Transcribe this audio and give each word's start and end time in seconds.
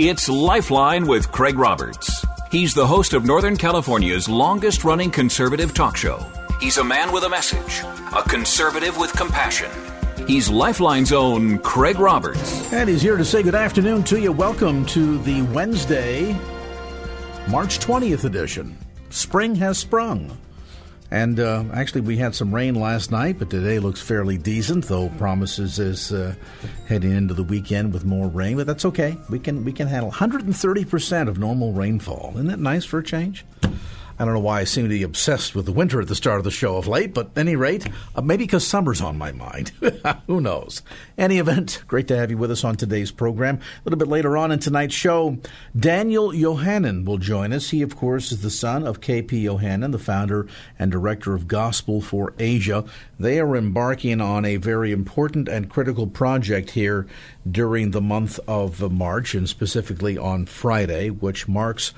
It's 0.00 0.28
Lifeline 0.28 1.08
with 1.08 1.32
Craig 1.32 1.58
Roberts. 1.58 2.24
He's 2.52 2.72
the 2.72 2.86
host 2.86 3.14
of 3.14 3.24
Northern 3.24 3.56
California's 3.56 4.28
longest 4.28 4.84
running 4.84 5.10
conservative 5.10 5.74
talk 5.74 5.96
show. 5.96 6.24
He's 6.60 6.76
a 6.76 6.84
man 6.84 7.10
with 7.10 7.24
a 7.24 7.28
message, 7.28 7.80
a 8.16 8.22
conservative 8.22 8.96
with 8.96 9.12
compassion. 9.14 9.68
He's 10.28 10.48
Lifeline's 10.48 11.12
own 11.12 11.58
Craig 11.58 11.98
Roberts. 11.98 12.72
And 12.72 12.88
he's 12.88 13.02
here 13.02 13.16
to 13.16 13.24
say 13.24 13.42
good 13.42 13.56
afternoon 13.56 14.04
to 14.04 14.20
you. 14.20 14.30
Welcome 14.30 14.86
to 14.86 15.18
the 15.18 15.42
Wednesday, 15.42 16.32
March 17.48 17.80
20th 17.80 18.22
edition. 18.22 18.78
Spring 19.10 19.56
has 19.56 19.78
sprung. 19.78 20.38
And 21.10 21.40
uh, 21.40 21.64
actually, 21.72 22.02
we 22.02 22.18
had 22.18 22.34
some 22.34 22.54
rain 22.54 22.74
last 22.74 23.10
night, 23.10 23.38
but 23.38 23.48
today 23.48 23.78
looks 23.78 24.00
fairly 24.00 24.36
decent. 24.36 24.84
Though 24.84 25.08
promises 25.10 25.78
is 25.78 26.12
uh, 26.12 26.34
heading 26.86 27.12
into 27.12 27.32
the 27.32 27.42
weekend 27.42 27.94
with 27.94 28.04
more 28.04 28.28
rain, 28.28 28.56
but 28.58 28.66
that's 28.66 28.84
okay. 28.84 29.16
We 29.30 29.38
can 29.38 29.64
we 29.64 29.72
can 29.72 29.88
handle 29.88 30.10
130 30.10 30.84
percent 30.84 31.28
of 31.30 31.38
normal 31.38 31.72
rainfall. 31.72 32.32
Isn't 32.34 32.48
that 32.48 32.58
nice 32.58 32.84
for 32.84 32.98
a 32.98 33.04
change? 33.04 33.46
I 34.18 34.24
don't 34.24 34.34
know 34.34 34.40
why 34.40 34.60
I 34.60 34.64
seem 34.64 34.82
to 34.82 34.88
be 34.88 35.04
obsessed 35.04 35.54
with 35.54 35.64
the 35.64 35.72
winter 35.72 36.00
at 36.00 36.08
the 36.08 36.16
start 36.16 36.38
of 36.38 36.44
the 36.44 36.50
show 36.50 36.76
of 36.76 36.88
late, 36.88 37.14
but 37.14 37.30
any 37.36 37.54
rate, 37.54 37.86
uh, 38.16 38.20
maybe 38.20 38.44
because 38.44 38.66
summer's 38.66 39.00
on 39.00 39.16
my 39.16 39.30
mind. 39.30 39.70
Who 40.26 40.40
knows? 40.40 40.82
Any 41.16 41.38
event, 41.38 41.84
great 41.86 42.08
to 42.08 42.16
have 42.16 42.30
you 42.30 42.36
with 42.36 42.50
us 42.50 42.64
on 42.64 42.74
today's 42.74 43.12
program. 43.12 43.56
A 43.56 43.60
little 43.84 43.98
bit 43.98 44.08
later 44.08 44.36
on 44.36 44.50
in 44.50 44.58
tonight's 44.58 44.94
show, 44.94 45.38
Daniel 45.78 46.34
Yohannan 46.34 47.04
will 47.04 47.18
join 47.18 47.52
us. 47.52 47.70
He, 47.70 47.80
of 47.80 47.94
course, 47.94 48.32
is 48.32 48.42
the 48.42 48.50
son 48.50 48.84
of 48.84 49.00
K.P. 49.00 49.44
Yohannan, 49.44 49.92
the 49.92 50.00
founder 50.00 50.48
and 50.80 50.90
director 50.90 51.34
of 51.34 51.46
Gospel 51.46 52.00
for 52.00 52.34
Asia. 52.40 52.84
They 53.20 53.38
are 53.38 53.54
embarking 53.56 54.20
on 54.20 54.44
a 54.44 54.56
very 54.56 54.90
important 54.90 55.46
and 55.48 55.70
critical 55.70 56.08
project 56.08 56.70
here 56.70 57.06
during 57.48 57.92
the 57.92 58.00
month 58.00 58.40
of 58.48 58.90
March, 58.90 59.36
and 59.36 59.48
specifically 59.48 60.18
on 60.18 60.46
Friday, 60.46 61.08
which 61.08 61.46
marks 61.46 61.94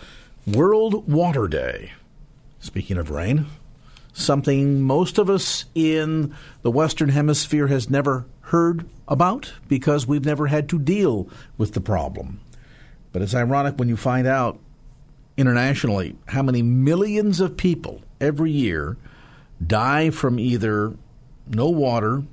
World 0.47 1.11
Water 1.11 1.49
Day. 1.49 1.93
Speaking 2.61 2.99
of 2.99 3.11
rain, 3.11 3.47
something 4.13 4.83
most 4.83 5.17
of 5.19 5.31
us 5.31 5.65
in 5.75 6.35
the 6.63 6.71
Western 6.71 7.09
Hemisphere 7.09 7.69
has 7.69 7.89
never 7.89 8.27
heard 8.43 8.87
about 9.09 9.55
because 9.67 10.07
we've 10.07 10.27
never 10.27 10.49
had 10.49 10.69
to 10.69 10.79
deal 10.79 11.29
with 11.57 11.73
the 11.73 11.81
problem. 11.81 12.41
But 13.13 13.23
it's 13.23 13.35
ironic 13.35 13.79
when 13.79 13.89
you 13.89 13.97
find 13.97 14.27
out 14.27 14.59
internationally 15.37 16.17
how 16.27 16.43
many 16.43 16.61
millions 16.61 17.41
of 17.41 17.57
people 17.57 18.03
every 18.21 18.51
year 18.51 18.99
die 19.67 20.11
from 20.11 20.39
either 20.39 20.93
no 21.47 21.69
water 21.71 22.25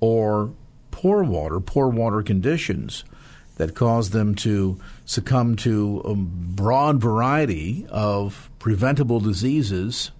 or 0.00 0.52
poor 0.90 1.22
water, 1.22 1.60
poor 1.60 1.88
water 1.88 2.22
conditions 2.22 3.04
that 3.56 3.74
caused 3.74 4.12
them 4.12 4.34
to 4.34 4.78
succumb 5.04 5.56
to 5.56 6.02
a 6.04 6.14
broad 6.14 7.00
variety 7.00 7.86
of 7.90 8.50
preventable 8.58 9.20
diseases 9.20 10.10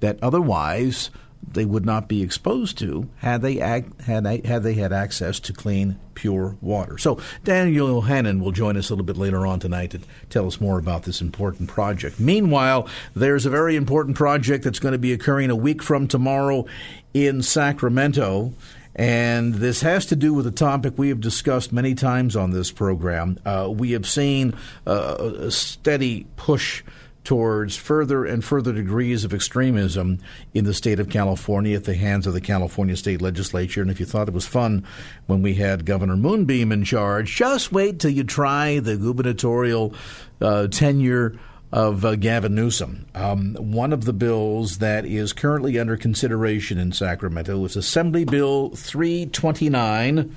that 0.00 0.18
otherwise 0.22 1.10
they 1.52 1.64
would 1.64 1.84
not 1.84 2.08
be 2.08 2.22
exposed 2.22 2.78
to 2.78 3.08
had 3.18 3.42
they 3.42 3.56
had 3.56 3.84
had 4.00 4.62
they 4.62 4.74
had 4.74 4.92
access 4.92 5.38
to 5.40 5.52
clean, 5.52 5.98
pure 6.14 6.56
water. 6.60 6.98
So 6.98 7.20
Daniel 7.44 8.00
Yohannan 8.00 8.40
will 8.40 8.52
join 8.52 8.76
us 8.76 8.88
a 8.88 8.92
little 8.94 9.04
bit 9.04 9.16
later 9.16 9.46
on 9.46 9.60
tonight 9.60 9.90
to 9.90 10.00
tell 10.30 10.46
us 10.46 10.60
more 10.60 10.78
about 10.78 11.02
this 11.02 11.20
important 11.20 11.68
project. 11.68 12.18
Meanwhile, 12.18 12.88
there's 13.14 13.46
a 13.46 13.50
very 13.50 13.76
important 13.76 14.16
project 14.16 14.64
that's 14.64 14.78
going 14.78 14.92
to 14.92 14.98
be 14.98 15.12
occurring 15.12 15.50
a 15.50 15.56
week 15.56 15.82
from 15.82 16.08
tomorrow 16.08 16.66
in 17.12 17.42
Sacramento. 17.42 18.52
And 18.96 19.54
this 19.54 19.80
has 19.82 20.06
to 20.06 20.16
do 20.16 20.32
with 20.32 20.46
a 20.46 20.52
topic 20.52 20.94
we 20.96 21.08
have 21.08 21.20
discussed 21.20 21.72
many 21.72 21.94
times 21.94 22.36
on 22.36 22.52
this 22.52 22.70
program. 22.70 23.38
Uh, 23.44 23.68
we 23.70 23.92
have 23.92 24.08
seen 24.08 24.54
uh, 24.86 25.16
a 25.18 25.50
steady 25.50 26.26
push 26.36 26.82
towards 27.24 27.74
further 27.74 28.26
and 28.26 28.44
further 28.44 28.72
degrees 28.72 29.24
of 29.24 29.32
extremism 29.32 30.18
in 30.52 30.64
the 30.64 30.74
state 30.74 31.00
of 31.00 31.08
California 31.08 31.74
at 31.74 31.84
the 31.84 31.94
hands 31.94 32.26
of 32.26 32.34
the 32.34 32.40
California 32.40 32.96
state 32.96 33.20
legislature. 33.20 33.80
And 33.80 33.90
if 33.90 33.98
you 33.98 34.06
thought 34.06 34.28
it 34.28 34.34
was 34.34 34.46
fun 34.46 34.86
when 35.26 35.42
we 35.42 35.54
had 35.54 35.86
Governor 35.86 36.16
Moonbeam 36.16 36.70
in 36.70 36.84
charge, 36.84 37.34
just 37.34 37.72
wait 37.72 37.98
till 37.98 38.10
you 38.10 38.24
try 38.24 38.78
the 38.78 38.96
gubernatorial 38.96 39.94
uh, 40.40 40.68
tenure 40.68 41.38
of 41.74 42.04
uh, 42.04 42.14
Gavin 42.14 42.54
Newsom. 42.54 43.04
Um, 43.16 43.56
one 43.56 43.92
of 43.92 44.04
the 44.04 44.12
bills 44.12 44.78
that 44.78 45.04
is 45.04 45.32
currently 45.32 45.76
under 45.76 45.96
consideration 45.96 46.78
in 46.78 46.92
Sacramento 46.92 47.64
is 47.64 47.74
Assembly 47.74 48.24
Bill 48.24 48.70
329, 48.70 50.36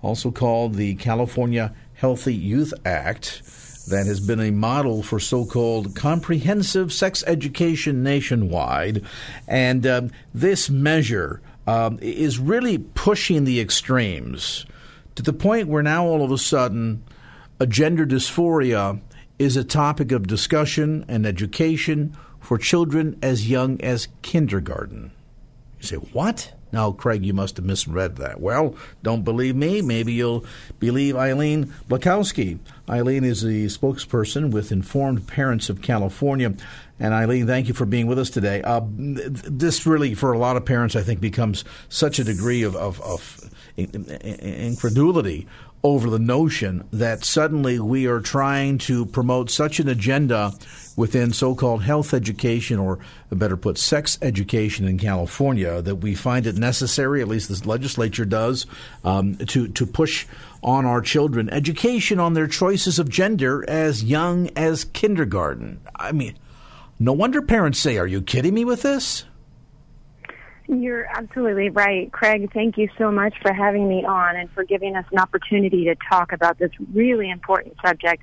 also 0.00 0.30
called 0.30 0.76
the 0.76 0.94
California 0.94 1.74
Healthy 1.94 2.36
Youth 2.36 2.72
Act, 2.86 3.42
that 3.88 4.06
has 4.06 4.20
been 4.20 4.38
a 4.38 4.52
model 4.52 5.02
for 5.02 5.18
so 5.18 5.44
called 5.44 5.96
comprehensive 5.96 6.92
sex 6.92 7.24
education 7.26 8.04
nationwide. 8.04 9.04
And 9.48 9.84
um, 9.84 10.10
this 10.32 10.70
measure 10.70 11.42
um, 11.66 11.98
is 12.00 12.38
really 12.38 12.78
pushing 12.78 13.42
the 13.42 13.58
extremes 13.58 14.64
to 15.16 15.24
the 15.24 15.32
point 15.32 15.66
where 15.66 15.82
now 15.82 16.06
all 16.06 16.22
of 16.22 16.30
a 16.30 16.38
sudden 16.38 17.02
a 17.58 17.66
gender 17.66 18.06
dysphoria 18.06 19.00
is 19.38 19.56
a 19.56 19.64
topic 19.64 20.12
of 20.12 20.26
discussion 20.26 21.04
and 21.08 21.26
education 21.26 22.16
for 22.40 22.58
children 22.58 23.18
as 23.22 23.48
young 23.48 23.80
as 23.80 24.08
kindergarten. 24.22 25.12
You 25.80 25.86
say, 25.86 25.96
what? 25.96 26.52
Now, 26.70 26.92
Craig, 26.92 27.24
you 27.24 27.32
must 27.32 27.56
have 27.56 27.64
misread 27.64 28.16
that. 28.16 28.40
Well, 28.40 28.74
don't 29.02 29.24
believe 29.24 29.56
me? 29.56 29.80
Maybe 29.80 30.12
you'll 30.12 30.44
believe 30.78 31.16
Eileen 31.16 31.72
Blakowski. 31.88 32.58
Eileen 32.90 33.24
is 33.24 33.42
the 33.42 33.66
spokesperson 33.66 34.50
with 34.50 34.70
Informed 34.70 35.26
Parents 35.26 35.70
of 35.70 35.80
California. 35.80 36.52
And 37.00 37.14
Eileen, 37.14 37.46
thank 37.46 37.68
you 37.68 37.74
for 37.74 37.86
being 37.86 38.06
with 38.06 38.18
us 38.18 38.28
today. 38.28 38.60
Uh, 38.62 38.82
this 38.86 39.86
really, 39.86 40.14
for 40.14 40.32
a 40.32 40.38
lot 40.38 40.56
of 40.56 40.66
parents, 40.66 40.94
I 40.94 41.02
think 41.02 41.20
becomes 41.20 41.64
such 41.88 42.18
a 42.18 42.24
degree 42.24 42.62
of, 42.62 42.76
of, 42.76 43.00
of 43.00 43.50
incredulity 43.76 45.46
over 45.84 46.10
the 46.10 46.18
notion 46.18 46.86
that 46.92 47.24
suddenly 47.24 47.78
we 47.78 48.06
are 48.06 48.20
trying 48.20 48.78
to 48.78 49.06
promote 49.06 49.50
such 49.50 49.78
an 49.78 49.88
agenda 49.88 50.52
within 50.96 51.32
so 51.32 51.54
called 51.54 51.82
health 51.84 52.12
education, 52.12 52.78
or 52.78 52.98
better 53.30 53.56
put, 53.56 53.78
sex 53.78 54.18
education 54.20 54.88
in 54.88 54.98
California, 54.98 55.80
that 55.80 55.96
we 55.96 56.14
find 56.14 56.44
it 56.46 56.56
necessary, 56.56 57.22
at 57.22 57.28
least 57.28 57.48
the 57.48 57.68
legislature 57.68 58.24
does, 58.24 58.66
um, 59.04 59.36
to, 59.36 59.68
to 59.68 59.86
push 59.86 60.26
on 60.60 60.84
our 60.84 61.00
children 61.00 61.48
education 61.50 62.18
on 62.18 62.34
their 62.34 62.48
choices 62.48 62.98
of 62.98 63.08
gender 63.08 63.64
as 63.68 64.02
young 64.02 64.50
as 64.56 64.84
kindergarten. 64.86 65.80
I 65.94 66.10
mean, 66.10 66.36
no 66.98 67.12
wonder 67.12 67.40
parents 67.42 67.78
say, 67.78 67.96
Are 67.96 68.06
you 68.06 68.20
kidding 68.20 68.54
me 68.54 68.64
with 68.64 68.82
this? 68.82 69.24
You're 70.68 71.06
absolutely 71.06 71.70
right. 71.70 72.12
Craig, 72.12 72.52
thank 72.52 72.76
you 72.76 72.90
so 72.98 73.10
much 73.10 73.34
for 73.40 73.54
having 73.54 73.88
me 73.88 74.04
on 74.04 74.36
and 74.36 74.50
for 74.50 74.64
giving 74.64 74.96
us 74.96 75.06
an 75.10 75.18
opportunity 75.18 75.86
to 75.86 75.96
talk 76.10 76.32
about 76.32 76.58
this 76.58 76.70
really 76.92 77.30
important 77.30 77.74
subject. 77.84 78.22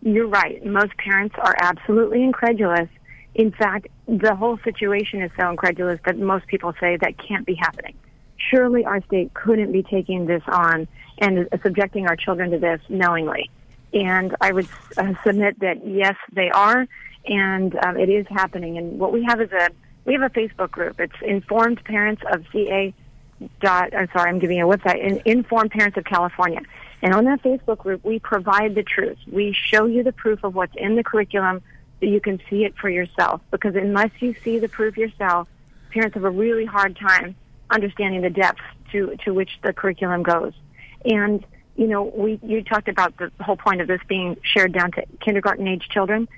You're 0.00 0.26
right. 0.26 0.64
Most 0.64 0.96
parents 0.96 1.34
are 1.38 1.54
absolutely 1.60 2.22
incredulous. 2.22 2.88
In 3.34 3.52
fact, 3.52 3.88
the 4.08 4.34
whole 4.34 4.58
situation 4.64 5.20
is 5.20 5.30
so 5.38 5.50
incredulous 5.50 6.00
that 6.06 6.18
most 6.18 6.46
people 6.46 6.72
say 6.80 6.96
that 6.96 7.18
can't 7.18 7.44
be 7.44 7.54
happening. 7.54 7.94
Surely 8.38 8.86
our 8.86 9.02
state 9.04 9.34
couldn't 9.34 9.70
be 9.70 9.82
taking 9.82 10.24
this 10.24 10.42
on 10.48 10.88
and 11.18 11.46
subjecting 11.62 12.06
our 12.06 12.16
children 12.16 12.50
to 12.52 12.58
this 12.58 12.80
knowingly. 12.88 13.50
And 13.92 14.34
I 14.40 14.52
would 14.52 14.68
uh, 14.96 15.12
submit 15.24 15.60
that 15.60 15.86
yes, 15.86 16.16
they 16.32 16.50
are, 16.50 16.86
and 17.26 17.76
um, 17.84 17.98
it 17.98 18.08
is 18.08 18.26
happening. 18.30 18.78
And 18.78 18.98
what 18.98 19.12
we 19.12 19.24
have 19.24 19.42
is 19.42 19.52
a 19.52 19.68
we 20.04 20.14
have 20.14 20.22
a 20.22 20.30
Facebook 20.30 20.70
group. 20.70 21.00
It's 21.00 21.14
Informed 21.22 21.82
Parents 21.84 22.22
of 22.30 22.44
CA. 22.52 22.94
Dot, 23.60 23.92
I'm 23.92 24.08
sorry, 24.12 24.30
I'm 24.30 24.38
giving 24.38 24.58
you 24.58 24.70
a 24.70 24.76
website. 24.76 25.22
Informed 25.24 25.72
Parents 25.72 25.96
of 25.96 26.04
California. 26.04 26.60
And 27.02 27.12
on 27.12 27.24
that 27.24 27.42
Facebook 27.42 27.78
group, 27.78 28.04
we 28.04 28.20
provide 28.20 28.76
the 28.76 28.84
truth. 28.84 29.18
We 29.30 29.52
show 29.52 29.86
you 29.86 30.04
the 30.04 30.12
proof 30.12 30.44
of 30.44 30.54
what's 30.54 30.74
in 30.76 30.94
the 30.94 31.02
curriculum 31.02 31.60
so 31.98 32.06
you 32.06 32.20
can 32.20 32.40
see 32.48 32.64
it 32.64 32.76
for 32.76 32.88
yourself. 32.88 33.40
Because 33.50 33.74
unless 33.74 34.10
you 34.20 34.36
see 34.44 34.60
the 34.60 34.68
proof 34.68 34.96
yourself, 34.96 35.48
parents 35.90 36.14
have 36.14 36.24
a 36.24 36.30
really 36.30 36.64
hard 36.64 36.96
time 36.96 37.34
understanding 37.70 38.22
the 38.22 38.30
depth 38.30 38.60
to, 38.92 39.16
to 39.24 39.34
which 39.34 39.50
the 39.62 39.72
curriculum 39.72 40.22
goes. 40.22 40.52
And, 41.04 41.44
you 41.74 41.88
know, 41.88 42.04
we, 42.04 42.38
you 42.44 42.62
talked 42.62 42.88
about 42.88 43.16
the 43.16 43.32
whole 43.40 43.56
point 43.56 43.80
of 43.80 43.88
this 43.88 44.00
being 44.06 44.36
shared 44.42 44.72
down 44.72 44.92
to 44.92 45.04
kindergarten 45.20 45.66
age 45.66 45.88
children. 45.90 46.28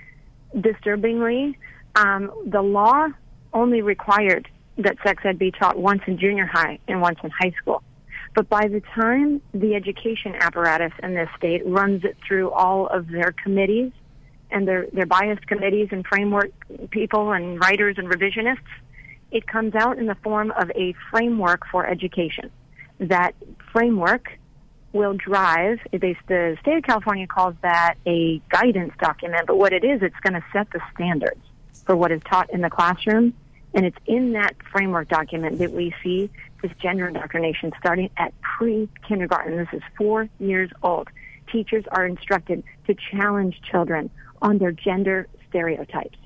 Disturbingly, 0.59 1.59
um, 1.97 2.33
the 2.47 2.63
law 2.63 3.09
only 3.55 3.81
required 3.81 4.49
that 4.77 4.97
sex 5.05 5.23
ed 5.25 5.39
be 5.39 5.51
taught 5.51 5.79
once 5.79 6.03
in 6.07 6.19
junior 6.19 6.47
high 6.47 6.79
and 6.89 7.01
once 7.01 7.19
in 7.23 7.31
high 7.31 7.53
school. 7.61 7.83
But 8.35 8.49
by 8.49 8.67
the 8.67 8.83
time 8.95 9.41
the 9.53 9.75
education 9.75 10.35
apparatus 10.35 10.93
in 11.03 11.15
this 11.15 11.29
state 11.37 11.63
runs 11.65 12.05
it 12.05 12.17
through 12.27 12.51
all 12.51 12.89
of 12.89 13.09
their 13.09 13.33
committees 13.33 13.93
and 14.51 14.67
their, 14.67 14.87
their 14.93 15.07
biased 15.07 15.47
committees 15.47 15.89
and 15.93 16.05
framework 16.05 16.51
people 16.91 17.33
and 17.33 17.61
writers 17.61 17.97
and 17.97 18.09
revisionists, 18.09 18.59
it 19.31 19.47
comes 19.47 19.75
out 19.75 19.99
in 19.99 20.07
the 20.07 20.17
form 20.17 20.53
of 20.53 20.71
a 20.75 20.95
framework 21.11 21.63
for 21.71 21.87
education. 21.87 22.51
That 22.99 23.35
framework 23.73 24.29
will 24.93 25.15
drive, 25.15 25.81
the 25.91 26.15
state 26.61 26.77
of 26.77 26.83
California 26.85 27.27
calls 27.27 27.55
that 27.63 27.97
a 28.07 28.41
guidance 28.49 28.93
document, 29.01 29.47
but 29.47 29.59
what 29.59 29.73
it 29.73 29.85
is, 29.85 30.03
it's 30.03 30.19
going 30.23 30.35
to 30.35 30.45
set 30.53 30.71
the 30.71 30.81
standards 30.95 31.41
for 31.85 31.97
what 31.97 32.13
is 32.13 32.23
taught 32.29 32.49
in 32.51 32.61
the 32.61 32.71
classroom. 32.71 33.35
And 33.75 33.85
it's 33.85 33.99
in 34.07 34.33
that 34.33 34.55
framework 34.71 35.09
document 35.09 35.59
that 35.59 35.73
we 35.73 35.93
see 36.03 36.31
this 36.63 36.73
gender 36.81 37.09
indoctrination 37.09 37.73
starting 37.79 38.09
at 38.17 38.33
pre 38.41 38.89
kindergarten. 39.07 39.57
This 39.57 39.69
is 39.73 39.83
four 39.99 40.29
years 40.39 40.71
old. 40.83 41.09
Teachers 41.51 41.85
are 41.91 42.07
instructed 42.07 42.63
to 42.87 42.95
challenge 42.95 43.61
children 43.71 44.11
on 44.41 44.59
their 44.59 44.73
gender 44.73 45.27
stereotypes. 45.49 46.19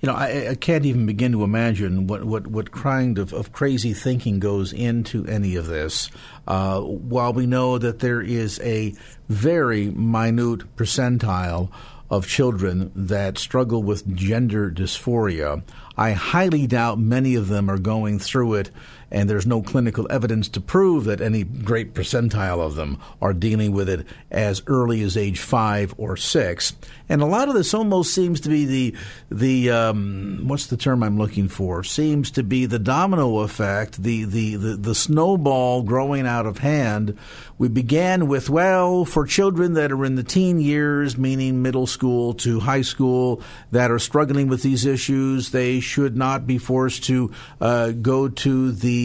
You 0.00 0.08
know, 0.08 0.14
I, 0.14 0.50
I, 0.50 0.54
can't 0.56 0.84
even 0.84 1.06
begin 1.06 1.32
to 1.32 1.42
imagine 1.42 2.06
what, 2.06 2.24
what, 2.24 2.46
what 2.46 2.70
kind 2.70 3.18
of, 3.18 3.32
of 3.32 3.52
crazy 3.52 3.94
thinking 3.94 4.40
goes 4.40 4.74
into 4.74 5.26
any 5.26 5.56
of 5.56 5.68
this. 5.68 6.10
Uh, 6.46 6.80
while 6.80 7.32
we 7.32 7.46
know 7.46 7.78
that 7.78 8.00
there 8.00 8.20
is 8.20 8.60
a 8.60 8.94
very 9.28 9.86
minute 9.86 10.76
percentile 10.76 11.70
of 12.10 12.28
children 12.28 12.92
that 12.94 13.38
struggle 13.38 13.82
with 13.82 14.14
gender 14.14 14.70
dysphoria, 14.70 15.62
I 15.96 16.12
highly 16.12 16.66
doubt 16.66 16.98
many 16.98 17.34
of 17.34 17.48
them 17.48 17.70
are 17.70 17.78
going 17.78 18.18
through 18.18 18.54
it 18.54 18.70
and 19.10 19.30
there's 19.30 19.46
no 19.46 19.62
clinical 19.62 20.06
evidence 20.10 20.48
to 20.48 20.60
prove 20.60 21.04
that 21.04 21.20
any 21.20 21.44
great 21.44 21.94
percentile 21.94 22.60
of 22.60 22.74
them 22.74 22.98
are 23.22 23.32
dealing 23.32 23.72
with 23.72 23.88
it 23.88 24.06
as 24.30 24.62
early 24.66 25.02
as 25.02 25.16
age 25.16 25.38
five 25.38 25.94
or 25.96 26.16
six. 26.16 26.74
And 27.08 27.22
a 27.22 27.26
lot 27.26 27.48
of 27.48 27.54
this 27.54 27.72
almost 27.72 28.12
seems 28.12 28.40
to 28.40 28.48
be 28.48 28.64
the 28.64 28.96
the 29.30 29.70
um, 29.70 30.42
what's 30.46 30.66
the 30.66 30.76
term 30.76 31.02
I'm 31.02 31.18
looking 31.18 31.48
for? 31.48 31.84
Seems 31.84 32.32
to 32.32 32.42
be 32.42 32.66
the 32.66 32.80
domino 32.80 33.38
effect, 33.38 34.02
the, 34.02 34.24
the 34.24 34.56
the 34.56 34.76
the 34.76 34.94
snowball 34.94 35.82
growing 35.82 36.26
out 36.26 36.46
of 36.46 36.58
hand. 36.58 37.16
We 37.58 37.68
began 37.68 38.26
with 38.26 38.50
well, 38.50 39.04
for 39.04 39.24
children 39.24 39.74
that 39.74 39.92
are 39.92 40.04
in 40.04 40.16
the 40.16 40.22
teen 40.24 40.60
years, 40.60 41.16
meaning 41.16 41.62
middle 41.62 41.86
school 41.86 42.34
to 42.34 42.60
high 42.60 42.82
school, 42.82 43.40
that 43.70 43.90
are 43.90 43.98
struggling 43.98 44.48
with 44.48 44.62
these 44.62 44.84
issues, 44.84 45.50
they 45.50 45.80
should 45.80 46.16
not 46.16 46.46
be 46.46 46.58
forced 46.58 47.04
to 47.04 47.30
uh, 47.60 47.92
go 47.92 48.28
to 48.28 48.72
the 48.72 48.95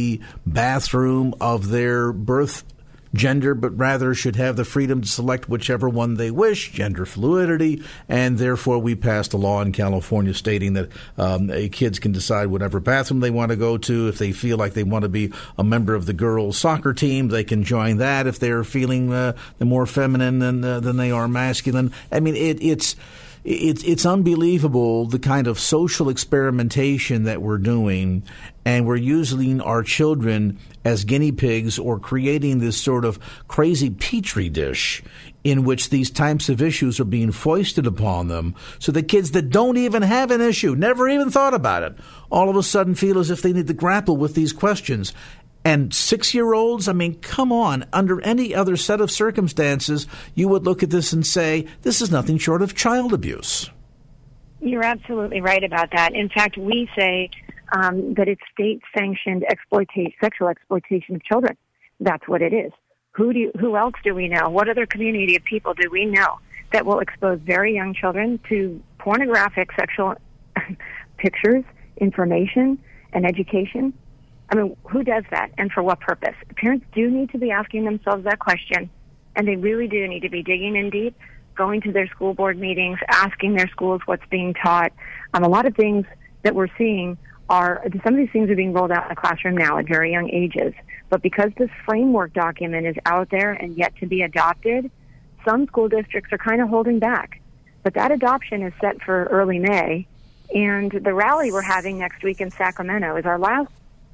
bathroom 0.45 1.33
of 1.39 1.69
their 1.69 2.11
birth 2.11 2.63
gender, 3.13 3.53
but 3.53 3.77
rather 3.77 4.13
should 4.13 4.35
have 4.35 4.55
the 4.55 4.65
freedom 4.65 5.01
to 5.01 5.07
select 5.07 5.49
whichever 5.49 5.89
one 5.89 6.15
they 6.15 6.31
wish, 6.31 6.71
gender 6.71 7.05
fluidity, 7.05 7.83
and 8.07 8.37
therefore 8.37 8.79
we 8.79 8.95
passed 8.95 9.33
a 9.33 9.37
law 9.37 9.61
in 9.61 9.71
California 9.71 10.33
stating 10.33 10.73
that 10.73 10.89
um, 11.17 11.49
kids 11.69 11.99
can 11.99 12.11
decide 12.11 12.47
whatever 12.47 12.79
bathroom 12.79 13.19
they 13.19 13.29
want 13.29 13.49
to 13.49 13.55
go 13.55 13.77
to. 13.77 14.07
If 14.07 14.17
they 14.17 14.31
feel 14.31 14.57
like 14.57 14.73
they 14.73 14.83
want 14.83 15.03
to 15.03 15.09
be 15.09 15.31
a 15.57 15.63
member 15.63 15.93
of 15.93 16.05
the 16.05 16.13
girls' 16.13 16.57
soccer 16.57 16.93
team, 16.93 17.27
they 17.27 17.43
can 17.43 17.63
join 17.63 17.97
that. 17.97 18.27
If 18.27 18.39
they're 18.39 18.63
feeling 18.63 19.11
uh, 19.11 19.33
more 19.59 19.85
feminine 19.85 20.39
than 20.39 20.63
uh, 20.63 20.79
than 20.79 20.97
they 20.97 21.11
are 21.11 21.27
masculine, 21.27 21.93
I 22.11 22.19
mean, 22.19 22.35
it, 22.35 22.61
it's 22.63 22.95
it's 23.43 23.83
it's 23.83 24.05
unbelievable 24.05 25.05
the 25.05 25.19
kind 25.19 25.47
of 25.47 25.59
social 25.59 26.09
experimentation 26.09 27.23
that 27.23 27.41
we're 27.41 27.57
doing, 27.57 28.23
and 28.65 28.85
we're 28.85 28.95
using 28.95 29.61
our 29.61 29.81
children 29.81 30.59
as 30.85 31.05
guinea 31.05 31.31
pigs 31.31 31.79
or 31.79 31.99
creating 31.99 32.59
this 32.59 32.77
sort 32.77 33.03
of 33.03 33.19
crazy 33.47 33.89
petri 33.89 34.49
dish 34.49 35.03
in 35.43 35.63
which 35.63 35.89
these 35.89 36.11
types 36.11 36.49
of 36.49 36.61
issues 36.61 36.99
are 36.99 37.05
being 37.05 37.31
foisted 37.31 37.87
upon 37.87 38.27
them. 38.27 38.53
So 38.77 38.91
the 38.91 39.01
kids 39.01 39.31
that 39.31 39.49
don't 39.49 39.77
even 39.77 40.03
have 40.03 40.29
an 40.29 40.41
issue, 40.41 40.75
never 40.75 41.09
even 41.09 41.31
thought 41.31 41.55
about 41.55 41.81
it, 41.83 41.95
all 42.31 42.49
of 42.49 42.55
a 42.55 42.63
sudden 42.63 42.93
feel 42.93 43.17
as 43.17 43.31
if 43.31 43.41
they 43.41 43.53
need 43.53 43.67
to 43.67 43.73
grapple 43.73 44.17
with 44.17 44.35
these 44.35 44.53
questions. 44.53 45.13
And 45.63 45.93
six 45.93 46.33
year 46.33 46.53
olds, 46.53 46.87
I 46.87 46.93
mean, 46.93 47.15
come 47.19 47.51
on. 47.51 47.85
Under 47.93 48.19
any 48.21 48.55
other 48.55 48.75
set 48.75 48.99
of 48.99 49.11
circumstances, 49.11 50.07
you 50.33 50.47
would 50.47 50.65
look 50.65 50.81
at 50.81 50.89
this 50.89 51.13
and 51.13 51.25
say, 51.25 51.67
this 51.83 52.01
is 52.01 52.11
nothing 52.11 52.37
short 52.37 52.61
of 52.61 52.75
child 52.75 53.13
abuse. 53.13 53.69
You're 54.59 54.83
absolutely 54.83 55.41
right 55.41 55.63
about 55.63 55.91
that. 55.91 56.13
In 56.13 56.29
fact, 56.29 56.57
we 56.57 56.89
say 56.95 57.29
um, 57.73 58.15
that 58.15 58.27
it's 58.27 58.41
state 58.51 58.81
sanctioned 58.95 59.43
exploitation, 59.49 60.13
sexual 60.19 60.47
exploitation 60.49 61.15
of 61.15 61.23
children. 61.23 61.55
That's 61.99 62.27
what 62.27 62.41
it 62.41 62.53
is. 62.53 62.71
Who 63.11 63.33
do 63.33 63.39
you, 63.39 63.51
who 63.59 63.75
else 63.75 63.95
do 64.03 64.15
we 64.15 64.27
know? 64.27 64.49
What 64.49 64.69
other 64.69 64.85
community 64.85 65.35
of 65.35 65.43
people 65.43 65.73
do 65.73 65.89
we 65.91 66.05
know 66.05 66.39
that 66.71 66.85
will 66.85 66.99
expose 66.99 67.39
very 67.41 67.75
young 67.75 67.93
children 67.93 68.39
to 68.49 68.81
pornographic 68.97 69.71
sexual 69.77 70.15
pictures, 71.17 71.63
information, 71.97 72.79
and 73.13 73.25
education 73.25 73.93
I 74.51 74.55
mean, 74.55 74.75
who 74.83 75.03
does 75.03 75.23
that 75.31 75.51
and 75.57 75.71
for 75.71 75.81
what 75.81 76.01
purpose? 76.01 76.35
Parents 76.57 76.85
do 76.93 77.09
need 77.09 77.31
to 77.31 77.37
be 77.37 77.51
asking 77.51 77.85
themselves 77.85 78.25
that 78.25 78.39
question, 78.39 78.89
and 79.35 79.47
they 79.47 79.55
really 79.55 79.87
do 79.87 80.05
need 80.07 80.21
to 80.21 80.29
be 80.29 80.43
digging 80.43 80.75
in 80.75 80.89
deep, 80.89 81.15
going 81.55 81.79
to 81.81 81.91
their 81.93 82.07
school 82.07 82.33
board 82.33 82.59
meetings, 82.59 82.99
asking 83.07 83.55
their 83.55 83.69
schools 83.69 84.01
what's 84.05 84.25
being 84.29 84.53
taught. 84.53 84.91
Um, 85.33 85.43
a 85.43 85.49
lot 85.49 85.65
of 85.65 85.75
things 85.75 86.05
that 86.43 86.53
we're 86.53 86.67
seeing 86.77 87.17
are 87.49 87.81
some 88.03 88.13
of 88.13 88.17
these 88.17 88.31
things 88.31 88.49
are 88.49 88.55
being 88.55 88.73
rolled 88.73 88.91
out 88.91 89.03
in 89.03 89.09
the 89.09 89.15
classroom 89.15 89.55
now 89.55 89.77
at 89.77 89.87
very 89.87 90.11
young 90.11 90.29
ages. 90.29 90.73
But 91.09 91.21
because 91.21 91.51
this 91.57 91.69
framework 91.85 92.33
document 92.33 92.87
is 92.87 92.95
out 93.05 93.29
there 93.29 93.51
and 93.51 93.77
yet 93.77 93.95
to 93.97 94.05
be 94.05 94.21
adopted, 94.21 94.91
some 95.45 95.65
school 95.67 95.89
districts 95.89 96.31
are 96.33 96.37
kind 96.37 96.61
of 96.61 96.69
holding 96.69 96.99
back. 96.99 97.41
But 97.83 97.93
that 97.95 98.11
adoption 98.11 98.63
is 98.63 98.73
set 98.81 99.01
for 99.01 99.25
early 99.25 99.59
May. 99.59 100.07
And 100.53 100.91
the 100.91 101.13
rally 101.13 101.51
we're 101.51 101.61
having 101.61 101.97
next 101.97 102.23
week 102.23 102.41
in 102.41 102.51
Sacramento 102.51 103.15
is 103.15 103.25
our 103.25 103.39
last 103.39 103.71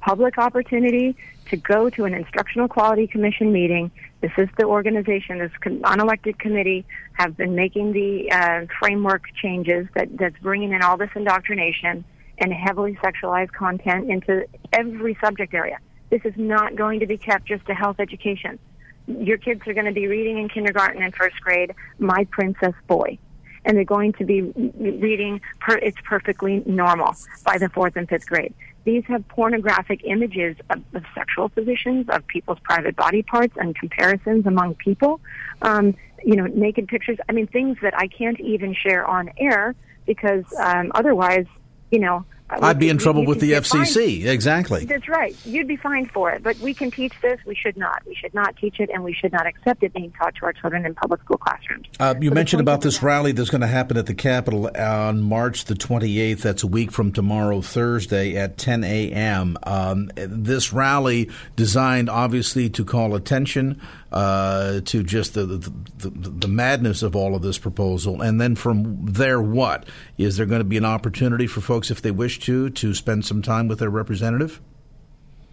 public 0.08 0.38
opportunity 0.38 1.14
to 1.50 1.56
go 1.58 1.90
to 1.90 2.06
an 2.06 2.14
instructional 2.14 2.66
quality 2.66 3.06
commission 3.06 3.52
meeting. 3.52 3.90
This 4.22 4.32
is 4.38 4.48
the 4.56 4.64
organization, 4.64 5.38
this 5.38 5.52
unelected 5.62 6.38
committee, 6.38 6.86
have 7.12 7.36
been 7.36 7.54
making 7.54 7.92
the 7.92 8.32
uh, 8.32 8.64
framework 8.78 9.24
changes 9.34 9.86
that, 9.94 10.08
that's 10.16 10.38
bringing 10.38 10.72
in 10.72 10.80
all 10.80 10.96
this 10.96 11.10
indoctrination 11.14 12.06
and 12.38 12.52
heavily 12.54 12.98
sexualized 13.04 13.52
content 13.52 14.10
into 14.10 14.46
every 14.72 15.14
subject 15.22 15.52
area. 15.52 15.78
This 16.08 16.22
is 16.24 16.32
not 16.38 16.74
going 16.74 17.00
to 17.00 17.06
be 17.06 17.18
kept 17.18 17.44
just 17.46 17.66
to 17.66 17.74
health 17.74 17.96
education. 17.98 18.58
Your 19.06 19.36
kids 19.36 19.60
are 19.66 19.74
going 19.74 19.84
to 19.84 19.92
be 19.92 20.06
reading 20.06 20.38
in 20.38 20.48
kindergarten 20.48 21.02
and 21.02 21.14
first 21.14 21.38
grade 21.42 21.74
My 21.98 22.24
Princess 22.30 22.74
Boy 22.86 23.18
and 23.64 23.76
they're 23.76 23.84
going 23.84 24.14
to 24.14 24.24
be 24.24 24.40
reading 24.42 25.40
per, 25.60 25.76
It's 25.76 25.98
Perfectly 26.02 26.62
Normal 26.64 27.14
by 27.44 27.58
the 27.58 27.68
fourth 27.68 27.96
and 27.96 28.08
fifth 28.08 28.26
grade. 28.26 28.54
These 28.88 29.04
have 29.08 29.28
pornographic 29.28 30.00
images 30.02 30.56
of, 30.70 30.82
of 30.94 31.04
sexual 31.14 31.50
positions, 31.50 32.06
of 32.08 32.26
people's 32.26 32.58
private 32.60 32.96
body 32.96 33.22
parts, 33.22 33.52
and 33.58 33.76
comparisons 33.76 34.46
among 34.46 34.76
people. 34.76 35.20
Um, 35.60 35.94
you 36.24 36.36
know, 36.36 36.46
naked 36.46 36.88
pictures. 36.88 37.18
I 37.28 37.32
mean, 37.32 37.48
things 37.48 37.76
that 37.82 37.92
I 37.94 38.06
can't 38.06 38.40
even 38.40 38.74
share 38.74 39.06
on 39.06 39.28
air 39.36 39.74
because 40.06 40.44
um, 40.58 40.90
otherwise, 40.94 41.44
you 41.90 41.98
know, 41.98 42.24
I'd 42.50 42.78
be 42.78 42.88
in 42.88 42.98
trouble 42.98 43.26
with 43.26 43.40
the 43.40 43.52
FCC. 43.52 44.18
Fined. 44.20 44.28
Exactly. 44.28 44.84
That's 44.84 45.08
right. 45.08 45.36
You'd 45.44 45.68
be 45.68 45.76
fined 45.76 46.10
for 46.10 46.30
it. 46.30 46.42
But 46.42 46.58
we 46.58 46.72
can 46.72 46.90
teach 46.90 47.12
this. 47.20 47.38
We 47.46 47.54
should 47.54 47.76
not. 47.76 48.02
We 48.06 48.14
should 48.14 48.34
not 48.34 48.56
teach 48.56 48.80
it, 48.80 48.90
and 48.92 49.04
we 49.04 49.12
should 49.12 49.32
not 49.32 49.46
accept 49.46 49.82
it 49.82 49.92
being 49.92 50.12
taught 50.12 50.34
to 50.36 50.46
our 50.46 50.52
children 50.52 50.86
in 50.86 50.94
public 50.94 51.20
school 51.22 51.36
classrooms. 51.36 51.86
Uh, 52.00 52.14
you 52.20 52.30
so 52.30 52.34
mentioned 52.34 52.60
about 52.60 52.80
this 52.80 53.02
rally 53.02 53.32
that's 53.32 53.50
going 53.50 53.60
to 53.60 53.66
happen 53.66 53.96
at 53.96 54.06
the 54.06 54.14
Capitol 54.14 54.70
on 54.76 55.20
March 55.20 55.66
the 55.66 55.74
28th. 55.74 56.40
That's 56.40 56.62
a 56.62 56.66
week 56.66 56.90
from 56.90 57.12
tomorrow, 57.12 57.60
Thursday 57.60 58.36
at 58.36 58.56
10 58.56 58.84
a.m. 58.84 59.58
Um, 59.64 60.10
this 60.16 60.72
rally 60.72 61.30
designed, 61.56 62.08
obviously, 62.08 62.70
to 62.70 62.84
call 62.84 63.14
attention 63.14 63.80
uh, 64.12 64.80
to 64.80 65.02
just 65.02 65.34
the, 65.34 65.44
the, 65.44 65.72
the, 65.98 66.10
the, 66.10 66.48
madness 66.48 67.02
of 67.02 67.14
all 67.14 67.34
of 67.34 67.42
this 67.42 67.58
proposal. 67.58 68.22
And 68.22 68.40
then 68.40 68.54
from 68.54 69.04
there, 69.04 69.40
what? 69.40 69.86
Is 70.16 70.36
there 70.36 70.46
going 70.46 70.60
to 70.60 70.64
be 70.64 70.78
an 70.78 70.84
opportunity 70.84 71.46
for 71.46 71.60
folks, 71.60 71.90
if 71.90 72.00
they 72.00 72.10
wish 72.10 72.38
to, 72.40 72.70
to 72.70 72.94
spend 72.94 73.26
some 73.26 73.42
time 73.42 73.68
with 73.68 73.80
their 73.80 73.90
representative? 73.90 74.60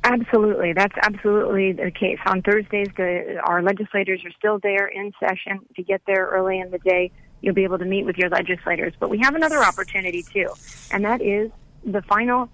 Absolutely. 0.06 0.72
That's 0.74 0.96
absolutely 1.02 1.74
the 1.74 1.92
case. 1.92 2.20
On 2.28 2.42
Thursdays, 2.42 2.88
the, 2.96 3.42
our 3.44 3.62
legislators 3.62 4.22
are 4.24 4.32
still 4.38 4.60
there 4.60 4.88
in 4.88 5.12
session. 5.20 5.66
To 5.76 5.84
get 5.84 6.02
there 6.06 6.28
early 6.28 6.60
in 6.60 6.72
the 6.72 6.78
day, 6.78 7.12
you'll 7.42 7.56
be 7.56 7.64
able 7.64 7.80
to 7.80 7.86
meet 7.86 8.06
with 8.06 8.18
your 8.18 8.30
legislators. 8.30 8.94
But 9.00 9.10
we 9.10 9.18
have 9.20 9.36
another 9.36 9.64
opportunity, 9.64 10.24
too, 10.24 10.50
and 10.92 11.04
that 11.04 11.22
is 11.22 11.52
the 11.84 12.02
final 12.04 12.50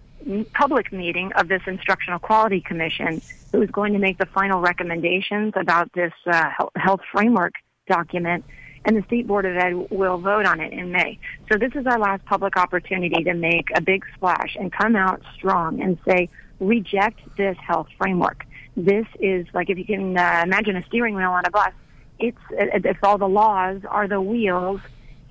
public 0.54 0.92
meeting 0.92 1.32
of 1.34 1.48
this 1.48 1.62
Instructional 1.68 2.20
Quality 2.20 2.62
Commission, 2.62 3.22
who 3.52 3.62
is 3.62 3.70
going 3.72 3.94
to 3.94 4.00
make 4.00 4.18
the 4.18 4.26
final 4.26 4.62
recommendations 4.62 5.54
about 5.56 5.92
this 5.94 6.14
uh, 6.26 6.50
health 6.76 7.02
framework 7.12 7.54
document, 7.88 8.46
and 8.86 8.98
the 8.98 9.04
State 9.04 9.28
Board 9.28 9.46
of 9.46 9.56
Ed 9.56 9.74
will 9.92 10.18
vote 10.18 10.46
on 10.46 10.60
it 10.60 10.74
in 10.74 10.92
May. 10.92 11.20
So 11.52 11.58
this 11.58 11.72
is 11.76 11.86
our 11.86 12.00
last 12.00 12.26
public 12.26 12.58
opportunity 12.58 13.24
to 13.24 13.34
make 13.34 13.70
a 13.76 13.82
big 13.82 14.04
splash 14.16 14.56
and 14.60 14.72
come 14.72 14.96
out 14.96 15.22
strong 15.36 15.82
and 15.82 15.98
say, 16.08 16.30
reject 16.60 17.20
this 17.38 17.58
health 17.58 17.88
framework. 17.98 18.46
This 18.76 19.06
is 19.20 19.46
like 19.54 19.70
if 19.70 19.78
you 19.78 19.86
can 19.86 20.18
uh, 20.18 20.42
imagine 20.44 20.76
a 20.78 20.86
steering 20.86 21.16
wheel 21.16 21.32
on 21.32 21.44
a 21.46 21.52
bus. 21.52 21.74
It's 22.20 22.38
if 22.52 22.98
all 23.04 23.18
the 23.18 23.28
laws 23.28 23.82
are 23.88 24.08
the 24.08 24.22
wheels, 24.22 24.80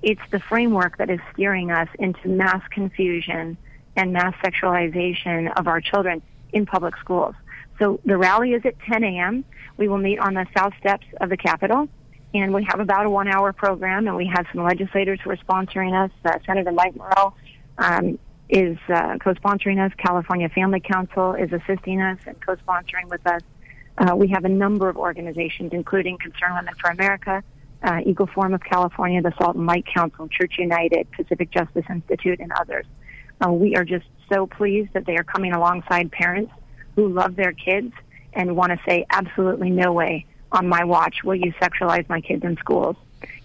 it's 0.03 0.21
the 0.29 0.39
framework 0.39 0.97
that 0.97 1.09
is 1.09 1.19
steering 1.33 1.71
us 1.71 1.87
into 1.99 2.27
mass 2.27 2.61
confusion 2.69 3.57
and 3.95 4.13
mass 4.13 4.33
sexualization 4.43 5.51
of 5.57 5.67
our 5.67 5.81
children 5.81 6.21
in 6.53 6.65
public 6.65 6.95
schools. 6.97 7.35
So 7.79 7.99
the 8.05 8.17
rally 8.17 8.53
is 8.53 8.65
at 8.65 8.79
10 8.79 9.03
a.m. 9.03 9.43
We 9.77 9.87
will 9.87 9.97
meet 9.97 10.19
on 10.19 10.33
the 10.33 10.45
south 10.55 10.73
steps 10.79 11.05
of 11.19 11.29
the 11.29 11.37
Capitol, 11.37 11.87
and 12.33 12.53
we 12.53 12.63
have 12.65 12.79
about 12.79 13.05
a 13.05 13.09
one-hour 13.09 13.53
program, 13.53 14.07
and 14.07 14.15
we 14.15 14.27
have 14.27 14.45
some 14.53 14.63
legislators 14.63 15.19
who 15.23 15.31
are 15.31 15.37
sponsoring 15.37 15.93
us. 15.93 16.11
Uh, 16.23 16.37
Senator 16.45 16.71
Mike 16.71 16.95
Morrell 16.95 17.35
um, 17.77 18.19
is 18.49 18.77
uh, 18.89 19.17
co-sponsoring 19.17 19.83
us. 19.83 19.91
California 19.97 20.49
Family 20.49 20.79
Council 20.79 21.33
is 21.33 21.51
assisting 21.51 22.01
us 22.01 22.19
and 22.25 22.39
co-sponsoring 22.45 23.09
with 23.09 23.25
us. 23.25 23.41
Uh, 23.97 24.15
we 24.15 24.27
have 24.27 24.45
a 24.45 24.49
number 24.49 24.87
of 24.87 24.97
organizations, 24.97 25.71
including 25.73 26.17
Concerned 26.17 26.55
Women 26.55 26.73
for 26.79 26.89
America, 26.89 27.43
uh, 27.83 27.99
Eagle 28.05 28.27
Forum 28.27 28.53
of 28.53 28.61
California, 28.61 29.21
the 29.21 29.33
Salt 29.37 29.55
and 29.55 29.65
Light 29.65 29.85
Council, 29.85 30.27
Church 30.27 30.55
United, 30.57 31.11
Pacific 31.11 31.51
Justice 31.51 31.85
Institute, 31.89 32.39
and 32.39 32.51
others. 32.53 32.85
Uh, 33.43 33.51
we 33.51 33.75
are 33.75 33.83
just 33.83 34.05
so 34.31 34.47
pleased 34.47 34.93
that 34.93 35.05
they 35.05 35.17
are 35.17 35.23
coming 35.23 35.53
alongside 35.53 36.11
parents 36.11 36.51
who 36.95 37.09
love 37.09 37.35
their 37.35 37.51
kids 37.51 37.93
and 38.33 38.55
want 38.55 38.71
to 38.71 38.79
say, 38.87 39.05
absolutely 39.09 39.69
no 39.69 39.91
way 39.91 40.25
on 40.51 40.67
my 40.67 40.83
watch 40.83 41.23
will 41.23 41.35
you 41.35 41.53
sexualize 41.53 42.07
my 42.09 42.21
kids 42.21 42.43
in 42.43 42.57
schools. 42.57 42.95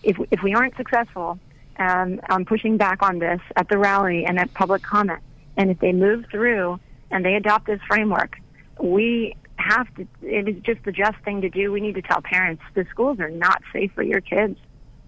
If, 0.02 0.16
if 0.30 0.42
we 0.42 0.54
aren't 0.54 0.76
successful 0.76 1.38
um, 1.78 2.20
on 2.28 2.44
pushing 2.44 2.76
back 2.76 3.02
on 3.02 3.18
this 3.18 3.40
at 3.56 3.68
the 3.68 3.78
rally 3.78 4.24
and 4.24 4.38
at 4.38 4.52
public 4.54 4.82
comment, 4.82 5.20
and 5.56 5.70
if 5.70 5.78
they 5.78 5.92
move 5.92 6.26
through 6.30 6.78
and 7.10 7.24
they 7.24 7.34
adopt 7.34 7.66
this 7.66 7.80
framework, 7.86 8.36
we 8.80 9.34
have 9.56 9.92
to, 9.94 10.06
it 10.22 10.48
is 10.48 10.56
just 10.62 10.82
the 10.84 10.92
just 10.92 11.16
thing 11.24 11.40
to 11.40 11.48
do. 11.48 11.72
We 11.72 11.80
need 11.80 11.94
to 11.94 12.02
tell 12.02 12.20
parents 12.20 12.62
the 12.74 12.86
schools 12.90 13.20
are 13.20 13.30
not 13.30 13.62
safe 13.72 13.92
for 13.94 14.02
your 14.02 14.20
kids. 14.20 14.58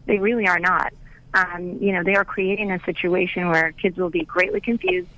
They 0.07 0.19
really 0.19 0.47
are 0.47 0.59
not 0.59 0.93
um, 1.35 1.79
you 1.81 1.93
know, 1.93 2.03
they 2.03 2.15
are 2.15 2.25
creating 2.25 2.71
a 2.71 2.83
situation 2.85 3.49
where 3.49 3.73
kids 3.73 3.97
will 3.97 4.11
be 4.11 4.25
greatly 4.25 4.61
confused. 4.61 5.09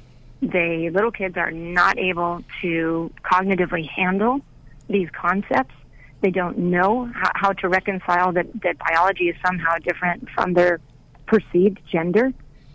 They 0.43 0.91
little 0.91 1.11
kids 1.13 1.37
are 1.37 1.51
not 1.51 1.99
able 1.99 2.43
to 2.63 3.11
cognitively 3.23 3.89
handle 3.89 4.41
these 4.89 5.09
concepts. 5.11 5.75
They 6.21 6.31
don't 6.31 6.59
know 6.59 7.11
how, 7.15 7.31
how 7.35 7.53
to 7.53 7.69
reconcile 7.69 8.33
that, 8.33 8.47
that 8.63 8.77
biology 8.79 9.29
is 9.29 9.37
somehow 9.45 9.77
different 9.79 10.29
from 10.31 10.55
their 10.55 10.81
perceived 11.27 11.81
gender. 11.91 12.33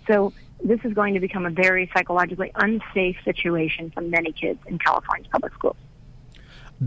So 0.07 0.33
this 0.63 0.79
is 0.83 0.93
going 0.93 1.13
to 1.15 1.19
become 1.19 1.45
a 1.45 1.49
very 1.49 1.89
psychologically 1.93 2.51
unsafe 2.55 3.17
situation 3.23 3.91
for 3.91 4.01
many 4.01 4.31
kids 4.31 4.59
in 4.67 4.79
California's 4.79 5.27
public 5.31 5.53
schools. 5.53 5.75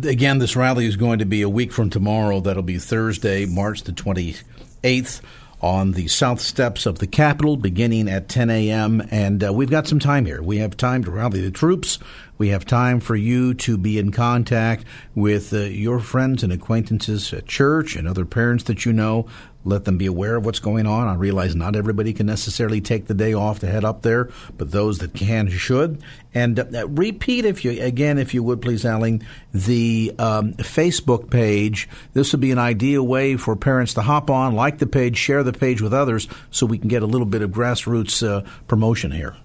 Again, 0.03 0.39
this 0.39 0.57
rally 0.57 0.87
is 0.87 0.97
going 0.97 1.21
to 1.21 1.25
be 1.25 1.43
a 1.43 1.49
week 1.49 1.73
from 1.73 1.91
tomorrow. 1.91 2.41
That'll 2.41 2.63
be 2.63 2.79
Thursday, 2.79 3.47
March 3.47 3.83
the 3.83 3.93
28th 3.93 5.21
on 5.61 5.93
the 5.93 6.07
south 6.09 6.41
steps 6.41 6.87
of 6.87 6.99
the 6.99 7.07
Capitol 7.07 7.57
beginning 7.57 8.09
at 8.09 8.29
10 8.29 8.51
a.m. 8.51 9.03
And 9.11 9.43
uh, 9.43 9.53
we've 9.53 9.71
got 9.71 9.87
some 9.87 9.99
time 9.99 10.25
here. 10.25 10.43
We 10.43 10.59
have 10.59 10.77
time 10.77 11.03
to 11.05 11.11
rally 11.11 11.41
the 11.41 11.51
troops. 11.51 11.99
We 12.37 12.49
have 12.49 12.65
time 12.65 13.01
for 13.01 13.17
you 13.17 13.55
to 13.55 13.77
be 13.77 13.99
in 13.99 14.13
contact 14.13 14.85
with 15.15 15.53
uh, 15.53 15.59
your 15.59 15.99
friends 15.99 16.45
and 16.45 16.53
acquaintances 16.53 17.33
at 17.33 17.47
church 17.47 17.97
and 17.97 18.07
other 18.07 18.25
parents 18.25 18.65
that 18.65 18.85
you 18.85 18.93
know 18.93 19.27
let 19.65 19.85
them 19.85 19.99
be 19.99 20.07
aware 20.07 20.37
of 20.37 20.47
what's 20.47 20.61
going 20.61 20.87
on. 20.87 21.09
I 21.09 21.15
realize 21.15 21.55
not 21.55 21.77
everybody 21.77 22.13
can 22.13 22.27
necessarily 22.27 22.81
take 22.81 23.07
the 23.07 23.15
day 23.15 23.35
off 23.35 23.59
to 23.61 23.67
head 23.67 23.85
up 23.85 24.03
there, 24.03 24.31
but 24.57 24.71
those 24.71 24.99
that 24.99 25.15
can 25.15 25.49
should. 25.49 26.03
And 26.33 26.61
uh, 26.61 26.89
repeat, 26.89 27.45
if 27.45 27.65
you 27.65 27.83
again, 27.83 28.19
if 28.19 28.35
you 28.35 28.43
would 28.43 28.63
please, 28.63 28.85
Aline, 28.85 29.27
the 29.53 30.15
um, 30.19 30.55
Facebook 30.55 31.31
page. 31.31 31.89
This 32.13 32.33
would 32.33 32.41
be 32.41 32.53
an 32.53 32.59
ideal 32.59 33.07
way 33.07 33.37
for 33.37 33.57
parents 33.57 33.95
to 33.95 34.03
hop 34.03 34.31
on, 34.31 34.55
like 34.55 34.79
the 34.79 34.87
page, 34.87 35.17
share 35.17 35.43
the 35.43 35.53
page 35.53 35.83
with 35.83 35.93
others, 35.93 36.29
so 36.51 36.65
we 36.65 36.79
can 36.79 36.89
get 36.89 37.03
a 37.03 37.07
little 37.07 37.27
bit 37.27 37.43
of 37.43 37.51
grassroots 37.51 38.27
uh, 38.27 38.49
promotion 38.69 39.11
here. 39.11 39.37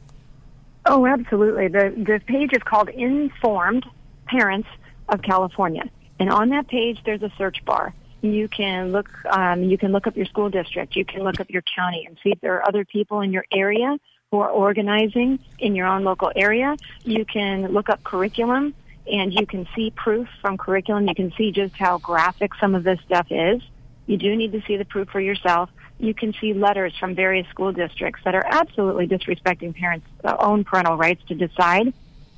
Oh, 0.85 1.05
absolutely. 1.05 1.69
The 1.69 1.93
the 1.97 2.21
page 2.25 2.51
is 2.53 2.61
called 2.63 2.89
Informed 2.89 3.85
Parents 4.27 4.67
of 5.09 5.21
California, 5.21 5.83
and 6.19 6.29
on 6.29 6.49
that 6.49 6.67
page 6.67 6.99
there's 7.03 7.23
a 7.23 7.31
search 7.37 7.63
bar 7.65 7.93
you 8.23 8.47
can 8.47 8.91
look 8.91 9.09
um, 9.25 9.63
you 9.63 9.77
can 9.77 9.91
look 9.91 10.07
up 10.07 10.15
your 10.15 10.25
school 10.25 10.49
district 10.49 10.95
you 10.95 11.03
can 11.03 11.23
look 11.23 11.39
up 11.39 11.49
your 11.49 11.63
county 11.75 12.05
and 12.07 12.17
see 12.23 12.31
if 12.31 12.39
there 12.39 12.55
are 12.55 12.67
other 12.67 12.85
people 12.85 13.21
in 13.21 13.31
your 13.31 13.45
area 13.51 13.97
who 14.33 14.39
are 14.39 14.49
organizing 14.49 15.37
in 15.59 15.75
your 15.75 15.85
own 15.85 16.03
local 16.03 16.31
area. 16.35 16.75
You 17.03 17.23
can 17.23 17.67
look 17.67 17.87
up 17.87 18.03
curriculum 18.03 18.73
and 19.05 19.31
you 19.31 19.45
can 19.45 19.67
see 19.75 19.91
proof 19.91 20.27
from 20.41 20.57
curriculum. 20.57 21.07
You 21.07 21.13
can 21.13 21.31
see 21.37 21.51
just 21.51 21.75
how 21.75 21.99
graphic 21.99 22.55
some 22.59 22.73
of 22.73 22.83
this 22.83 22.99
stuff 23.05 23.27
is. 23.29 23.61
You 24.07 24.17
do 24.17 24.35
need 24.35 24.51
to 24.53 24.61
see 24.63 24.75
the 24.75 24.85
proof 24.85 25.07
for 25.09 25.21
yourself. 25.21 25.69
You 25.99 26.15
can 26.15 26.33
see 26.41 26.55
letters 26.55 26.97
from 26.99 27.13
various 27.13 27.47
school 27.49 27.73
districts 27.73 28.21
that 28.25 28.33
are 28.33 28.43
absolutely 28.43 29.07
disrespecting 29.07 29.75
parents' 29.75 30.07
own 30.25 30.63
parental 30.63 30.97
rights 30.97 31.21
to 31.27 31.35
decide 31.35 31.93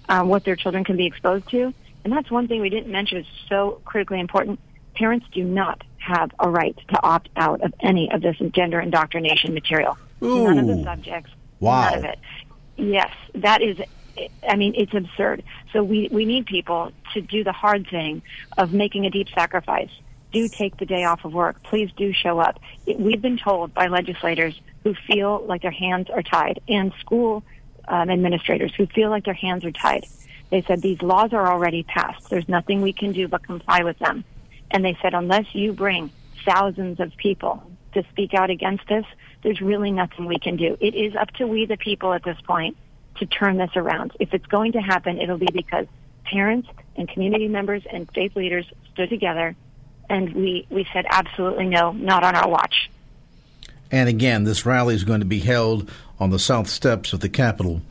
um, 0.09 0.27
what 0.27 0.43
their 0.43 0.57
children 0.57 0.83
can 0.83 0.97
be 0.97 1.05
exposed 1.05 1.47
to. 1.51 1.73
And 2.03 2.11
that's 2.11 2.29
one 2.29 2.49
thing 2.49 2.59
we 2.59 2.69
didn't 2.69 2.91
mention 2.91 3.19
is 3.19 3.25
so 3.47 3.81
critically 3.85 4.19
important 4.19 4.59
parents 4.95 5.25
do 5.31 5.43
not 5.43 5.83
have 5.97 6.31
a 6.39 6.49
right 6.49 6.77
to 6.89 7.03
opt 7.03 7.29
out 7.35 7.61
of 7.61 7.73
any 7.79 8.11
of 8.11 8.21
this 8.21 8.37
gender 8.51 8.79
indoctrination 8.79 9.53
material. 9.53 9.97
Ooh. 10.23 10.43
None 10.43 10.59
of 10.59 10.67
the 10.67 10.83
subjects. 10.83 11.31
Wow. 11.59 11.89
None 11.89 11.99
of 11.99 12.05
it. 12.05 12.19
Yes, 12.77 13.11
that 13.35 13.61
is. 13.61 13.77
I 14.47 14.55
mean, 14.55 14.73
it's 14.75 14.93
absurd. 14.93 15.43
So 15.73 15.83
we 15.83 16.09
we 16.11 16.25
need 16.25 16.45
people 16.45 16.91
to 17.13 17.21
do 17.21 17.43
the 17.43 17.51
hard 17.51 17.87
thing 17.89 18.21
of 18.57 18.73
making 18.73 19.05
a 19.05 19.09
deep 19.09 19.27
sacrifice. 19.33 19.89
Do 20.31 20.47
take 20.47 20.77
the 20.77 20.85
day 20.85 21.05
off 21.05 21.25
of 21.25 21.33
work. 21.33 21.63
Please 21.63 21.89
do 21.95 22.13
show 22.13 22.39
up. 22.39 22.59
It, 22.85 22.99
we've 22.99 23.21
been 23.21 23.37
told 23.37 23.73
by 23.73 23.87
legislators 23.87 24.59
who 24.83 24.93
feel 24.93 25.43
like 25.45 25.61
their 25.61 25.71
hands 25.71 26.09
are 26.09 26.21
tied 26.21 26.59
and 26.67 26.93
school 26.99 27.43
um, 27.87 28.09
administrators 28.09 28.73
who 28.75 28.85
feel 28.87 29.09
like 29.09 29.25
their 29.25 29.33
hands 29.33 29.63
are 29.65 29.71
tied. 29.71 30.05
They 30.49 30.61
said 30.61 30.81
these 30.81 31.01
laws 31.01 31.33
are 31.33 31.51
already 31.51 31.83
passed. 31.83 32.29
There's 32.29 32.47
nothing 32.47 32.81
we 32.81 32.93
can 32.93 33.11
do 33.11 33.27
but 33.27 33.43
comply 33.43 33.83
with 33.83 33.97
them. 33.99 34.23
And 34.75 34.83
they 34.83 34.97
said, 35.01 35.13
unless 35.13 35.45
you 35.55 35.71
bring 35.71 36.11
thousands 36.45 36.99
of 36.99 37.15
people 37.15 37.63
to 37.93 38.03
speak 38.11 38.33
out 38.33 38.49
against 38.49 38.85
this, 38.89 39.05
there's 39.41 39.61
really 39.61 39.89
nothing 39.89 40.25
we 40.25 40.37
can 40.37 40.57
do. 40.57 40.75
It 40.81 40.95
is 40.95 41.15
up 41.15 41.31
to 41.35 41.47
we, 41.47 41.65
the 41.65 41.77
people, 41.77 42.11
at 42.11 42.25
this 42.25 42.35
point, 42.41 42.75
to 43.19 43.25
turn 43.25 43.55
this 43.55 43.69
around. 43.77 44.11
If 44.19 44.33
it's 44.33 44.45
going 44.47 44.73
to 44.73 44.81
happen, 44.81 45.17
it'll 45.17 45.37
be 45.37 45.47
because 45.53 45.85
parents 46.25 46.67
and 46.97 47.07
community 47.07 47.47
members 47.47 47.83
and 47.89 48.11
faith 48.13 48.35
leaders 48.35 48.65
stood 48.91 49.07
together 49.09 49.55
and 50.09 50.33
we, 50.33 50.67
we 50.69 50.85
said 50.91 51.05
absolutely 51.09 51.67
no, 51.67 51.93
not 51.93 52.25
on 52.25 52.35
our 52.35 52.49
watch. 52.49 52.91
And 53.89 54.09
again, 54.09 54.43
this 54.43 54.65
rally 54.65 54.93
is 54.93 55.05
going 55.05 55.21
to 55.21 55.25
be 55.25 55.39
held 55.39 55.89
on 56.19 56.31
the 56.31 56.39
south 56.39 56.67
steps 56.67 57.13
of 57.13 57.21
the 57.21 57.29
Capitol 57.29 57.81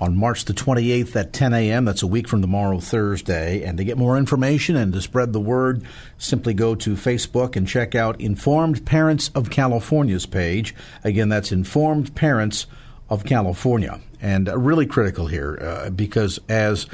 on 0.00 0.16
March 0.16 0.46
the 0.46 0.54
28th 0.54 1.14
at 1.14 1.32
10 1.32 1.52
a.m. 1.52 1.84
That's 1.84 2.02
a 2.02 2.06
week 2.06 2.26
from 2.26 2.40
tomorrow, 2.40 2.80
Thursday. 2.80 3.62
And 3.62 3.76
to 3.76 3.84
get 3.84 3.98
more 3.98 4.16
information 4.16 4.74
and 4.74 4.92
to 4.94 5.02
spread 5.02 5.32
the 5.32 5.40
word, 5.40 5.84
simply 6.16 6.54
go 6.54 6.74
to 6.76 6.94
Facebook 6.94 7.54
and 7.54 7.68
check 7.68 7.94
out 7.94 8.20
Informed 8.20 8.86
Parents 8.86 9.30
of 9.34 9.50
California's 9.50 10.24
page. 10.24 10.74
Again, 11.04 11.28
that's 11.28 11.52
Informed 11.52 12.14
Parents 12.14 12.66
of 13.10 13.24
California. 13.24 14.00
And 14.22 14.48
uh, 14.48 14.56
really 14.56 14.86
critical 14.86 15.26
here 15.26 15.58
uh, 15.60 15.90
because, 15.90 16.38
as 16.48 16.86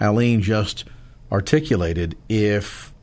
Aline 0.00 0.40
just 0.40 0.84
articulated, 1.30 2.16
if 2.30 2.94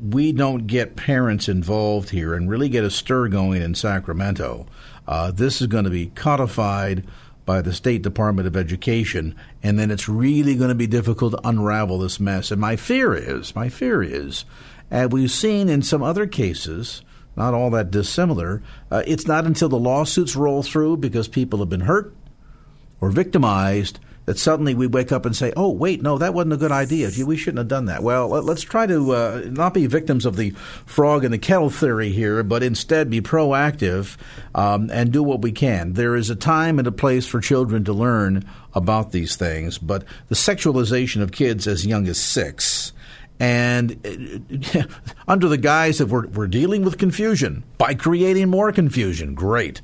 we 0.00 0.32
don't 0.32 0.66
get 0.66 0.96
parents 0.96 1.48
involved 1.48 2.10
here 2.10 2.34
and 2.34 2.48
really 2.48 2.68
get 2.68 2.84
a 2.84 2.90
stir 2.90 3.28
going 3.28 3.60
in 3.60 3.74
Sacramento, 3.74 4.66
uh, 5.06 5.30
this 5.30 5.60
is 5.60 5.66
going 5.66 5.84
to 5.84 5.90
be 5.90 6.06
codified 6.06 7.06
by 7.46 7.62
the 7.62 7.72
State 7.72 8.02
Department 8.02 8.46
of 8.46 8.56
Education, 8.56 9.34
and 9.62 9.78
then 9.78 9.90
it's 9.90 10.08
really 10.08 10.56
going 10.56 10.68
to 10.68 10.74
be 10.74 10.88
difficult 10.88 11.32
to 11.32 11.48
unravel 11.48 12.00
this 12.00 12.20
mess. 12.20 12.50
And 12.50 12.60
my 12.60 12.76
fear 12.76 13.14
is, 13.14 13.54
my 13.54 13.68
fear 13.68 14.02
is, 14.02 14.44
as 14.90 15.08
we've 15.10 15.30
seen 15.30 15.68
in 15.68 15.80
some 15.80 16.02
other 16.02 16.26
cases, 16.26 17.02
not 17.36 17.54
all 17.54 17.70
that 17.70 17.90
dissimilar, 17.90 18.62
uh, 18.90 19.02
it's 19.06 19.26
not 19.26 19.46
until 19.46 19.68
the 19.68 19.78
lawsuits 19.78 20.36
roll 20.36 20.62
through 20.62 20.98
because 20.98 21.28
people 21.28 21.60
have 21.60 21.70
been 21.70 21.82
hurt 21.82 22.14
or 23.00 23.10
victimized 23.10 24.00
that 24.26 24.38
suddenly 24.38 24.74
we 24.74 24.86
wake 24.86 25.12
up 25.12 25.24
and 25.24 25.34
say, 25.34 25.52
"Oh, 25.56 25.70
wait, 25.70 26.02
no, 26.02 26.18
that 26.18 26.34
wasn't 26.34 26.52
a 26.52 26.58
good 26.58 26.72
idea. 26.72 27.10
We 27.24 27.36
shouldn't 27.36 27.58
have 27.58 27.68
done 27.68 27.86
that." 27.86 28.02
Well, 28.02 28.28
let's 28.28 28.62
try 28.62 28.86
to 28.86 29.12
uh, 29.12 29.42
not 29.46 29.72
be 29.72 29.86
victims 29.86 30.26
of 30.26 30.36
the 30.36 30.50
frog 30.84 31.24
in 31.24 31.30
the 31.30 31.38
kettle 31.38 31.70
theory 31.70 32.10
here, 32.10 32.42
but 32.42 32.62
instead 32.62 33.08
be 33.08 33.20
proactive 33.20 34.16
um, 34.54 34.90
and 34.92 35.12
do 35.12 35.22
what 35.22 35.42
we 35.42 35.52
can. 35.52 35.94
There 35.94 36.16
is 36.16 36.28
a 36.28 36.36
time 36.36 36.78
and 36.78 36.86
a 36.86 36.92
place 36.92 37.26
for 37.26 37.40
children 37.40 37.84
to 37.84 37.92
learn 37.92 38.44
about 38.74 39.12
these 39.12 39.36
things, 39.36 39.78
but 39.78 40.04
the 40.28 40.34
sexualization 40.34 41.22
of 41.22 41.32
kids 41.32 41.66
as 41.66 41.86
young 41.86 42.06
as 42.08 42.18
six. 42.18 42.92
And 43.38 43.96
under 45.28 45.48
the 45.48 45.58
guise 45.58 46.00
of 46.00 46.10
we're, 46.10 46.26
we're 46.28 46.46
dealing 46.46 46.84
with 46.84 46.98
confusion 46.98 47.64
by 47.78 47.94
creating 47.94 48.48
more 48.48 48.72
confusion. 48.72 49.34
Great. 49.34 49.82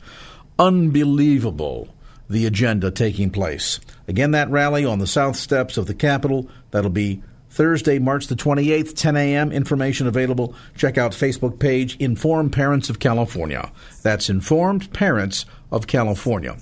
Unbelievable 0.58 1.88
the 2.32 2.46
agenda 2.46 2.90
taking 2.90 3.30
place. 3.30 3.78
Again, 4.08 4.32
that 4.32 4.50
rally 4.50 4.84
on 4.84 4.98
the 4.98 5.06
south 5.06 5.36
steps 5.36 5.76
of 5.76 5.86
the 5.86 5.94
Capitol, 5.94 6.48
that'll 6.70 6.90
be 6.90 7.22
Thursday, 7.50 7.98
March 7.98 8.28
the 8.28 8.34
28th, 8.34 8.96
10 8.96 9.14
a.m. 9.14 9.52
Information 9.52 10.06
available. 10.06 10.54
Check 10.74 10.96
out 10.96 11.12
Facebook 11.12 11.58
page 11.58 11.96
Informed 11.98 12.52
Parents 12.52 12.88
of 12.88 12.98
California. 12.98 13.70
That's 14.02 14.30
Informed 14.30 14.92
Parents 14.94 15.44
of 15.70 15.86
California. 15.86 16.56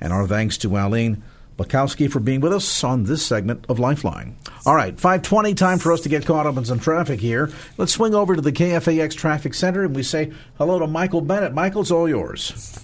And 0.00 0.12
our 0.12 0.26
thanks 0.26 0.58
to 0.58 0.76
Aline 0.76 1.22
Bukowski 1.56 2.10
for 2.10 2.20
being 2.20 2.40
with 2.40 2.52
us 2.52 2.84
on 2.84 3.04
this 3.04 3.24
segment 3.24 3.64
of 3.68 3.78
Lifeline. 3.78 4.36
All 4.66 4.74
right, 4.74 4.98
520, 4.98 5.54
time 5.54 5.78
for 5.78 5.92
us 5.92 6.00
to 6.02 6.08
get 6.08 6.26
caught 6.26 6.46
up 6.46 6.56
in 6.56 6.64
some 6.64 6.80
traffic 6.80 7.20
here. 7.20 7.50
Let's 7.78 7.92
swing 7.92 8.14
over 8.14 8.34
to 8.34 8.42
the 8.42 8.52
KFAX 8.52 9.14
Traffic 9.16 9.54
Center 9.54 9.84
and 9.84 9.94
we 9.94 10.02
say 10.02 10.32
hello 10.58 10.78
to 10.78 10.86
Michael 10.86 11.20
Bennett. 11.20 11.54
Michael's 11.54 11.90
all 11.90 12.08
yours. 12.08 12.78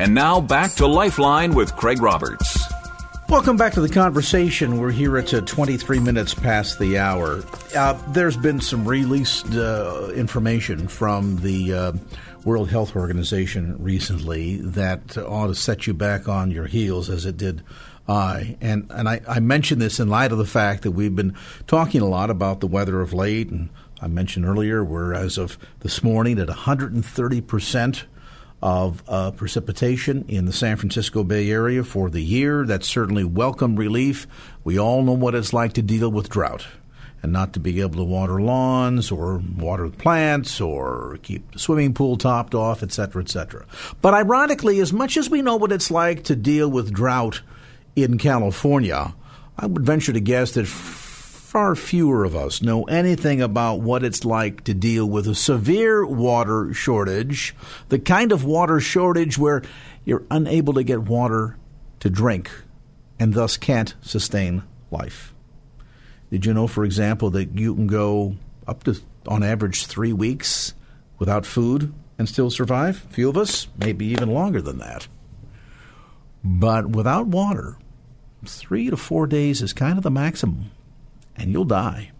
And 0.00 0.14
now 0.14 0.40
back 0.40 0.72
to 0.76 0.86
Lifeline 0.86 1.54
with 1.54 1.76
Craig 1.76 2.00
Roberts. 2.00 2.58
Welcome 3.28 3.58
back 3.58 3.74
to 3.74 3.82
the 3.82 3.88
conversation. 3.90 4.80
We're 4.80 4.92
here 4.92 5.18
at 5.18 5.34
uh, 5.34 5.42
23 5.42 5.98
minutes 5.98 6.32
past 6.32 6.78
the 6.78 6.96
hour. 6.96 7.44
Uh, 7.76 7.92
there's 8.08 8.38
been 8.38 8.62
some 8.62 8.88
released 8.88 9.52
uh, 9.52 10.10
information 10.14 10.88
from 10.88 11.36
the 11.42 11.74
uh, 11.74 11.92
World 12.46 12.70
Health 12.70 12.96
Organization 12.96 13.76
recently 13.78 14.56
that 14.62 15.18
ought 15.18 15.48
to 15.48 15.54
set 15.54 15.86
you 15.86 15.92
back 15.92 16.30
on 16.30 16.50
your 16.50 16.64
heels 16.64 17.10
as 17.10 17.26
it 17.26 17.36
did 17.36 17.62
I. 18.08 18.56
And, 18.62 18.86
and 18.88 19.06
I, 19.06 19.20
I 19.28 19.40
mention 19.40 19.80
this 19.80 20.00
in 20.00 20.08
light 20.08 20.32
of 20.32 20.38
the 20.38 20.46
fact 20.46 20.82
that 20.84 20.92
we've 20.92 21.14
been 21.14 21.36
talking 21.66 22.00
a 22.00 22.08
lot 22.08 22.30
about 22.30 22.60
the 22.60 22.66
weather 22.66 23.02
of 23.02 23.12
late. 23.12 23.50
And 23.50 23.68
I 24.00 24.06
mentioned 24.06 24.46
earlier, 24.46 24.82
we're 24.82 25.12
as 25.12 25.36
of 25.36 25.58
this 25.80 26.02
morning 26.02 26.38
at 26.38 26.48
130 26.48 27.40
percent 27.42 28.06
of 28.62 29.02
uh, 29.08 29.30
precipitation 29.30 30.24
in 30.28 30.44
the 30.44 30.52
San 30.52 30.76
Francisco 30.76 31.24
Bay 31.24 31.50
Area 31.50 31.82
for 31.82 32.10
the 32.10 32.22
year. 32.22 32.66
That's 32.66 32.86
certainly 32.86 33.24
welcome 33.24 33.76
relief. 33.76 34.26
We 34.64 34.78
all 34.78 35.02
know 35.02 35.12
what 35.12 35.34
it's 35.34 35.52
like 35.52 35.72
to 35.74 35.82
deal 35.82 36.10
with 36.10 36.28
drought 36.28 36.66
and 37.22 37.32
not 37.32 37.52
to 37.52 37.60
be 37.60 37.80
able 37.80 37.96
to 37.96 38.04
water 38.04 38.40
lawns 38.40 39.10
or 39.10 39.42
water 39.56 39.88
plants 39.88 40.60
or 40.60 41.18
keep 41.22 41.52
the 41.52 41.58
swimming 41.58 41.94
pool 41.94 42.16
topped 42.16 42.54
off, 42.54 42.82
et 42.82 42.92
cetera, 42.92 43.22
et 43.22 43.28
cetera. 43.28 43.66
But 44.00 44.14
ironically, 44.14 44.80
as 44.80 44.92
much 44.92 45.16
as 45.16 45.28
we 45.28 45.42
know 45.42 45.56
what 45.56 45.72
it's 45.72 45.90
like 45.90 46.24
to 46.24 46.36
deal 46.36 46.70
with 46.70 46.92
drought 46.92 47.42
in 47.96 48.18
California, 48.18 49.14
I 49.58 49.66
would 49.66 49.84
venture 49.84 50.12
to 50.12 50.20
guess 50.20 50.52
that 50.52 50.66
far 51.50 51.74
fewer 51.74 52.22
of 52.22 52.36
us 52.36 52.62
know 52.62 52.84
anything 52.84 53.42
about 53.42 53.80
what 53.80 54.04
it's 54.04 54.24
like 54.24 54.62
to 54.62 54.72
deal 54.72 55.04
with 55.04 55.26
a 55.26 55.34
severe 55.34 56.06
water 56.06 56.72
shortage, 56.72 57.56
the 57.88 57.98
kind 57.98 58.30
of 58.30 58.44
water 58.44 58.78
shortage 58.78 59.36
where 59.36 59.60
you're 60.04 60.22
unable 60.30 60.72
to 60.72 60.84
get 60.84 61.00
water 61.00 61.56
to 61.98 62.08
drink 62.08 62.48
and 63.18 63.34
thus 63.34 63.56
can't 63.56 63.96
sustain 64.00 64.62
life. 64.92 65.34
Did 66.30 66.46
you 66.46 66.54
know, 66.54 66.68
for 66.68 66.84
example, 66.84 67.30
that 67.30 67.58
you 67.58 67.74
can 67.74 67.88
go 67.88 68.36
up 68.68 68.84
to, 68.84 69.00
on 69.26 69.42
average, 69.42 69.86
three 69.86 70.12
weeks 70.12 70.74
without 71.18 71.44
food 71.44 71.92
and 72.16 72.28
still 72.28 72.50
survive? 72.50 73.04
A 73.10 73.12
few 73.12 73.28
of 73.28 73.36
us, 73.36 73.66
maybe 73.76 74.06
even 74.06 74.30
longer 74.30 74.62
than 74.62 74.78
that. 74.78 75.08
But 76.44 76.90
without 76.90 77.26
water, 77.26 77.76
three 78.46 78.88
to 78.88 78.96
four 78.96 79.26
days 79.26 79.62
is 79.62 79.72
kind 79.72 79.98
of 79.98 80.04
the 80.04 80.12
maximum 80.12 80.70
and 81.40 81.52
you'll 81.52 81.64
die. 81.64 82.10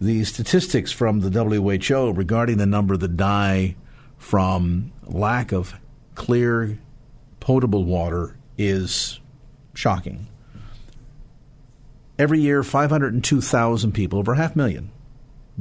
The 0.00 0.24
statistics 0.24 0.92
from 0.92 1.20
the 1.20 1.30
WHO 1.30 2.12
regarding 2.12 2.58
the 2.58 2.66
number 2.66 2.96
that 2.96 3.16
die 3.16 3.76
from 4.16 4.92
lack 5.04 5.52
of 5.52 5.74
clear, 6.14 6.78
potable 7.40 7.84
water 7.84 8.36
is 8.56 9.20
shocking. 9.74 10.26
Every 12.18 12.40
year, 12.40 12.62
502,000 12.62 13.92
people, 13.92 14.18
over 14.18 14.34
half 14.34 14.54
million, 14.54 14.90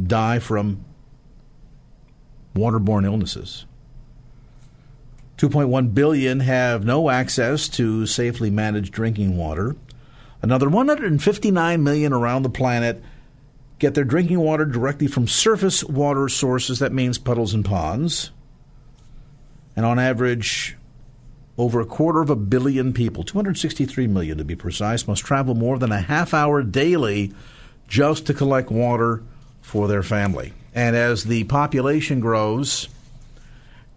die 0.02 0.40
from 0.40 0.84
waterborne 2.54 3.06
illnesses. 3.06 3.66
2.1 5.38 5.94
billion 5.94 6.42
have 6.42 6.84
no 6.84 7.10
access 7.10 7.70
to 7.70 8.06
safely 8.06 8.50
managed 8.50 8.92
drinking 8.92 9.38
water. 9.38 9.78
Another 10.42 10.70
159 10.70 11.84
million 11.84 12.14
around 12.14 12.44
the 12.44 12.50
planet 12.50 13.04
get 13.78 13.94
their 13.94 14.04
drinking 14.04 14.40
water 14.40 14.66
directly 14.66 15.08
from 15.08 15.28
surface 15.28 15.84
water 15.84 16.30
sources. 16.30 16.80
That 16.80 16.94
means 16.94 17.18
puddles 17.18 17.54
and 17.54 17.66
ponds. 17.66 18.32
And 19.76 19.86
on 19.86 20.00
average, 20.00 20.78
over 21.58 21.82
a 21.82 21.86
quarter 21.86 22.22
of 22.22 22.30
a 22.30 22.36
billion 22.36 22.94
people, 22.94 23.24
263 23.24 24.08
million 24.08 24.38
to 24.38 24.46
be 24.46 24.56
precise, 24.56 25.08
must 25.08 25.26
travel 25.26 25.56
more 25.56 25.78
than 25.78 25.92
a 25.92 26.02
half 26.02 26.34
hour 26.34 26.64
daily 26.64 27.34
just 27.88 28.26
to 28.28 28.34
collect 28.34 28.72
water 28.72 29.24
for 29.62 29.88
their 29.88 30.04
family. 30.04 30.54
And 30.74 30.96
as 30.96 31.26
the 31.26 31.44
population 31.46 32.20
grows 32.20 32.88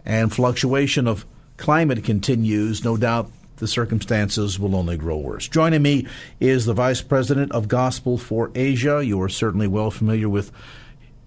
and 0.04 0.32
fluctuation 0.32 1.06
of 1.06 1.24
climate 1.56 2.02
continues, 2.02 2.84
no 2.84 2.96
doubt 2.96 3.30
the 3.62 3.68
circumstances 3.68 4.58
will 4.58 4.74
only 4.74 4.96
grow 4.96 5.16
worse. 5.16 5.46
Joining 5.46 5.82
me 5.82 6.04
is 6.40 6.66
the 6.66 6.74
Vice 6.74 7.00
President 7.00 7.52
of 7.52 7.68
Gospel 7.68 8.18
for 8.18 8.50
Asia. 8.56 9.00
You 9.06 9.22
are 9.22 9.28
certainly 9.28 9.68
well 9.68 9.92
familiar 9.92 10.28
with 10.28 10.50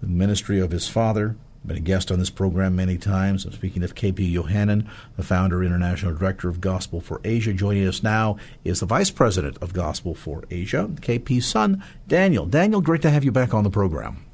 the 0.01 0.07
ministry 0.07 0.59
of 0.59 0.71
his 0.71 0.85
father. 0.85 1.37
Been 1.65 1.77
a 1.77 1.79
guest 1.79 2.11
on 2.11 2.19
this 2.19 2.29
program 2.29 2.75
many 2.75 2.97
times. 2.97 3.45
I'm 3.45 3.53
speaking 3.53 3.83
of 3.83 3.95
KP 3.95 4.33
Yohannan, 4.33 4.85
the 5.15 5.23
founder, 5.23 5.61
and 5.61 5.67
international 5.67 6.13
director 6.13 6.49
of 6.49 6.59
Gospel 6.59 6.99
for 6.99 7.21
Asia. 7.23 7.53
Joining 7.53 7.87
us 7.87 8.03
now 8.03 8.35
is 8.65 8.81
the 8.81 8.85
vice 8.85 9.11
president 9.11 9.57
of 9.61 9.71
Gospel 9.71 10.13
for 10.13 10.43
Asia, 10.51 10.89
KP's 10.89 11.45
son, 11.45 11.81
Daniel. 12.05 12.45
Daniel, 12.45 12.81
great 12.81 13.01
to 13.03 13.09
have 13.09 13.23
you 13.23 13.31
back 13.31 13.53
on 13.53 13.63
the 13.63 13.69
program. 13.69 14.24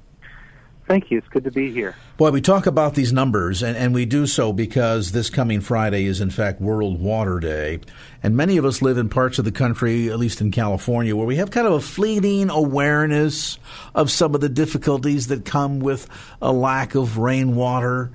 Thank 0.91 1.09
you. 1.09 1.19
It's 1.19 1.27
good 1.29 1.45
to 1.45 1.51
be 1.51 1.71
here. 1.71 1.95
Boy, 2.17 2.31
we 2.31 2.41
talk 2.41 2.65
about 2.65 2.95
these 2.95 3.13
numbers, 3.13 3.63
and, 3.63 3.77
and 3.77 3.93
we 3.93 4.05
do 4.05 4.27
so 4.27 4.51
because 4.51 5.13
this 5.13 5.29
coming 5.29 5.61
Friday 5.61 6.03
is, 6.03 6.19
in 6.19 6.29
fact, 6.29 6.59
World 6.59 6.99
Water 6.99 7.39
Day. 7.39 7.79
And 8.21 8.35
many 8.35 8.57
of 8.57 8.65
us 8.65 8.81
live 8.81 8.97
in 8.97 9.07
parts 9.07 9.39
of 9.39 9.45
the 9.45 9.53
country, 9.53 10.11
at 10.11 10.19
least 10.19 10.41
in 10.41 10.51
California, 10.51 11.15
where 11.15 11.25
we 11.25 11.37
have 11.37 11.49
kind 11.49 11.65
of 11.65 11.71
a 11.71 11.79
fleeting 11.79 12.49
awareness 12.49 13.57
of 13.95 14.11
some 14.11 14.35
of 14.35 14.41
the 14.41 14.49
difficulties 14.49 15.27
that 15.27 15.45
come 15.45 15.79
with 15.79 16.09
a 16.41 16.51
lack 16.51 16.93
of 16.93 17.17
rainwater. 17.17 18.11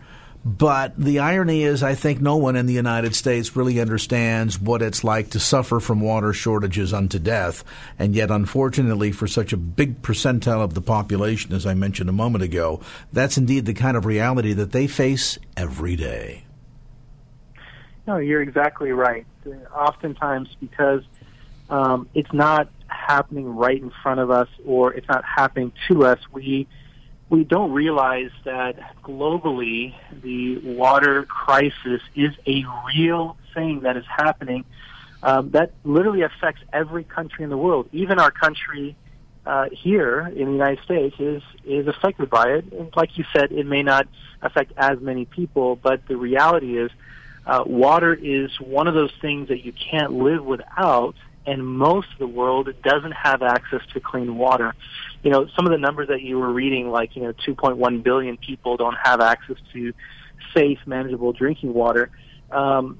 But 0.47 0.97
the 0.97 1.19
irony 1.19 1.65
is, 1.65 1.83
I 1.83 1.97
think 1.97 2.21
no 2.21 2.37
one 2.37 2.55
in 2.55 2.67
the 2.67 2.73
United 2.73 3.17
States 3.17 3.57
really 3.57 3.81
understands 3.81 4.61
what 4.61 4.81
it's 4.81 5.03
like 5.03 5.31
to 5.31 5.41
suffer 5.41 5.81
from 5.81 6.01
water 6.01 6.33
shortages 6.33 6.95
unto 6.95 7.19
death. 7.19 7.65
And 7.99 8.15
yet, 8.15 8.31
unfortunately, 8.31 9.11
for 9.11 9.27
such 9.27 9.53
a 9.53 9.57
big 9.57 10.03
percentile 10.03 10.63
of 10.63 10.75
the 10.75 10.81
population, 10.81 11.53
as 11.53 11.67
I 11.67 11.75
mentioned 11.75 12.09
a 12.09 12.13
moment 12.13 12.45
ago, 12.45 12.81
that's 13.13 13.37
indeed 13.37 13.67
the 13.67 13.75
kind 13.75 13.97
of 13.97 14.07
reality 14.07 14.53
that 14.53 14.71
they 14.71 14.87
face 14.87 15.37
every 15.57 15.97
day. 15.97 16.45
No, 18.07 18.19
you're 18.19 18.43
exactly 18.43 18.93
right. 18.93 19.27
Oftentimes, 19.75 20.49
because 20.61 21.03
um, 21.71 22.09
it's 22.15 22.33
not 22.33 22.69
happening 22.87 23.49
right 23.57 23.83
in 23.83 23.91
front 24.01 24.21
of 24.21 24.31
us 24.31 24.49
or 24.65 24.95
it's 24.95 25.09
not 25.09 25.25
happening 25.25 25.73
to 25.89 26.05
us, 26.05 26.21
we 26.31 26.69
we 27.29 27.45
don't 27.45 27.73
realize 27.73 28.31
that 28.45 28.77
globally 29.03 29.95
the 30.23 30.59
water 30.59 31.25
crisis 31.25 32.01
is 32.15 32.33
a 32.47 32.65
real 32.87 33.37
thing 33.55 33.81
that 33.81 33.97
is 33.97 34.05
happening 34.07 34.65
um, 35.23 35.51
that 35.51 35.73
literally 35.85 36.23
affects 36.23 36.63
every 36.73 37.03
country 37.03 37.43
in 37.43 37.51
the 37.51 37.57
world. 37.57 37.89
Even 37.93 38.19
our 38.21 38.31
country 38.31 38.95
uh, 39.45 39.69
here 39.71 40.21
in 40.21 40.47
the 40.47 40.53
United 40.53 40.83
States 40.85 41.17
is 41.19 41.43
is 41.65 41.87
affected 41.87 42.29
by 42.31 42.51
it. 42.51 42.73
And 42.73 42.95
like 42.97 43.17
you 43.17 43.25
said, 43.33 43.53
it 43.53 43.67
may 43.67 43.83
not 43.83 44.07
affect 44.43 44.73
as 44.77 45.01
many 45.01 45.25
people, 45.25 45.77
but 45.77 46.07
the 46.07 46.17
reality 46.17 46.79
is, 46.79 46.91
uh, 47.47 47.63
water 47.67 48.13
is 48.15 48.51
one 48.61 48.89
of 48.89 48.95
those 48.95 49.13
things 49.21 49.49
that 49.49 49.65
you 49.65 49.73
can't 49.73 50.13
live 50.13 50.45
without, 50.45 51.15
and 51.47 51.65
most 51.67 52.09
of 52.13 52.19
the 52.19 52.27
world 52.27 52.69
doesn't 52.83 53.13
have 53.13 53.43
access 53.43 53.81
to 53.95 54.01
clean 54.01 54.37
water. 54.37 54.75
You 55.23 55.31
know, 55.31 55.47
some 55.55 55.65
of 55.67 55.73
the 55.73 55.79
numbers 55.79 56.09
that 56.09 56.23
you 56.23 56.39
were 56.39 56.53
reading, 56.53 56.91
like, 56.91 57.15
you 57.17 57.23
know, 57.23 57.33
2.1 57.33 58.03
billion 58.03 58.37
people 58.37 58.77
don't 58.77 58.97
have 59.03 59.21
access 59.21 59.57
to 59.73 59.93
safe, 60.55 60.79
manageable 60.87 61.33
drinking 61.33 61.73
water. 61.73 62.11
Um, 62.51 62.99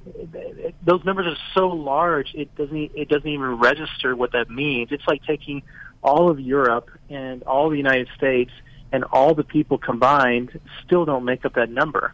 those 0.85 1.05
numbers 1.05 1.27
are 1.27 1.37
so 1.55 1.69
large, 1.69 2.35
it 2.35 2.55
doesn't, 2.57 2.93
it 2.95 3.09
doesn't 3.09 3.29
even 3.29 3.59
register 3.59 4.15
what 4.17 4.33
that 4.33 4.51
means. 4.51 4.91
It's 4.93 5.07
like 5.07 5.25
taking 5.25 5.63
all 6.03 6.31
of 6.31 6.39
Europe 6.41 6.91
and 7.11 7.43
all 7.45 7.71
the 7.71 7.77
United 7.77 8.09
States 8.17 8.51
and 8.93 9.05
all 9.05 9.35
the 9.35 9.45
people 9.45 9.79
combined 9.79 10.59
still 10.85 11.05
don't 11.05 11.25
make 11.25 11.45
up 11.45 11.55
that 11.55 11.71
number. 11.71 12.13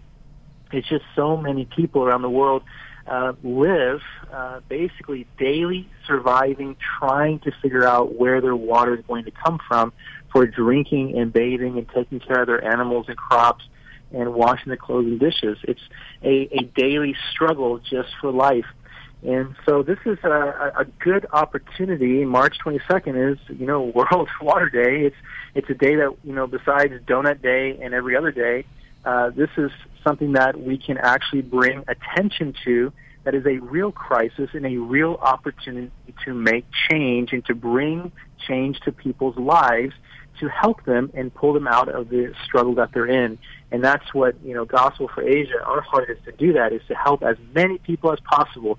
It's 0.72 0.88
just 0.88 1.04
so 1.14 1.36
many 1.36 1.66
people 1.66 2.02
around 2.02 2.22
the 2.22 2.30
world 2.30 2.62
uh, 3.06 3.32
live 3.42 4.00
uh, 4.32 4.60
basically 4.68 5.26
daily 5.38 5.88
surviving, 6.06 6.76
trying 6.98 7.40
to 7.40 7.52
figure 7.62 7.84
out 7.84 8.14
where 8.14 8.40
their 8.40 8.56
water 8.56 8.94
is 8.94 9.04
going 9.06 9.24
to 9.24 9.30
come 9.30 9.60
from 9.66 9.92
for 10.30 10.46
drinking 10.46 11.18
and 11.18 11.32
bathing 11.32 11.78
and 11.78 11.88
taking 11.90 12.20
care 12.20 12.42
of 12.42 12.46
their 12.46 12.64
animals 12.64 13.06
and 13.08 13.16
crops 13.16 13.64
and 14.12 14.34
washing 14.34 14.70
the 14.70 14.76
clothes 14.76 15.06
and 15.06 15.20
dishes. 15.20 15.58
It's 15.64 15.80
a, 16.22 16.48
a 16.52 16.62
daily 16.76 17.14
struggle 17.30 17.78
just 17.78 18.10
for 18.20 18.30
life. 18.30 18.66
And 19.22 19.54
so 19.66 19.82
this 19.82 19.98
is 20.04 20.18
a, 20.24 20.72
a 20.78 20.84
good 20.98 21.26
opportunity. 21.32 22.24
March 22.24 22.58
22nd 22.64 23.32
is, 23.32 23.38
you 23.48 23.66
know, 23.66 23.82
World 23.94 24.28
Water 24.40 24.68
Day. 24.68 25.06
It's 25.06 25.16
it's 25.54 25.68
a 25.70 25.74
day 25.74 25.96
that 25.96 26.16
you 26.24 26.32
know, 26.32 26.46
besides 26.46 26.94
Donut 27.06 27.42
Day 27.42 27.78
and 27.80 27.94
every 27.94 28.16
other 28.16 28.32
day, 28.32 28.64
uh, 29.04 29.30
this 29.30 29.50
is 29.56 29.70
something 30.04 30.32
that 30.32 30.60
we 30.60 30.78
can 30.78 30.98
actually 30.98 31.42
bring 31.42 31.84
attention 31.88 32.54
to. 32.64 32.92
That 33.24 33.34
is 33.34 33.46
a 33.46 33.58
real 33.58 33.92
crisis 33.92 34.50
and 34.52 34.66
a 34.66 34.76
real 34.76 35.14
opportunity 35.22 35.92
to 36.24 36.34
make 36.34 36.64
change 36.90 37.32
and 37.32 37.44
to 37.46 37.54
bring 37.54 38.10
change 38.48 38.80
to 38.80 38.92
people's 38.92 39.36
lives 39.36 39.94
to 40.40 40.48
help 40.48 40.84
them 40.84 41.10
and 41.14 41.32
pull 41.32 41.52
them 41.52 41.68
out 41.68 41.88
of 41.88 42.08
the 42.08 42.34
struggle 42.44 42.74
that 42.74 42.90
they're 42.92 43.06
in. 43.06 43.38
And 43.70 43.84
that's 43.84 44.12
what, 44.12 44.34
you 44.44 44.54
know, 44.54 44.64
Gospel 44.64 45.08
for 45.14 45.22
Asia, 45.22 45.62
our 45.64 45.80
heart 45.80 46.10
is 46.10 46.18
to 46.24 46.32
do 46.32 46.54
that, 46.54 46.72
is 46.72 46.82
to 46.88 46.94
help 46.94 47.22
as 47.22 47.36
many 47.54 47.78
people 47.78 48.12
as 48.12 48.18
possible 48.20 48.78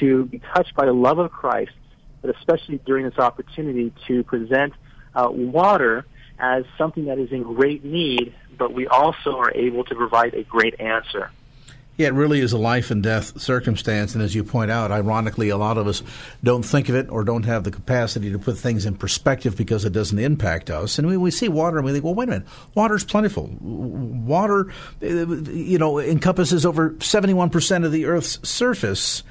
to 0.00 0.24
be 0.24 0.40
touched 0.54 0.74
by 0.74 0.86
the 0.86 0.92
love 0.92 1.18
of 1.18 1.30
Christ, 1.30 1.72
but 2.20 2.34
especially 2.36 2.78
during 2.84 3.04
this 3.04 3.18
opportunity 3.18 3.92
to 4.08 4.24
present 4.24 4.72
uh, 5.14 5.28
water 5.30 6.04
as 6.38 6.64
something 6.76 7.06
that 7.06 7.18
is 7.18 7.32
in 7.32 7.42
great 7.42 7.84
need, 7.84 8.34
but 8.56 8.72
we 8.72 8.86
also 8.86 9.38
are 9.38 9.52
able 9.52 9.84
to 9.84 9.94
provide 9.94 10.34
a 10.34 10.42
great 10.42 10.80
answer. 10.80 11.30
Yeah, 11.96 12.08
it 12.08 12.14
really 12.14 12.40
is 12.40 12.52
a 12.52 12.58
life 12.58 12.90
and 12.90 13.04
death 13.04 13.40
circumstance. 13.40 14.14
And 14.14 14.22
as 14.22 14.34
you 14.34 14.42
point 14.42 14.68
out, 14.68 14.90
ironically, 14.90 15.48
a 15.50 15.56
lot 15.56 15.78
of 15.78 15.86
us 15.86 16.02
don't 16.42 16.64
think 16.64 16.88
of 16.88 16.96
it 16.96 17.08
or 17.08 17.22
don't 17.22 17.44
have 17.44 17.62
the 17.62 17.70
capacity 17.70 18.32
to 18.32 18.38
put 18.38 18.58
things 18.58 18.84
in 18.84 18.96
perspective 18.96 19.56
because 19.56 19.84
it 19.84 19.92
doesn't 19.92 20.18
impact 20.18 20.70
us. 20.70 20.98
And 20.98 21.06
we, 21.06 21.16
we 21.16 21.30
see 21.30 21.48
water 21.48 21.76
and 21.76 21.86
we 21.86 21.92
think, 21.92 22.04
well, 22.04 22.14
wait 22.14 22.28
a 22.28 22.32
minute, 22.32 22.48
water's 22.74 23.04
plentiful. 23.04 23.48
Water, 23.60 24.72
uh, 25.02 25.06
you 25.06 25.78
know, 25.78 26.00
encompasses 26.00 26.66
over 26.66 26.90
71% 26.94 27.84
of 27.84 27.92
the 27.92 28.06
Earth's 28.06 28.48
surface. 28.48 29.22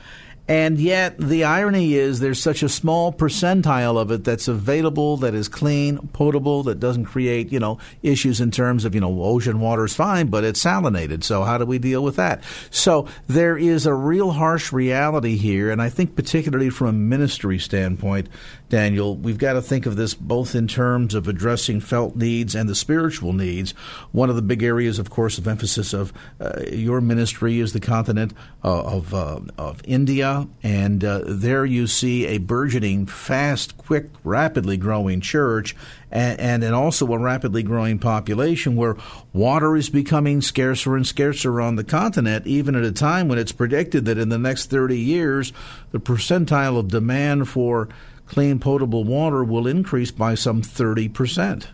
And 0.45 0.77
yet, 0.77 1.17
the 1.17 1.45
irony 1.45 1.93
is 1.93 2.19
there's 2.19 2.41
such 2.41 2.63
a 2.63 2.69
small 2.69 3.13
percentile 3.13 3.97
of 3.97 4.11
it 4.11 4.25
that's 4.25 4.49
available, 4.49 5.15
that 5.17 5.33
is 5.33 5.47
clean, 5.47 6.09
potable, 6.11 6.63
that 6.63 6.81
doesn't 6.81 7.05
create, 7.05 7.49
you 7.51 7.61
know, 7.61 7.77
issues 8.01 8.41
in 8.41 8.51
terms 8.51 8.83
of, 8.83 8.93
you 8.93 8.99
know, 8.99 9.23
ocean 9.23 9.61
water 9.61 9.85
is 9.85 9.95
fine, 9.95 10.27
but 10.27 10.43
it's 10.43 10.61
salinated. 10.61 11.23
So 11.23 11.43
how 11.43 11.57
do 11.57 11.65
we 11.65 11.79
deal 11.79 12.03
with 12.03 12.17
that? 12.17 12.43
So 12.71 13.07
there 13.27 13.57
is 13.57 13.85
a 13.85 13.93
real 13.93 14.31
harsh 14.31 14.73
reality 14.73 15.37
here. 15.37 15.71
And 15.71 15.81
I 15.81 15.87
think 15.87 16.13
particularly 16.13 16.69
from 16.69 16.87
a 16.87 16.93
ministry 16.93 17.57
standpoint, 17.57 18.27
Daniel, 18.73 19.15
we've 19.15 19.37
got 19.37 19.53
to 19.53 19.61
think 19.61 19.85
of 19.85 19.97
this 19.97 20.15
both 20.15 20.55
in 20.55 20.67
terms 20.67 21.13
of 21.13 21.27
addressing 21.27 21.79
felt 21.79 22.15
needs 22.15 22.55
and 22.55 22.67
the 22.67 22.73
spiritual 22.73 23.31
needs. 23.31 23.69
One 24.11 24.31
of 24.31 24.35
the 24.35 24.41
big 24.41 24.63
areas, 24.63 24.97
of 24.97 25.11
course, 25.11 25.37
of 25.37 25.47
emphasis 25.47 25.93
of 25.93 26.11
uh, 26.41 26.63
your 26.71 26.99
ministry 26.99 27.59
is 27.59 27.73
the 27.73 27.79
continent 27.79 28.33
uh, 28.63 28.81
of, 28.81 29.13
uh, 29.13 29.41
of 29.59 29.79
India, 29.85 30.47
and 30.63 31.05
uh, 31.05 31.21
there 31.23 31.65
you 31.65 31.85
see 31.85 32.25
a 32.25 32.39
burgeoning, 32.39 33.05
fast, 33.05 33.77
quick, 33.77 34.09
rapidly 34.23 34.75
growing 34.75 35.21
church, 35.21 35.75
and, 36.09 36.39
and, 36.39 36.63
and 36.63 36.73
also 36.73 37.05
a 37.13 37.19
rapidly 37.19 37.61
growing 37.61 37.99
population 37.99 38.75
where 38.75 38.97
water 39.33 39.75
is 39.75 39.91
becoming 39.91 40.41
scarcer 40.41 40.95
and 40.95 41.05
scarcer 41.05 41.61
on 41.61 41.75
the 41.75 41.83
continent, 41.83 42.47
even 42.47 42.73
at 42.73 42.83
a 42.83 42.91
time 42.91 43.27
when 43.27 43.37
it's 43.37 43.51
predicted 43.51 44.05
that 44.05 44.17
in 44.17 44.29
the 44.29 44.39
next 44.39 44.71
30 44.71 44.97
years, 44.97 45.53
the 45.91 45.99
percentile 45.99 46.79
of 46.79 46.87
demand 46.87 47.47
for 47.47 47.87
clean 48.33 48.57
potable 48.57 49.03
water 49.03 49.43
will 49.43 49.67
increase 49.67 50.09
by 50.09 50.33
some 50.33 50.63
30%. 50.63 51.67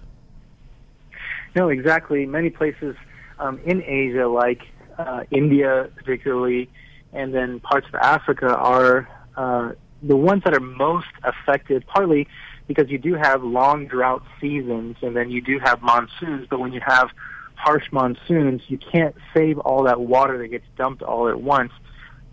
No, 1.55 1.69
exactly. 1.69 2.25
Many 2.25 2.49
places 2.49 2.97
um, 3.39 3.59
in 3.65 3.81
Asia, 3.81 4.27
like 4.27 4.63
uh, 4.97 5.23
India 5.31 5.89
particularly, 5.95 6.69
and 7.13 7.33
then 7.33 7.61
parts 7.61 7.87
of 7.87 7.95
Africa, 7.95 8.53
are 8.53 9.07
uh, 9.37 9.71
the 10.03 10.17
ones 10.17 10.43
that 10.43 10.53
are 10.53 10.59
most 10.59 11.07
affected, 11.23 11.87
partly 11.87 12.27
because 12.67 12.89
you 12.89 12.97
do 12.97 13.15
have 13.15 13.41
long 13.41 13.87
drought 13.87 14.23
seasons 14.41 14.97
and 15.01 15.15
then 15.15 15.31
you 15.31 15.41
do 15.41 15.59
have 15.59 15.81
monsoons, 15.81 16.45
but 16.49 16.59
when 16.59 16.73
you 16.73 16.81
have 16.85 17.09
harsh 17.55 17.85
monsoons, 17.93 18.61
you 18.67 18.77
can't 18.77 19.15
save 19.33 19.57
all 19.59 19.83
that 19.83 20.01
water 20.01 20.37
that 20.37 20.49
gets 20.49 20.65
dumped 20.77 21.01
all 21.01 21.29
at 21.29 21.41
once. 21.41 21.71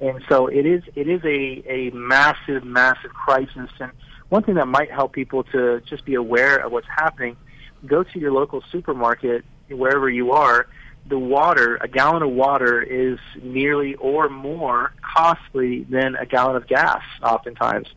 And 0.00 0.22
so 0.28 0.48
it 0.48 0.66
is 0.66 0.82
it 0.94 1.08
is 1.08 1.22
a, 1.24 1.64
a 1.66 1.90
massive, 1.94 2.64
massive 2.64 3.14
crisis 3.14 3.70
and 3.80 3.92
one 4.28 4.42
thing 4.42 4.56
that 4.56 4.66
might 4.66 4.90
help 4.90 5.12
people 5.12 5.44
to 5.44 5.80
just 5.82 6.04
be 6.04 6.14
aware 6.14 6.58
of 6.58 6.72
what's 6.72 6.88
happening, 6.88 7.36
go 7.84 8.02
to 8.02 8.18
your 8.18 8.32
local 8.32 8.62
supermarket, 8.72 9.44
wherever 9.68 10.08
you 10.08 10.32
are. 10.32 10.66
The 11.08 11.18
water, 11.18 11.78
a 11.80 11.86
gallon 11.86 12.22
of 12.22 12.30
water 12.30 12.82
is 12.82 13.18
nearly 13.40 13.94
or 13.94 14.28
more 14.28 14.92
costly 15.00 15.84
than 15.84 16.16
a 16.16 16.26
gallon 16.26 16.56
of 16.56 16.66
gas, 16.66 17.02
oftentimes. 17.22 17.88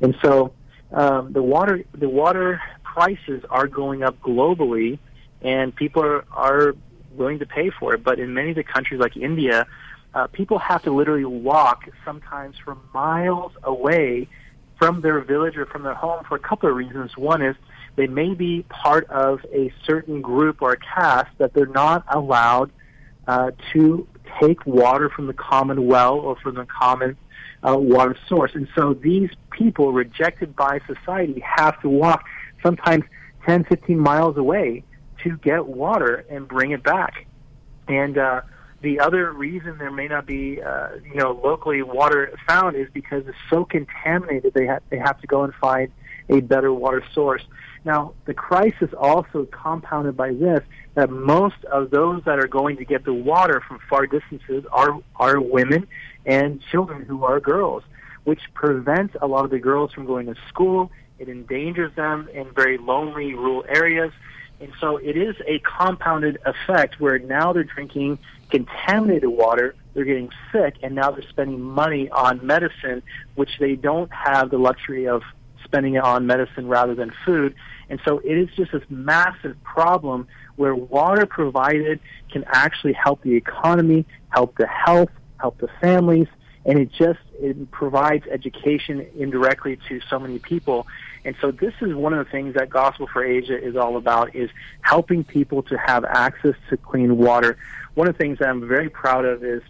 And 0.00 0.16
so, 0.22 0.52
um, 0.92 1.32
the 1.32 1.42
water, 1.42 1.84
the 1.92 2.08
water 2.08 2.62
prices 2.82 3.44
are 3.50 3.66
going 3.66 4.02
up 4.02 4.18
globally, 4.20 4.98
and 5.42 5.74
people 5.74 6.02
are, 6.02 6.24
are 6.32 6.74
willing 7.12 7.40
to 7.40 7.46
pay 7.46 7.68
for 7.68 7.94
it. 7.94 8.02
But 8.02 8.18
in 8.18 8.32
many 8.32 8.50
of 8.50 8.56
the 8.56 8.64
countries 8.64 9.00
like 9.00 9.16
India, 9.16 9.66
uh, 10.14 10.28
people 10.28 10.58
have 10.58 10.82
to 10.84 10.92
literally 10.92 11.24
walk 11.24 11.88
sometimes 12.04 12.56
for 12.64 12.78
miles 12.94 13.52
away 13.62 14.28
from 14.78 15.00
their 15.00 15.20
village 15.20 15.56
or 15.56 15.66
from 15.66 15.82
their 15.82 15.94
home 15.94 16.24
for 16.28 16.36
a 16.36 16.40
couple 16.40 16.68
of 16.68 16.76
reasons. 16.76 17.16
One 17.16 17.42
is 17.42 17.56
they 17.96 18.06
may 18.06 18.34
be 18.34 18.64
part 18.68 19.08
of 19.08 19.40
a 19.52 19.72
certain 19.86 20.20
group 20.20 20.60
or 20.60 20.76
caste 20.76 21.30
that 21.38 21.54
they're 21.54 21.66
not 21.66 22.04
allowed 22.08 22.70
uh, 23.26 23.52
to 23.72 24.06
take 24.40 24.64
water 24.66 25.08
from 25.08 25.26
the 25.26 25.32
common 25.32 25.86
well 25.86 26.14
or 26.14 26.36
from 26.36 26.56
the 26.56 26.66
common 26.66 27.16
uh, 27.66 27.76
water 27.76 28.16
source. 28.28 28.52
And 28.54 28.68
so 28.74 28.94
these 28.94 29.30
people 29.50 29.92
rejected 29.92 30.54
by 30.56 30.80
society 30.86 31.40
have 31.40 31.80
to 31.82 31.88
walk 31.88 32.24
sometimes 32.62 33.04
10, 33.46 33.64
15 33.64 33.98
miles 33.98 34.36
away 34.36 34.82
to 35.22 35.36
get 35.38 35.66
water 35.66 36.24
and 36.28 36.46
bring 36.46 36.72
it 36.72 36.82
back. 36.82 37.26
And 37.88 38.18
uh, 38.18 38.42
the 38.84 39.00
other 39.00 39.32
reason 39.32 39.78
there 39.78 39.90
may 39.90 40.06
not 40.06 40.26
be, 40.26 40.60
uh, 40.62 40.90
you 41.02 41.14
know, 41.14 41.40
locally 41.42 41.82
water 41.82 42.38
found 42.46 42.76
is 42.76 42.86
because 42.92 43.26
it's 43.26 43.36
so 43.48 43.64
contaminated 43.64 44.52
they 44.54 44.66
have 44.66 44.82
they 44.90 44.98
have 44.98 45.18
to 45.22 45.26
go 45.26 45.42
and 45.42 45.54
find 45.54 45.90
a 46.28 46.40
better 46.40 46.72
water 46.72 47.02
source. 47.12 47.42
Now, 47.84 48.12
the 48.26 48.34
crisis 48.34 48.90
also 48.96 49.46
compounded 49.46 50.16
by 50.16 50.32
this 50.32 50.60
that 50.94 51.10
most 51.10 51.64
of 51.72 51.90
those 51.90 52.22
that 52.24 52.38
are 52.38 52.46
going 52.46 52.76
to 52.76 52.84
get 52.84 53.04
the 53.04 53.14
water 53.14 53.62
from 53.66 53.80
far 53.88 54.06
distances 54.06 54.64
are 54.70 55.00
are 55.16 55.40
women 55.40 55.88
and 56.26 56.60
children 56.70 57.06
who 57.06 57.24
are 57.24 57.40
girls, 57.40 57.82
which 58.24 58.40
prevents 58.52 59.16
a 59.22 59.26
lot 59.26 59.46
of 59.46 59.50
the 59.50 59.58
girls 59.58 59.92
from 59.92 60.04
going 60.04 60.26
to 60.26 60.34
school. 60.48 60.92
It 61.18 61.30
endangers 61.30 61.94
them 61.96 62.28
in 62.34 62.52
very 62.54 62.76
lonely 62.76 63.32
rural 63.34 63.64
areas. 63.66 64.12
And 64.64 64.72
so 64.80 64.96
it 64.96 65.14
is 65.14 65.36
a 65.46 65.58
compounded 65.58 66.38
effect 66.46 66.98
where 66.98 67.18
now 67.18 67.52
they're 67.52 67.64
drinking 67.64 68.18
contaminated 68.48 69.28
water, 69.28 69.74
they're 69.92 70.06
getting 70.06 70.30
sick, 70.52 70.76
and 70.82 70.94
now 70.94 71.10
they're 71.10 71.28
spending 71.28 71.60
money 71.60 72.08
on 72.08 72.44
medicine, 72.46 73.02
which 73.34 73.50
they 73.60 73.74
don't 73.74 74.10
have 74.10 74.48
the 74.48 74.56
luxury 74.56 75.06
of 75.06 75.22
spending 75.64 75.96
it 75.96 76.02
on 76.02 76.26
medicine 76.26 76.66
rather 76.66 76.94
than 76.94 77.12
food. 77.26 77.54
And 77.90 78.00
so 78.06 78.20
it 78.20 78.32
is 78.32 78.48
just 78.56 78.72
this 78.72 78.82
massive 78.88 79.62
problem 79.64 80.28
where 80.56 80.74
water 80.74 81.26
provided 81.26 82.00
can 82.32 82.44
actually 82.46 82.94
help 82.94 83.20
the 83.20 83.34
economy, 83.34 84.06
help 84.30 84.56
the 84.56 84.66
health, 84.66 85.10
help 85.38 85.58
the 85.58 85.68
families, 85.82 86.28
and 86.64 86.78
it 86.78 86.90
just 86.90 87.20
it 87.34 87.70
provides 87.70 88.24
education 88.28 89.06
indirectly 89.18 89.78
to 89.90 90.00
so 90.08 90.18
many 90.18 90.38
people. 90.38 90.86
And 91.24 91.34
so 91.40 91.50
this 91.50 91.72
is 91.80 91.94
one 91.94 92.12
of 92.12 92.24
the 92.24 92.30
things 92.30 92.54
that 92.54 92.68
Gospel 92.68 93.08
for 93.12 93.24
Asia 93.24 93.56
is 93.56 93.76
all 93.76 93.96
about 93.96 94.34
is 94.34 94.50
helping 94.82 95.24
people 95.24 95.62
to 95.64 95.76
have 95.78 96.04
access 96.04 96.54
to 96.68 96.76
clean 96.76 97.16
water. 97.16 97.56
One 97.94 98.08
of 98.08 98.14
the 98.14 98.18
things 98.18 98.38
that 98.40 98.48
I'm 98.48 98.66
very 98.66 98.90
proud 98.90 99.24
of 99.24 99.42
is 99.42 99.62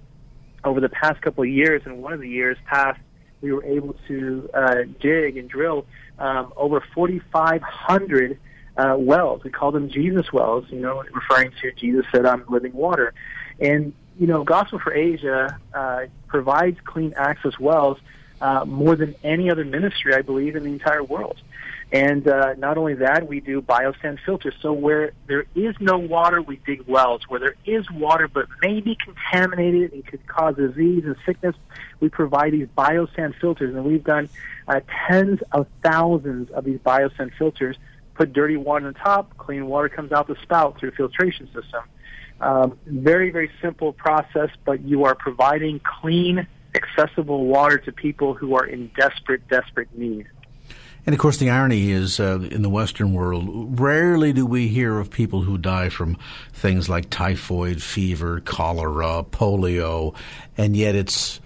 over 0.65 0.81
the 0.81 0.89
past 0.89 1.21
couple 1.23 1.45
of 1.45 1.51
years 1.51 1.83
and 1.85 2.03
one 2.03 2.13
of 2.13 2.21
the 2.21 2.29
years 2.29 2.57
past 2.67 2.99
we 3.41 3.53
were 3.53 3.65
able 3.65 3.95
to 4.09 4.49
uh, 4.55 4.75
dig 5.01 5.37
and 5.37 5.49
drill 5.51 5.85
um, 6.19 6.53
over 6.57 6.83
4,500 6.95 8.39
uh, 8.77 8.97
wells. 8.99 9.45
We 9.45 9.51
call 9.51 9.71
them 9.71 9.91
Jesus 9.91 10.33
wells, 10.33 10.65
you 10.71 10.81
know, 10.81 11.05
referring 11.13 11.53
to 11.61 11.71
Jesus 11.73 12.07
said, 12.11 12.25
I'm 12.25 12.45
living 12.49 12.73
water. 12.73 13.13
And, 13.61 13.93
you 14.19 14.27
know, 14.27 14.45
Gospel 14.45 14.79
for 14.79 14.95
Asia 14.95 15.59
uh, 15.75 16.07
provides 16.27 16.79
clean 16.85 17.13
access 17.17 17.59
wells 17.61 17.99
uh, 18.45 18.63
more 18.67 18.95
than 18.95 19.15
any 19.25 19.51
other 19.51 19.65
ministry, 19.65 20.15
I 20.15 20.21
believe, 20.21 20.55
in 20.55 20.65
the 20.65 20.73
entire 20.81 21.03
world. 21.03 21.39
And 21.93 22.29
uh, 22.29 22.55
not 22.59 22.77
only 22.77 22.95
that, 22.95 23.27
we 23.27 23.41
do 23.41 23.63
biosand 23.63 24.19
filters. 24.27 24.55
So 24.61 24.73
where 24.73 25.13
there 25.27 25.47
is 25.55 25.75
no 25.81 25.97
water, 25.97 26.43
we 26.43 26.57
dig 26.67 26.83
wells. 26.87 27.23
Where 27.29 27.41
there 27.41 27.57
is 27.65 27.91
water 27.91 28.29
but 28.29 28.47
may 28.61 28.81
be 28.81 28.99
contaminated, 29.03 29.93
and 29.95 30.07
could 30.07 30.27
cause 30.27 30.57
disease 30.57 31.05
and 31.07 31.17
sickness, 31.25 31.57
we 32.01 32.11
provide 32.11 32.53
these 32.53 32.69
biosand 32.77 33.33
filters. 33.41 33.75
And 33.75 33.83
we've 33.85 34.05
done 34.05 34.29
uh, 34.69 34.81
tens 35.07 35.41
of 35.53 35.67
thousands 35.83 36.51
of 36.51 36.65
these 36.65 36.81
biosand 36.81 37.31
filters. 37.39 37.77
Put 38.15 38.35
dirty 38.35 38.59
water 38.59 38.87
on 38.89 38.95
top, 38.95 39.37
clean 39.39 39.67
water 39.67 39.89
comes 39.89 40.13
out 40.13 40.27
the 40.27 40.37
spout 40.43 40.79
through 40.79 40.93
filtration 40.93 41.47
system. 41.47 41.83
Um, 42.41 42.79
very, 42.87 43.31
very 43.31 43.51
simple 43.63 43.93
process, 43.93 44.51
but 44.65 44.83
you 44.83 45.05
are 45.05 45.15
providing 45.15 45.81
clean, 45.81 46.47
accessible 46.75 47.47
water 47.47 47.79
to 47.79 47.93
people 47.93 48.35
who 48.35 48.57
are 48.57 48.67
in 48.67 48.91
desperate, 48.97 49.47
desperate 49.49 49.89
need. 49.97 50.27
And 51.07 51.15
of 51.15 51.21
course, 51.21 51.37
the 51.37 51.51
irony 51.51 51.91
is 51.91 52.19
uh, 52.19 52.41
in 52.51 52.63
the 52.63 52.71
Western 52.71 53.13
world, 53.13 53.79
rarely 53.79 54.33
do 54.33 54.47
we 54.47 54.69
hear 54.69 54.99
of 54.99 55.11
people 55.11 55.43
who 55.43 55.59
die 55.59 55.91
from 55.91 56.17
things 56.53 56.89
like 56.89 57.11
typhoid 57.11 57.83
fever, 57.83 58.41
cholera, 58.41 59.23
polio, 59.31 60.15
and 60.57 60.75
yet 60.75 60.95
it's 60.95 61.41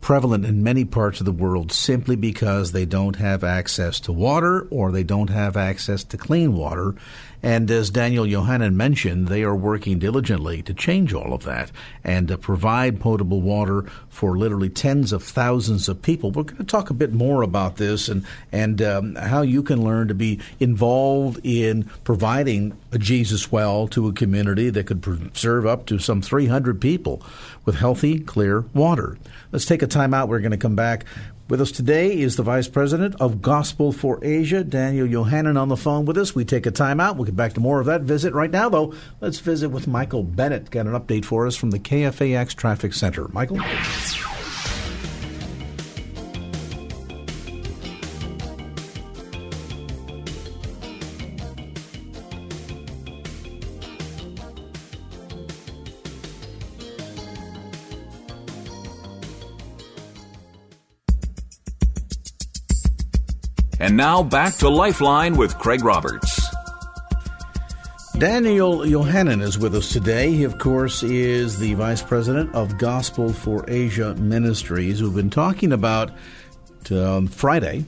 prevalent 0.00 0.44
in 0.44 0.62
many 0.62 0.84
parts 0.84 1.20
of 1.20 1.26
the 1.26 1.32
world 1.32 1.70
simply 1.70 2.16
because 2.16 2.72
they 2.72 2.84
don't 2.84 3.16
have 3.16 3.44
access 3.44 4.00
to 4.00 4.12
water 4.12 4.66
or 4.70 4.90
they 4.90 5.04
don't 5.04 5.30
have 5.30 5.56
access 5.56 6.04
to 6.04 6.16
clean 6.16 6.54
water. 6.54 6.94
And 7.42 7.70
as 7.70 7.90
Daniel 7.90 8.24
Yohannan 8.24 8.74
mentioned, 8.74 9.28
they 9.28 9.42
are 9.42 9.56
working 9.56 9.98
diligently 9.98 10.62
to 10.62 10.72
change 10.72 11.12
all 11.12 11.32
of 11.32 11.42
that 11.42 11.72
and 12.04 12.28
to 12.28 12.38
provide 12.38 13.00
potable 13.00 13.40
water 13.40 13.82
for 14.08 14.38
literally 14.38 14.68
tens 14.68 15.12
of 15.12 15.24
thousands 15.24 15.88
of 15.88 16.02
people. 16.02 16.30
We're 16.30 16.44
going 16.44 16.58
to 16.58 16.64
talk 16.64 16.90
a 16.90 16.94
bit 16.94 17.12
more 17.12 17.42
about 17.42 17.76
this 17.76 18.08
and 18.08 18.24
and 18.52 18.80
um, 18.80 19.14
how 19.16 19.42
you 19.42 19.62
can 19.62 19.82
learn 19.82 20.08
to 20.08 20.14
be 20.14 20.38
involved 20.60 21.40
in 21.42 21.84
providing 22.04 22.76
a 22.92 22.98
Jesus 22.98 23.50
well 23.50 23.88
to 23.88 24.06
a 24.06 24.12
community 24.12 24.70
that 24.70 24.86
could 24.86 25.36
serve 25.36 25.66
up 25.66 25.86
to 25.86 25.98
some 25.98 26.22
300 26.22 26.80
people 26.80 27.22
with 27.64 27.76
healthy, 27.76 28.18
clear 28.20 28.64
water. 28.74 29.18
Let's 29.50 29.66
take 29.66 29.82
a 29.82 29.86
time 29.86 30.14
out. 30.14 30.28
We're 30.28 30.40
going 30.40 30.52
to 30.52 30.56
come 30.56 30.76
back 30.76 31.04
with 31.52 31.60
us 31.60 31.70
today 31.70 32.18
is 32.18 32.36
the 32.36 32.42
Vice 32.42 32.66
President 32.66 33.14
of 33.20 33.42
Gospel 33.42 33.92
for 33.92 34.18
Asia, 34.24 34.64
Daniel 34.64 35.06
Yohannan, 35.06 35.60
on 35.60 35.68
the 35.68 35.76
phone 35.76 36.06
with 36.06 36.16
us. 36.16 36.34
We 36.34 36.46
take 36.46 36.64
a 36.64 36.70
time 36.70 36.98
out. 36.98 37.16
We'll 37.16 37.26
get 37.26 37.36
back 37.36 37.52
to 37.52 37.60
more 37.60 37.78
of 37.78 37.84
that 37.84 38.00
visit. 38.00 38.32
Right 38.32 38.50
now, 38.50 38.70
though, 38.70 38.94
let's 39.20 39.38
visit 39.38 39.68
with 39.68 39.86
Michael 39.86 40.22
Bennett. 40.22 40.70
Got 40.70 40.86
an 40.86 40.94
update 40.94 41.26
for 41.26 41.46
us 41.46 41.54
from 41.54 41.70
the 41.70 41.78
KFAX 41.78 42.54
Traffic 42.54 42.94
Center. 42.94 43.28
Michael? 43.28 43.58
And 63.82 63.96
now 63.96 64.22
back 64.22 64.54
to 64.58 64.68
Lifeline 64.68 65.36
with 65.36 65.58
Craig 65.58 65.82
Roberts. 65.82 66.40
Daniel 68.16 68.78
Yohannan 68.78 69.42
is 69.42 69.58
with 69.58 69.74
us 69.74 69.92
today. 69.92 70.30
He, 70.30 70.44
of 70.44 70.58
course, 70.58 71.02
is 71.02 71.58
the 71.58 71.74
Vice 71.74 72.00
President 72.00 72.54
of 72.54 72.78
Gospel 72.78 73.32
for 73.32 73.64
Asia 73.66 74.14
Ministries. 74.14 75.02
We've 75.02 75.12
been 75.12 75.30
talking 75.30 75.72
about 75.72 76.12
um, 76.92 77.26
Friday, 77.26 77.84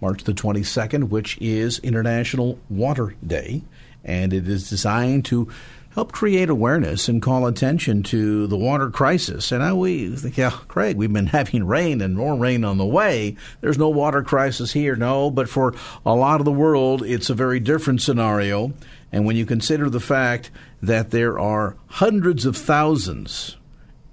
March 0.00 0.24
the 0.24 0.32
22nd, 0.32 1.10
which 1.10 1.36
is 1.42 1.78
International 1.80 2.58
Water 2.70 3.14
Day, 3.26 3.60
and 4.02 4.32
it 4.32 4.48
is 4.48 4.70
designed 4.70 5.26
to 5.26 5.46
help 5.90 6.12
create 6.12 6.48
awareness 6.48 7.08
and 7.08 7.20
call 7.20 7.46
attention 7.46 8.02
to 8.04 8.46
the 8.46 8.56
water 8.56 8.90
crisis. 8.90 9.50
And 9.50 9.62
I, 9.62 9.72
we 9.72 10.14
think, 10.16 10.36
yeah, 10.36 10.50
Craig, 10.50 10.96
we've 10.96 11.12
been 11.12 11.26
having 11.38 11.66
rain 11.66 12.00
and 12.00 12.16
more 12.16 12.36
rain 12.36 12.64
on 12.64 12.78
the 12.78 12.86
way. 12.86 13.36
There's 13.60 13.78
no 13.78 13.88
water 13.88 14.22
crisis 14.22 14.72
here. 14.72 14.96
No, 14.96 15.30
but 15.30 15.48
for 15.48 15.74
a 16.06 16.14
lot 16.14 16.40
of 16.40 16.44
the 16.44 16.52
world, 16.52 17.02
it's 17.02 17.30
a 17.30 17.34
very 17.34 17.60
different 17.60 18.02
scenario. 18.02 18.72
And 19.12 19.26
when 19.26 19.36
you 19.36 19.44
consider 19.44 19.90
the 19.90 20.00
fact 20.00 20.50
that 20.80 21.10
there 21.10 21.38
are 21.38 21.76
hundreds 21.88 22.46
of 22.46 22.56
thousands 22.56 23.56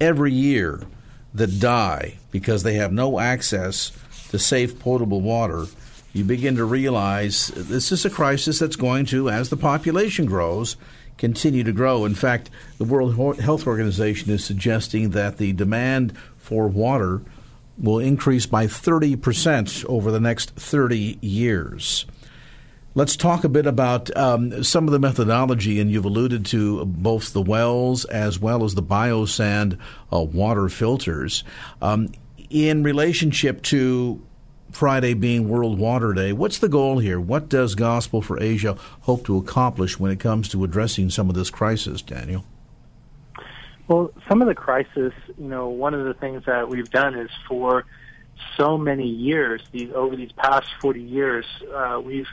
every 0.01 0.33
year 0.33 0.81
that 1.33 1.59
die 1.59 2.17
because 2.31 2.63
they 2.63 2.73
have 2.73 2.91
no 2.91 3.19
access 3.19 3.91
to 4.29 4.39
safe 4.39 4.79
potable 4.79 5.21
water, 5.21 5.65
you 6.13 6.23
begin 6.23 6.55
to 6.55 6.65
realize 6.65 7.49
this 7.49 7.91
is 7.91 8.03
a 8.03 8.09
crisis 8.09 8.57
that's 8.57 8.75
going 8.75 9.05
to, 9.05 9.29
as 9.29 9.49
the 9.49 9.57
population 9.57 10.25
grows, 10.25 10.75
continue 11.17 11.63
to 11.63 11.71
grow. 11.71 12.05
In 12.05 12.15
fact, 12.15 12.49
the 12.77 12.83
World 12.83 13.39
Health 13.39 13.67
Organization 13.67 14.31
is 14.31 14.43
suggesting 14.43 15.11
that 15.11 15.37
the 15.37 15.53
demand 15.53 16.13
for 16.37 16.67
water 16.67 17.21
will 17.77 17.99
increase 17.99 18.45
by 18.45 18.65
30% 18.65 19.85
over 19.87 20.11
the 20.11 20.19
next 20.19 20.51
30 20.51 21.19
years. 21.21 22.05
Let's 22.95 23.15
talk 23.15 23.43
a 23.43 23.49
bit 23.49 23.67
about 23.67 24.15
um, 24.17 24.63
some 24.63 24.87
of 24.87 24.91
the 24.91 24.99
methodology, 24.99 25.79
and 25.79 25.91
you've 25.91 26.05
alluded 26.05 26.47
to 26.47 26.83
both 26.85 27.31
the 27.31 27.43
wells 27.43 28.05
as 28.05 28.39
well 28.39 28.63
as 28.63 28.73
the 28.73 28.81
biosand 28.81 29.77
uh, 30.11 30.21
water 30.21 30.67
filters. 30.67 31.43
Um, 31.79 32.09
in 32.49 32.81
relationship 32.81 33.61
to 33.61 34.25
Friday 34.71 35.13
being 35.13 35.47
World 35.49 35.79
Water 35.79 36.13
Day. 36.13 36.33
What's 36.33 36.59
the 36.59 36.69
goal 36.69 36.99
here? 36.99 37.19
What 37.19 37.49
does 37.49 37.75
Gospel 37.75 38.21
for 38.21 38.41
Asia 38.41 38.77
hope 39.01 39.25
to 39.25 39.37
accomplish 39.37 39.99
when 39.99 40.11
it 40.11 40.19
comes 40.19 40.49
to 40.49 40.63
addressing 40.63 41.09
some 41.09 41.29
of 41.29 41.35
this 41.35 41.49
crisis, 41.49 42.01
Daniel? 42.01 42.45
Well, 43.87 44.11
some 44.27 44.41
of 44.41 44.47
the 44.47 44.55
crisis, 44.55 45.13
you 45.37 45.47
know, 45.47 45.69
one 45.69 45.93
of 45.93 46.05
the 46.05 46.13
things 46.13 46.43
that 46.45 46.67
we've 46.67 46.89
done 46.89 47.15
is 47.15 47.29
for 47.47 47.85
so 48.57 48.77
many 48.77 49.07
years, 49.07 49.61
these 49.71 49.91
over 49.93 50.15
these 50.15 50.31
past 50.33 50.67
40 50.81 51.01
years, 51.01 51.45
uh, 51.73 51.99
we've 52.03 52.27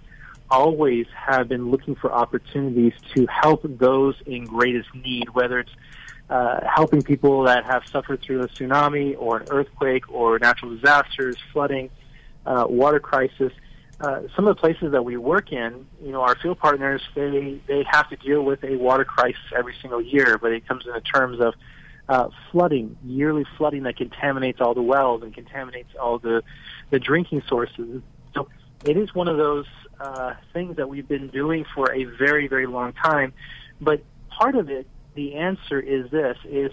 always 0.51 1.07
have 1.15 1.49
been 1.49 1.71
looking 1.71 1.95
for 1.95 2.13
opportunities 2.13 2.93
to 3.15 3.27
help 3.27 3.63
those 3.65 4.15
in 4.27 4.45
greatest 4.45 4.93
need, 4.95 5.29
whether 5.31 5.61
it's 5.61 5.71
uh, 6.29 6.61
helping 6.67 7.03
people 7.03 7.45
that 7.45 7.65
have 7.65 7.87
suffered 7.87 8.21
through 8.23 8.43
a 8.43 8.49
tsunami 8.49 9.15
or 9.19 9.39
an 9.39 9.47
earthquake 9.51 10.11
or 10.11 10.39
natural 10.39 10.75
disasters, 10.75 11.37
flooding, 11.53 11.91
uh, 12.47 12.67
water 12.69 13.01
crisis. 13.01 13.53
Uh, 14.01 14.23
some 14.35 14.47
of 14.47 14.57
the 14.57 14.61
places 14.61 14.93
that 14.93 15.05
we 15.05 15.17
work 15.17 15.53
in, 15.53 15.87
you 16.03 16.11
know, 16.11 16.21
our 16.21 16.35
field 16.37 16.59
partners, 16.59 17.01
they, 17.15 17.61
they 17.67 17.85
have 17.89 18.09
to 18.11 18.17
deal 18.17 18.43
with 18.43 18.63
a 18.65 18.77
water 18.77 19.05
crisis 19.05 19.41
every 19.57 19.75
single 19.81 20.03
year, 20.03 20.37
but 20.39 20.53
it 20.53 20.67
comes 20.67 20.85
in 20.87 20.93
the 20.93 21.01
terms 21.01 21.41
of 21.41 21.55
uh, 22.09 22.29
flooding, 22.51 22.97
yearly 23.05 23.45
flooding 23.57 23.85
that 23.85 23.97
contaminates 23.97 24.61
all 24.61 24.75
the 24.75 24.83
wells 24.83 25.23
and 25.23 25.33
contaminates 25.33 25.95
all 26.01 26.19
the, 26.19 26.43
the 26.91 26.99
drinking 26.99 27.43
sources. 27.49 28.03
So 28.35 28.49
it 28.85 28.97
is 28.97 29.15
one 29.15 29.29
of 29.29 29.37
those 29.37 29.67
uh, 30.01 30.35
things 30.53 30.77
that 30.77 30.89
we've 30.89 31.09
been 31.09 31.29
doing 31.29 31.65
for 31.75 31.93
a 31.93 32.05
very, 32.05 32.49
very 32.49 32.67
long 32.67 32.93
time. 32.93 33.33
But 33.81 34.03
part 34.29 34.57
of 34.57 34.69
it, 34.71 34.87
the 35.15 35.37
answer 35.37 35.81
is 35.81 36.11
this, 36.11 36.37
is 36.45 36.73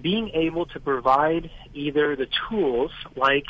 being 0.00 0.30
able 0.30 0.66
to 0.66 0.80
provide 0.80 1.50
either 1.74 2.16
the 2.16 2.28
tools 2.48 2.92
like 3.16 3.46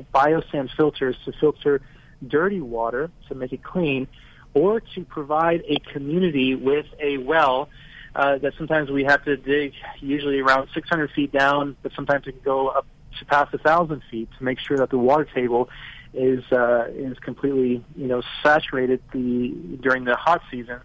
biosand 0.00 0.70
filters 0.76 1.16
to 1.24 1.32
filter 1.32 1.82
dirty 2.26 2.60
water 2.60 3.10
to 3.28 3.34
make 3.34 3.52
it 3.52 3.62
clean, 3.62 4.06
or 4.54 4.80
to 4.80 5.04
provide 5.04 5.62
a 5.68 5.76
community 5.92 6.54
with 6.54 6.86
a 7.00 7.18
well 7.18 7.68
uh, 8.14 8.38
that 8.38 8.52
sometimes 8.58 8.90
we 8.90 9.04
have 9.04 9.24
to 9.24 9.36
dig 9.36 9.72
usually 10.00 10.40
around 10.40 10.68
600 10.74 11.10
feet 11.12 11.32
down, 11.32 11.76
but 11.82 11.92
sometimes 11.94 12.26
it 12.26 12.32
can 12.32 12.42
go 12.42 12.68
up 12.68 12.86
to 13.18 13.24
past 13.24 13.54
a 13.54 13.58
thousand 13.58 14.02
feet 14.10 14.28
to 14.38 14.44
make 14.44 14.58
sure 14.58 14.76
that 14.76 14.90
the 14.90 14.98
water 14.98 15.24
table 15.24 15.68
is 16.14 16.44
uh, 16.52 16.88
is 16.90 17.18
completely 17.18 17.84
you 17.96 18.06
know 18.06 18.22
saturated 18.42 19.02
the 19.12 19.48
during 19.80 20.04
the 20.04 20.16
hot 20.16 20.42
season. 20.50 20.80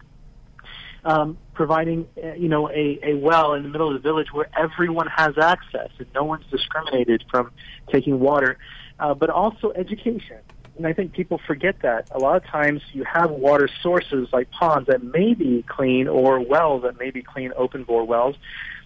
Um, 1.04 1.38
providing 1.54 2.08
uh, 2.22 2.34
you 2.34 2.48
know 2.50 2.70
a, 2.70 3.00
a 3.04 3.16
well 3.16 3.54
in 3.54 3.64
the 3.64 3.70
middle 3.70 3.88
of 3.88 3.94
the 3.94 4.00
village 4.00 4.28
where 4.32 4.50
everyone 4.58 5.08
has 5.08 5.38
access 5.38 5.90
and 6.00 6.08
no 6.14 6.24
one's 6.24 6.46
discriminated 6.50 7.24
from 7.30 7.52
taking 7.92 8.20
water 8.20 8.58
uh, 9.00 9.14
but 9.14 9.30
also 9.30 9.72
education. 9.76 10.38
And 10.78 10.86
I 10.86 10.94
think 10.94 11.14
people 11.14 11.40
forget 11.48 11.82
that. 11.82 12.10
A 12.12 12.20
lot 12.20 12.36
of 12.38 12.46
times 12.46 12.82
you 12.94 13.04
have 13.04 13.32
water 13.32 13.68
sources 13.82 14.28
like 14.32 14.52
ponds 14.52 14.88
that 14.88 15.04
may 15.04 15.34
be 15.34 15.64
clean 15.68 16.08
or 16.08 16.40
wells 16.40 16.84
that 16.84 17.00
may 17.00 17.10
be 17.10 17.24
clean 17.24 17.52
open 17.58 17.84
bore 17.84 18.06
wells, 18.06 18.36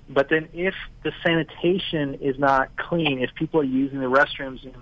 But 0.09 0.29
then 0.29 0.49
if 0.53 0.73
the 1.03 1.11
sanitation 1.23 2.15
is 2.15 2.37
not 2.37 2.75
clean, 2.75 3.21
if 3.21 3.33
people 3.35 3.61
are 3.61 3.65
using 3.65 3.99
the 3.99 4.09
restrooms 4.09 4.63
in 4.63 4.73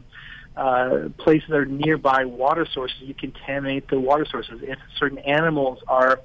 uh, 0.56 1.10
places 1.18 1.50
that 1.50 1.58
are 1.58 1.65
nearby 1.65 2.26
water 2.26 2.68
sources, 2.72 2.98
you 3.02 3.13
contaminate 3.13 3.88
the 3.89 4.00
water 4.00 4.26
sources. 4.26 4.60
If 4.62 4.80
certain 4.98 5.20
animals 5.20 5.80
are 5.88 6.20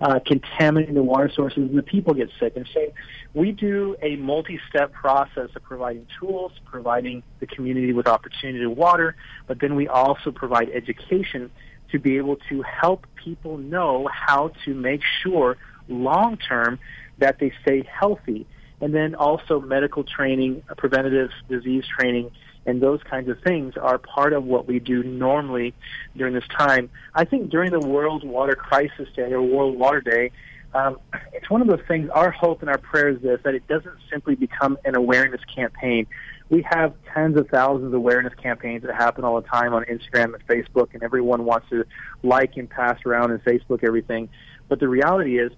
uh, 0.00 0.20
contaminating 0.26 0.94
the 0.94 1.02
water 1.02 1.30
sources 1.34 1.58
and 1.58 1.76
the 1.76 1.82
people 1.82 2.14
get 2.14 2.28
sick. 2.38 2.54
And 2.56 2.68
so 2.72 2.92
we 3.34 3.52
do 3.52 3.96
a 4.02 4.16
multi-step 4.16 4.92
process 4.92 5.48
of 5.54 5.62
providing 5.62 6.06
tools, 6.20 6.52
providing 6.66 7.22
the 7.40 7.46
community 7.46 7.92
with 7.92 8.06
opportunity 8.06 8.60
to 8.60 8.70
water, 8.70 9.16
but 9.46 9.60
then 9.60 9.74
we 9.74 9.88
also 9.88 10.30
provide 10.30 10.68
education 10.70 11.50
to 11.92 11.98
be 11.98 12.16
able 12.16 12.36
to 12.48 12.62
help 12.62 13.06
people 13.14 13.58
know 13.58 14.08
how 14.12 14.52
to 14.64 14.74
make 14.74 15.00
sure 15.22 15.56
long 15.88 16.36
term 16.36 16.78
that 17.18 17.38
they 17.38 17.52
stay 17.62 17.82
healthy. 17.82 18.46
And 18.80 18.94
then 18.94 19.14
also 19.14 19.60
medical 19.60 20.04
training, 20.04 20.62
preventative 20.76 21.30
disease 21.48 21.84
training, 21.98 22.30
and 22.66 22.82
those 22.82 23.00
kinds 23.02 23.28
of 23.28 23.40
things 23.42 23.74
are 23.76 23.98
part 23.98 24.32
of 24.32 24.44
what 24.44 24.66
we 24.66 24.78
do 24.78 25.02
normally 25.02 25.74
during 26.16 26.34
this 26.34 26.46
time. 26.58 26.90
I 27.14 27.24
think 27.24 27.50
during 27.50 27.70
the 27.70 27.80
World 27.80 28.24
Water 28.24 28.56
Crisis 28.56 29.08
Day 29.14 29.32
or 29.32 29.40
World 29.40 29.78
Water 29.78 30.00
Day, 30.00 30.32
um, 30.74 30.98
it's 31.32 31.48
one 31.48 31.62
of 31.62 31.68
those 31.68 31.80
things. 31.88 32.10
Our 32.10 32.30
hope 32.30 32.60
and 32.60 32.68
our 32.68 32.78
prayer 32.78 33.08
is 33.08 33.22
this: 33.22 33.40
that 33.44 33.54
it 33.54 33.66
doesn't 33.66 33.96
simply 34.10 34.34
become 34.34 34.76
an 34.84 34.96
awareness 34.96 35.40
campaign. 35.54 36.06
We 36.48 36.62
have 36.70 36.92
tens 37.14 37.36
of 37.38 37.48
thousands 37.48 37.88
of 37.88 37.94
awareness 37.94 38.34
campaigns 38.34 38.82
that 38.82 38.94
happen 38.94 39.24
all 39.24 39.40
the 39.40 39.48
time 39.48 39.72
on 39.72 39.84
Instagram 39.84 40.34
and 40.34 40.46
Facebook, 40.46 40.92
and 40.92 41.02
everyone 41.02 41.44
wants 41.44 41.68
to 41.70 41.84
like 42.22 42.56
and 42.56 42.68
pass 42.68 42.98
around 43.06 43.30
and 43.30 43.42
Facebook 43.42 43.82
everything. 43.84 44.28
But 44.68 44.80
the 44.80 44.88
reality 44.88 45.38
is, 45.38 45.52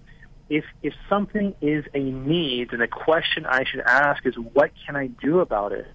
if 0.49 0.63
if 0.83 0.93
something 1.09 1.53
is 1.61 1.85
a 1.93 1.99
need, 1.99 2.69
then 2.71 2.79
the 2.79 2.87
question 2.87 3.45
I 3.45 3.65
should 3.65 3.81
ask 3.81 4.25
is, 4.25 4.35
what 4.35 4.71
can 4.85 4.95
I 4.95 5.07
do 5.07 5.39
about 5.39 5.73
it? 5.73 5.87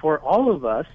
For 0.00 0.18
all 0.18 0.50
of 0.50 0.64
us, 0.64 0.86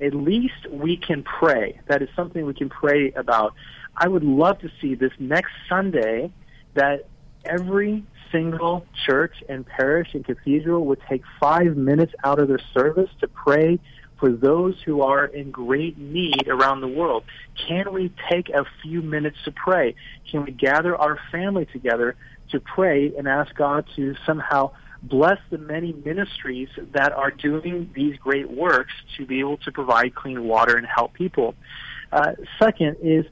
at 0.00 0.14
least 0.14 0.68
we 0.70 0.96
can 0.96 1.22
pray. 1.22 1.80
That 1.86 2.02
is 2.02 2.08
something 2.16 2.44
we 2.44 2.54
can 2.54 2.68
pray 2.68 3.12
about. 3.12 3.54
I 3.96 4.08
would 4.08 4.24
love 4.24 4.58
to 4.60 4.70
see 4.80 4.94
this 4.94 5.12
next 5.18 5.52
Sunday 5.68 6.32
that 6.74 7.06
every 7.44 8.04
single 8.32 8.84
church 9.06 9.34
and 9.48 9.64
parish 9.64 10.08
and 10.14 10.24
cathedral 10.24 10.86
would 10.86 11.00
take 11.08 11.22
five 11.38 11.76
minutes 11.76 12.12
out 12.24 12.40
of 12.40 12.48
their 12.48 12.60
service 12.72 13.10
to 13.20 13.28
pray 13.28 13.78
for 14.18 14.30
those 14.30 14.74
who 14.84 15.02
are 15.02 15.26
in 15.26 15.50
great 15.50 15.98
need 15.98 16.48
around 16.48 16.80
the 16.80 16.88
world. 16.88 17.24
Can 17.68 17.92
we 17.92 18.12
take 18.30 18.48
a 18.48 18.64
few 18.82 19.02
minutes 19.02 19.36
to 19.44 19.52
pray? 19.52 19.94
Can 20.30 20.44
we 20.44 20.52
gather 20.52 20.96
our 20.96 21.18
family 21.30 21.66
together 21.66 22.16
to 22.50 22.60
pray 22.60 23.12
and 23.16 23.28
ask 23.28 23.54
God 23.54 23.84
to 23.96 24.14
somehow 24.26 24.72
bless 25.08 25.38
the 25.50 25.58
many 25.58 25.92
ministries 25.92 26.68
that 26.92 27.12
are 27.12 27.30
doing 27.30 27.90
these 27.94 28.16
great 28.18 28.50
works 28.50 28.92
to 29.16 29.26
be 29.26 29.40
able 29.40 29.58
to 29.58 29.72
provide 29.72 30.14
clean 30.14 30.44
water 30.44 30.76
and 30.76 30.86
help 30.86 31.12
people. 31.12 31.54
Uh, 32.12 32.32
second 32.58 32.96
is 33.02 33.26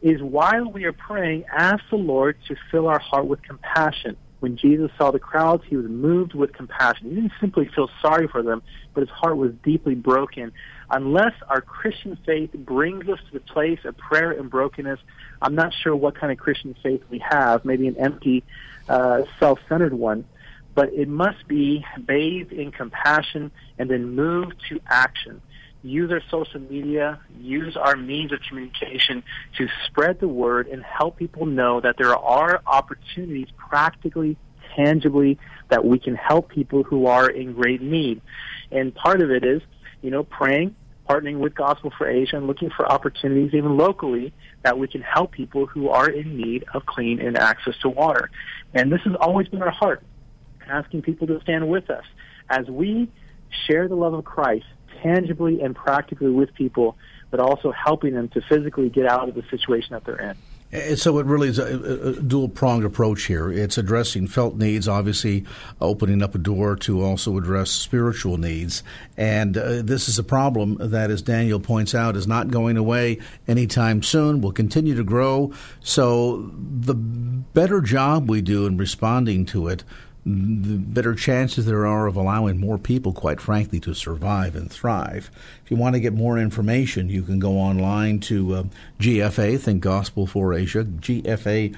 is 0.00 0.22
while 0.22 0.70
we 0.70 0.84
are 0.84 0.92
praying, 0.92 1.44
ask 1.52 1.82
the 1.90 1.96
Lord 1.96 2.36
to 2.46 2.54
fill 2.70 2.86
our 2.86 3.00
heart 3.00 3.26
with 3.26 3.42
compassion. 3.42 4.16
When 4.38 4.56
Jesus 4.56 4.92
saw 4.96 5.10
the 5.10 5.18
crowds, 5.18 5.64
he 5.66 5.76
was 5.76 5.86
moved 5.86 6.34
with 6.34 6.52
compassion. 6.52 7.08
He 7.08 7.16
didn't 7.16 7.32
simply 7.40 7.68
feel 7.74 7.90
sorry 8.00 8.28
for 8.28 8.40
them, 8.40 8.62
but 8.94 9.00
his 9.00 9.10
heart 9.10 9.36
was 9.36 9.50
deeply 9.64 9.96
broken. 9.96 10.52
Unless 10.88 11.34
our 11.48 11.60
Christian 11.60 12.16
faith 12.24 12.52
brings 12.52 13.08
us 13.08 13.18
to 13.26 13.32
the 13.32 13.40
place 13.40 13.80
of 13.84 13.96
prayer 13.98 14.30
and 14.30 14.48
brokenness, 14.48 15.00
I'm 15.42 15.56
not 15.56 15.74
sure 15.82 15.96
what 15.96 16.14
kind 16.14 16.30
of 16.30 16.38
Christian 16.38 16.76
faith 16.80 17.02
we 17.10 17.18
have. 17.18 17.64
Maybe 17.64 17.88
an 17.88 17.96
empty, 17.96 18.44
uh, 18.88 19.22
self-centered 19.40 19.94
one 19.94 20.24
but 20.78 20.94
it 20.94 21.08
must 21.08 21.48
be 21.48 21.84
bathed 22.06 22.52
in 22.52 22.70
compassion 22.70 23.50
and 23.80 23.90
then 23.90 24.14
move 24.14 24.52
to 24.68 24.78
action. 24.86 25.42
Use 25.82 26.12
our 26.12 26.22
social 26.30 26.60
media, 26.60 27.18
use 27.40 27.76
our 27.76 27.96
means 27.96 28.30
of 28.30 28.38
communication 28.48 29.24
to 29.56 29.66
spread 29.88 30.20
the 30.20 30.28
word 30.28 30.68
and 30.68 30.84
help 30.84 31.16
people 31.16 31.46
know 31.46 31.80
that 31.80 31.96
there 31.98 32.16
are 32.16 32.62
opportunities 32.64 33.48
practically, 33.56 34.36
tangibly, 34.76 35.36
that 35.68 35.84
we 35.84 35.98
can 35.98 36.14
help 36.14 36.48
people 36.48 36.84
who 36.84 37.06
are 37.06 37.28
in 37.28 37.54
great 37.54 37.82
need. 37.82 38.22
And 38.70 38.94
part 38.94 39.20
of 39.20 39.32
it 39.32 39.44
is, 39.44 39.60
you 40.00 40.12
know, 40.12 40.22
praying, 40.22 40.76
partnering 41.10 41.38
with 41.38 41.56
Gospel 41.56 41.92
for 41.98 42.08
Asia 42.08 42.36
and 42.36 42.46
looking 42.46 42.70
for 42.70 42.86
opportunities 42.86 43.52
even 43.52 43.76
locally 43.76 44.32
that 44.62 44.78
we 44.78 44.86
can 44.86 45.02
help 45.02 45.32
people 45.32 45.66
who 45.66 45.88
are 45.88 46.08
in 46.08 46.36
need 46.36 46.66
of 46.72 46.86
clean 46.86 47.20
and 47.20 47.36
access 47.36 47.74
to 47.78 47.88
water. 47.88 48.30
And 48.74 48.92
this 48.92 49.00
has 49.00 49.16
always 49.18 49.48
been 49.48 49.60
our 49.60 49.72
heart 49.72 50.04
asking 50.68 51.02
people 51.02 51.26
to 51.26 51.40
stand 51.40 51.68
with 51.68 51.90
us 51.90 52.04
as 52.48 52.66
we 52.68 53.08
share 53.66 53.88
the 53.88 53.94
love 53.94 54.14
of 54.14 54.24
Christ 54.24 54.66
tangibly 55.02 55.60
and 55.60 55.74
practically 55.74 56.30
with 56.30 56.52
people, 56.54 56.96
but 57.30 57.40
also 57.40 57.72
helping 57.72 58.14
them 58.14 58.28
to 58.30 58.40
physically 58.42 58.88
get 58.88 59.06
out 59.06 59.28
of 59.28 59.34
the 59.34 59.44
situation 59.50 59.90
that 59.92 60.04
they're 60.04 60.30
in. 60.30 60.36
And 60.70 60.98
so 60.98 61.18
it 61.18 61.24
really 61.24 61.48
is 61.48 61.58
a, 61.58 61.64
a 61.64 62.12
dual 62.20 62.50
pronged 62.50 62.84
approach 62.84 63.24
here. 63.24 63.50
It's 63.50 63.78
addressing 63.78 64.26
felt 64.26 64.56
needs, 64.56 64.86
obviously 64.86 65.46
opening 65.80 66.22
up 66.22 66.34
a 66.34 66.38
door 66.38 66.76
to 66.76 67.02
also 67.02 67.38
address 67.38 67.70
spiritual 67.70 68.36
needs. 68.36 68.82
And 69.16 69.56
uh, 69.56 69.80
this 69.82 70.10
is 70.10 70.18
a 70.18 70.22
problem 70.22 70.76
that, 70.78 71.10
as 71.10 71.22
Daniel 71.22 71.58
points 71.58 71.94
out, 71.94 72.16
is 72.16 72.26
not 72.26 72.48
going 72.48 72.76
away 72.76 73.18
anytime 73.46 74.02
soon, 74.02 74.42
will 74.42 74.52
continue 74.52 74.94
to 74.94 75.04
grow. 75.04 75.54
So 75.80 76.52
the 76.52 76.94
better 76.94 77.80
job 77.80 78.28
we 78.28 78.42
do 78.42 78.66
in 78.66 78.76
responding 78.76 79.46
to 79.46 79.68
it, 79.68 79.84
the 80.28 80.76
better 80.76 81.14
chances 81.14 81.64
there 81.64 81.86
are 81.86 82.06
of 82.06 82.16
allowing 82.16 82.60
more 82.60 82.78
people, 82.78 83.12
quite 83.12 83.40
frankly, 83.40 83.80
to 83.80 83.94
survive 83.94 84.54
and 84.54 84.70
thrive. 84.70 85.30
If 85.68 85.72
you 85.72 85.76
want 85.76 85.96
to 85.96 86.00
get 86.00 86.14
more 86.14 86.38
information, 86.38 87.10
you 87.10 87.22
can 87.22 87.38
go 87.38 87.58
online 87.58 88.20
to 88.20 88.54
uh, 88.54 88.62
GFA, 88.98 89.60
Think 89.60 89.82
Gospel 89.82 90.26
for 90.26 90.54
Asia, 90.54 90.82
gfa.org. 90.82 91.74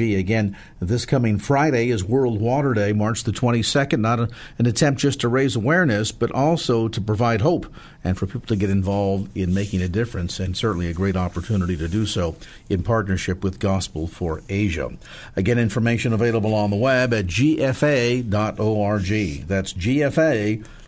Again, 0.00 0.56
this 0.80 1.06
coming 1.06 1.38
Friday 1.38 1.90
is 1.90 2.02
World 2.02 2.40
Water 2.40 2.74
Day, 2.74 2.92
March 2.92 3.22
the 3.22 3.30
22nd. 3.30 4.00
Not 4.00 4.18
a, 4.18 4.28
an 4.58 4.66
attempt 4.66 5.00
just 5.00 5.20
to 5.20 5.28
raise 5.28 5.54
awareness, 5.54 6.10
but 6.10 6.32
also 6.32 6.88
to 6.88 7.00
provide 7.00 7.42
hope 7.42 7.72
and 8.02 8.18
for 8.18 8.26
people 8.26 8.48
to 8.48 8.56
get 8.56 8.70
involved 8.70 9.30
in 9.36 9.54
making 9.54 9.80
a 9.80 9.86
difference, 9.86 10.40
and 10.40 10.56
certainly 10.56 10.88
a 10.88 10.92
great 10.92 11.14
opportunity 11.14 11.76
to 11.76 11.86
do 11.86 12.06
so 12.06 12.34
in 12.68 12.82
partnership 12.82 13.44
with 13.44 13.60
Gospel 13.60 14.08
for 14.08 14.42
Asia. 14.48 14.90
Again, 15.36 15.60
information 15.60 16.12
available 16.12 16.52
on 16.54 16.70
the 16.70 16.76
web 16.76 17.14
at 17.14 17.28
gfa.org. 17.28 18.26
That's 19.46 19.72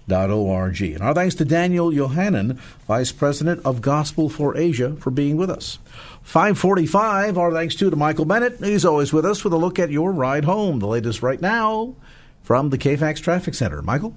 gfa.org. 0.09 0.81
And 0.83 1.03
our 1.03 1.15
thanks 1.15 1.35
to 1.37 1.45
Daniel 1.45 1.91
Yohannan, 1.91 2.59
Vice 2.87 3.13
President 3.13 3.65
of 3.65 3.81
Gospel 3.81 4.29
for 4.29 4.57
Asia, 4.57 4.95
for 4.97 5.11
being 5.11 5.37
with 5.37 5.51
us. 5.51 5.79
545, 6.23 7.39
our 7.39 7.53
thanks 7.53 7.75
too 7.75 7.91
to 7.91 7.97
Michael 7.97 8.25
Bennett. 8.25 8.59
He's 8.61 8.85
always 8.85 9.13
with 9.13 9.25
us 9.25 9.45
with 9.45 9.53
a 9.53 9.59
look 9.59 9.79
at 9.79 9.91
your 9.91 10.13
ride 10.13 10.45
home. 10.45 10.79
The 10.79 10.87
latest 10.87 11.23
right 11.23 11.41
now 11.41 11.95
from 12.43 12.71
the 12.71 12.79
KFAX 12.79 13.21
Traffic 13.21 13.55
Center. 13.55 13.83
Michael? 13.83 14.15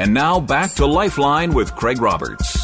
And 0.00 0.14
now 0.14 0.40
back 0.40 0.72
to 0.76 0.86
Lifeline 0.86 1.52
with 1.52 1.76
Craig 1.76 2.00
Roberts. 2.00 2.58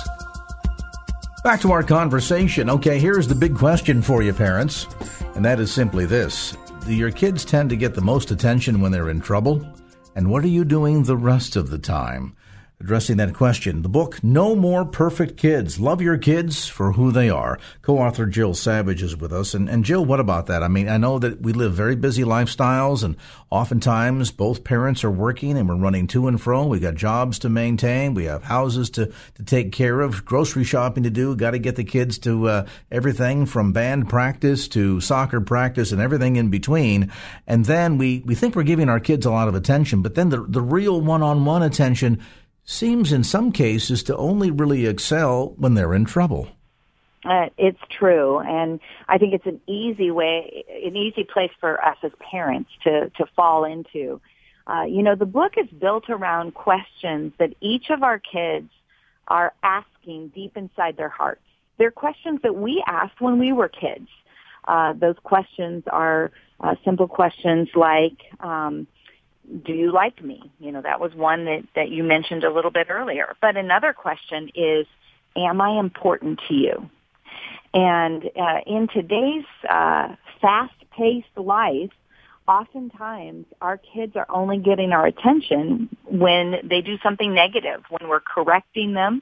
Back 1.44 1.60
to 1.60 1.70
our 1.70 1.82
conversation. 1.82 2.70
Okay, 2.70 2.98
here's 2.98 3.28
the 3.28 3.34
big 3.34 3.54
question 3.54 4.00
for 4.00 4.22
you, 4.22 4.32
parents, 4.32 4.86
and 5.34 5.44
that 5.44 5.60
is 5.60 5.70
simply 5.70 6.06
this 6.06 6.56
Do 6.86 6.94
your 6.94 7.10
kids 7.10 7.44
tend 7.44 7.68
to 7.68 7.76
get 7.76 7.94
the 7.94 8.00
most 8.00 8.30
attention 8.30 8.80
when 8.80 8.90
they're 8.90 9.10
in 9.10 9.20
trouble? 9.20 9.70
And 10.14 10.30
what 10.30 10.44
are 10.44 10.48
you 10.48 10.64
doing 10.64 11.02
the 11.02 11.18
rest 11.18 11.56
of 11.56 11.68
the 11.68 11.76
time? 11.76 12.34
Addressing 12.78 13.16
that 13.16 13.32
question. 13.32 13.80
The 13.80 13.88
book, 13.88 14.22
No 14.22 14.54
More 14.54 14.84
Perfect 14.84 15.38
Kids. 15.38 15.80
Love 15.80 16.02
Your 16.02 16.18
Kids 16.18 16.68
for 16.68 16.92
Who 16.92 17.10
They 17.10 17.30
Are. 17.30 17.58
Co-author 17.80 18.26
Jill 18.26 18.52
Savage 18.52 19.02
is 19.02 19.16
with 19.16 19.32
us. 19.32 19.54
And, 19.54 19.68
and 19.68 19.82
Jill, 19.82 20.04
what 20.04 20.20
about 20.20 20.46
that? 20.46 20.62
I 20.62 20.68
mean, 20.68 20.86
I 20.86 20.98
know 20.98 21.18
that 21.18 21.40
we 21.40 21.54
live 21.54 21.72
very 21.72 21.96
busy 21.96 22.22
lifestyles 22.22 23.02
and 23.02 23.16
oftentimes 23.50 24.30
both 24.30 24.62
parents 24.62 25.04
are 25.04 25.10
working 25.10 25.56
and 25.56 25.68
we're 25.68 25.76
running 25.76 26.06
to 26.08 26.28
and 26.28 26.40
fro. 26.40 26.66
We've 26.66 26.82
got 26.82 26.96
jobs 26.96 27.38
to 27.40 27.48
maintain. 27.48 28.12
We 28.12 28.24
have 28.24 28.44
houses 28.44 28.90
to, 28.90 29.10
to 29.36 29.42
take 29.42 29.72
care 29.72 30.02
of, 30.02 30.26
grocery 30.26 30.64
shopping 30.64 31.04
to 31.04 31.10
do. 31.10 31.34
Got 31.34 31.52
to 31.52 31.58
get 31.58 31.76
the 31.76 31.84
kids 31.84 32.18
to 32.18 32.48
uh, 32.48 32.66
everything 32.92 33.46
from 33.46 33.72
band 33.72 34.10
practice 34.10 34.68
to 34.68 35.00
soccer 35.00 35.40
practice 35.40 35.92
and 35.92 36.00
everything 36.00 36.36
in 36.36 36.50
between. 36.50 37.10
And 37.46 37.64
then 37.64 37.96
we, 37.96 38.22
we 38.26 38.34
think 38.34 38.54
we're 38.54 38.64
giving 38.64 38.90
our 38.90 39.00
kids 39.00 39.24
a 39.24 39.30
lot 39.30 39.48
of 39.48 39.54
attention, 39.54 40.02
but 40.02 40.14
then 40.14 40.28
the, 40.28 40.44
the 40.46 40.60
real 40.60 41.00
one-on-one 41.00 41.62
attention 41.62 42.20
seems 42.66 43.12
in 43.12 43.24
some 43.24 43.52
cases 43.52 44.02
to 44.02 44.16
only 44.16 44.50
really 44.50 44.86
excel 44.86 45.54
when 45.56 45.74
they're 45.74 45.94
in 45.94 46.04
trouble. 46.04 46.48
Uh, 47.24 47.48
it's 47.56 47.80
true, 47.90 48.38
and 48.40 48.78
I 49.08 49.18
think 49.18 49.32
it's 49.32 49.46
an 49.46 49.60
easy 49.66 50.10
way, 50.10 50.64
an 50.84 50.94
easy 50.96 51.24
place 51.24 51.50
for 51.58 51.82
us 51.84 51.96
as 52.02 52.12
parents 52.20 52.70
to 52.84 53.10
to 53.16 53.26
fall 53.34 53.64
into. 53.64 54.20
Uh, 54.66 54.82
you 54.82 55.02
know, 55.02 55.14
the 55.14 55.26
book 55.26 55.54
is 55.56 55.68
built 55.70 56.10
around 56.10 56.54
questions 56.54 57.32
that 57.38 57.54
each 57.60 57.90
of 57.90 58.02
our 58.02 58.18
kids 58.18 58.68
are 59.28 59.54
asking 59.62 60.28
deep 60.28 60.56
inside 60.56 60.96
their 60.96 61.08
hearts. 61.08 61.42
They're 61.78 61.90
questions 61.90 62.40
that 62.42 62.56
we 62.56 62.82
asked 62.86 63.20
when 63.20 63.38
we 63.38 63.52
were 63.52 63.68
kids. 63.68 64.08
Uh, 64.66 64.92
those 64.92 65.16
questions 65.22 65.84
are 65.88 66.30
uh, 66.60 66.74
simple 66.84 67.06
questions 67.06 67.68
like, 67.74 68.18
um, 68.40 68.86
"Do 69.64 69.72
you 69.72 69.92
like 69.92 70.22
me?" 70.22 70.50
You 70.58 70.72
know, 70.72 70.82
that 70.82 71.00
was 71.00 71.14
one 71.14 71.44
that 71.44 71.62
that 71.74 71.88
you 71.90 72.02
mentioned 72.02 72.44
a 72.44 72.52
little 72.52 72.70
bit 72.70 72.88
earlier. 72.90 73.36
But 73.40 73.56
another 73.56 73.92
question 73.92 74.50
is, 74.54 74.86
"Am 75.36 75.60
I 75.60 75.78
important 75.78 76.40
to 76.48 76.54
you?" 76.54 76.90
And 77.74 78.24
uh, 78.36 78.60
in 78.66 78.88
today's 78.88 79.44
uh, 79.68 80.14
fast-paced 80.40 81.36
life, 81.36 81.90
oftentimes 82.48 83.46
our 83.60 83.76
kids 83.76 84.16
are 84.16 84.26
only 84.30 84.58
getting 84.58 84.92
our 84.92 85.06
attention 85.06 85.94
when 86.04 86.56
they 86.64 86.80
do 86.80 86.96
something 87.02 87.34
negative, 87.34 87.82
when 87.90 88.08
we're 88.08 88.20
correcting 88.20 88.94
them, 88.94 89.20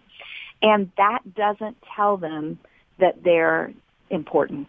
and 0.62 0.90
that 0.96 1.20
doesn't 1.34 1.76
tell 1.96 2.16
them 2.16 2.58
that 2.98 3.24
they're 3.24 3.72
important. 4.10 4.68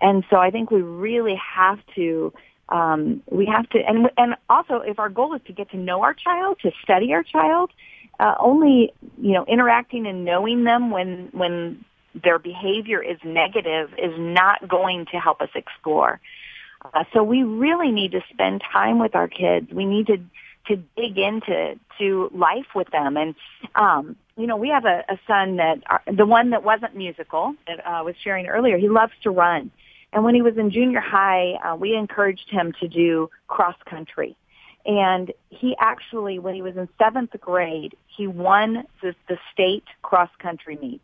And 0.00 0.24
so 0.28 0.36
I 0.36 0.50
think 0.50 0.70
we 0.70 0.82
really 0.82 1.36
have 1.36 1.78
to 1.94 2.32
um, 2.68 3.22
we 3.30 3.46
have 3.46 3.68
to 3.70 3.78
and 3.78 4.10
and 4.16 4.34
also 4.50 4.76
if 4.76 4.98
our 4.98 5.08
goal 5.08 5.34
is 5.34 5.42
to 5.46 5.52
get 5.52 5.70
to 5.70 5.76
know 5.76 6.02
our 6.02 6.14
child, 6.14 6.58
to 6.62 6.72
study 6.82 7.12
our 7.12 7.22
child, 7.22 7.70
uh, 8.18 8.34
only 8.38 8.92
you 9.18 9.32
know 9.32 9.44
interacting 9.46 10.06
and 10.06 10.24
knowing 10.24 10.64
them 10.64 10.90
when 10.90 11.28
when 11.32 11.84
their 12.22 12.38
behavior 12.38 13.02
is 13.02 13.18
negative 13.24 13.90
is 13.98 14.12
not 14.18 14.66
going 14.66 15.06
to 15.12 15.18
help 15.18 15.40
us 15.40 15.50
explore. 15.54 16.20
Uh, 16.94 17.04
so 17.12 17.22
we 17.22 17.42
really 17.42 17.90
need 17.90 18.12
to 18.12 18.20
spend 18.32 18.62
time 18.72 18.98
with 18.98 19.14
our 19.14 19.28
kids. 19.28 19.70
We 19.72 19.84
need 19.84 20.06
to 20.08 20.18
to 20.68 20.76
dig 20.96 21.18
into 21.18 21.78
to 21.98 22.30
life 22.34 22.74
with 22.74 22.90
them. 22.90 23.16
And 23.16 23.34
um, 23.74 24.16
you 24.36 24.46
know, 24.46 24.56
we 24.56 24.68
have 24.68 24.84
a, 24.84 25.04
a 25.08 25.18
son 25.26 25.56
that 25.56 25.82
uh, 25.88 25.98
the 26.12 26.26
one 26.26 26.50
that 26.50 26.62
wasn't 26.62 26.96
musical 26.96 27.54
that 27.66 27.86
uh, 27.86 28.02
was 28.04 28.14
sharing 28.22 28.46
earlier. 28.46 28.76
He 28.76 28.88
loves 28.88 29.12
to 29.22 29.30
run, 29.30 29.70
and 30.16 30.24
when 30.24 30.34
he 30.34 30.40
was 30.40 30.56
in 30.56 30.70
junior 30.70 31.00
high, 31.00 31.58
uh, 31.62 31.76
we 31.76 31.94
encouraged 31.94 32.48
him 32.48 32.72
to 32.80 32.88
do 32.88 33.28
cross 33.48 33.76
country. 33.84 34.34
And 34.86 35.30
he 35.50 35.76
actually, 35.78 36.38
when 36.38 36.54
he 36.54 36.62
was 36.62 36.74
in 36.74 36.88
seventh 36.96 37.38
grade, 37.38 37.94
he 38.06 38.26
won 38.26 38.84
the, 39.02 39.14
the 39.28 39.36
state 39.52 39.84
cross 40.00 40.30
country 40.38 40.78
meet. 40.80 41.02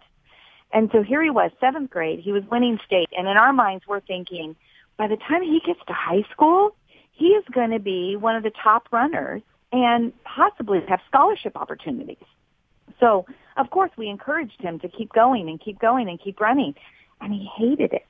And 0.72 0.88
so 0.92 1.02
here 1.02 1.22
he 1.22 1.28
was, 1.28 1.50
seventh 1.60 1.90
grade. 1.90 2.20
He 2.20 2.32
was 2.32 2.42
winning 2.50 2.78
state, 2.86 3.10
and 3.14 3.28
in 3.28 3.36
our 3.36 3.52
minds, 3.52 3.84
we're 3.86 4.00
thinking 4.00 4.56
by 4.96 5.08
the 5.08 5.18
time 5.18 5.42
he 5.42 5.60
gets 5.66 5.80
to 5.88 5.92
high 5.92 6.24
school, 6.32 6.74
he 7.10 7.26
is 7.26 7.44
going 7.52 7.72
to 7.72 7.80
be 7.80 8.16
one 8.16 8.34
of 8.34 8.42
the 8.42 8.52
top 8.64 8.88
runners 8.92 9.42
and 9.72 10.14
possibly 10.24 10.80
have 10.88 11.00
scholarship 11.06 11.54
opportunities. 11.54 12.16
So, 12.98 13.26
of 13.58 13.68
course, 13.68 13.90
we 13.98 14.08
encouraged 14.08 14.62
him 14.62 14.78
to 14.78 14.88
keep 14.88 15.12
going 15.12 15.50
and 15.50 15.60
keep 15.60 15.78
going 15.78 16.08
and 16.08 16.18
keep 16.18 16.40
running. 16.40 16.74
And 17.20 17.34
he 17.34 17.46
hated 17.58 17.92
it. 17.92 18.06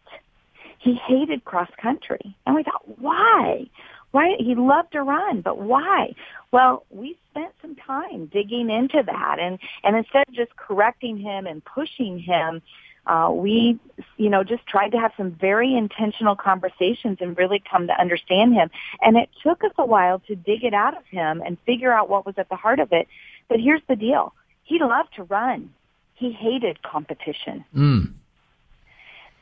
He 0.82 0.94
hated 0.94 1.44
cross 1.44 1.70
country. 1.80 2.36
And 2.44 2.56
we 2.56 2.64
thought, 2.64 2.98
why? 2.98 3.66
Why? 4.10 4.34
He 4.40 4.56
loved 4.56 4.92
to 4.92 5.02
run, 5.02 5.40
but 5.40 5.58
why? 5.58 6.14
Well, 6.50 6.84
we 6.90 7.16
spent 7.30 7.52
some 7.62 7.76
time 7.76 8.26
digging 8.26 8.68
into 8.68 9.00
that. 9.06 9.36
And, 9.38 9.60
and 9.84 9.96
instead 9.96 10.28
of 10.28 10.34
just 10.34 10.56
correcting 10.56 11.16
him 11.16 11.46
and 11.46 11.64
pushing 11.64 12.18
him, 12.18 12.62
uh, 13.06 13.30
we, 13.32 13.78
you 14.16 14.28
know, 14.28 14.42
just 14.42 14.66
tried 14.66 14.90
to 14.90 14.98
have 14.98 15.12
some 15.16 15.30
very 15.30 15.76
intentional 15.76 16.34
conversations 16.34 17.18
and 17.20 17.38
really 17.38 17.62
come 17.70 17.86
to 17.86 18.00
understand 18.00 18.54
him. 18.54 18.68
And 19.00 19.16
it 19.16 19.28
took 19.40 19.62
us 19.62 19.72
a 19.78 19.86
while 19.86 20.18
to 20.26 20.34
dig 20.34 20.64
it 20.64 20.74
out 20.74 20.96
of 20.96 21.06
him 21.06 21.42
and 21.46 21.56
figure 21.64 21.92
out 21.92 22.08
what 22.08 22.26
was 22.26 22.34
at 22.38 22.48
the 22.48 22.56
heart 22.56 22.80
of 22.80 22.92
it. 22.92 23.06
But 23.48 23.60
here's 23.60 23.82
the 23.88 23.96
deal. 23.96 24.34
He 24.64 24.80
loved 24.80 25.14
to 25.14 25.22
run. 25.22 25.72
He 26.14 26.32
hated 26.32 26.82
competition. 26.82 27.64
Mm. 27.74 28.14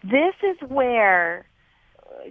This 0.02 0.34
is 0.42 0.56
where 0.68 1.46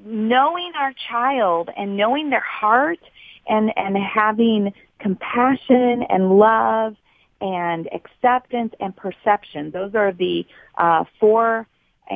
knowing 0.06 0.72
our 0.78 0.94
child 1.10 1.70
and 1.76 1.98
knowing 1.98 2.30
their 2.30 2.40
heart 2.46 3.00
and, 3.48 3.72
and 3.76 3.98
having 3.98 4.74
compassion 5.00 6.04
and 6.10 6.38
love 6.38 6.96
and 7.42 7.88
acceptance 7.94 8.74
and 8.80 8.96
perception. 8.96 9.72
Those 9.72 9.96
are 9.96 10.12
the 10.12 10.46
uh, 10.78 11.06
four 11.20 11.68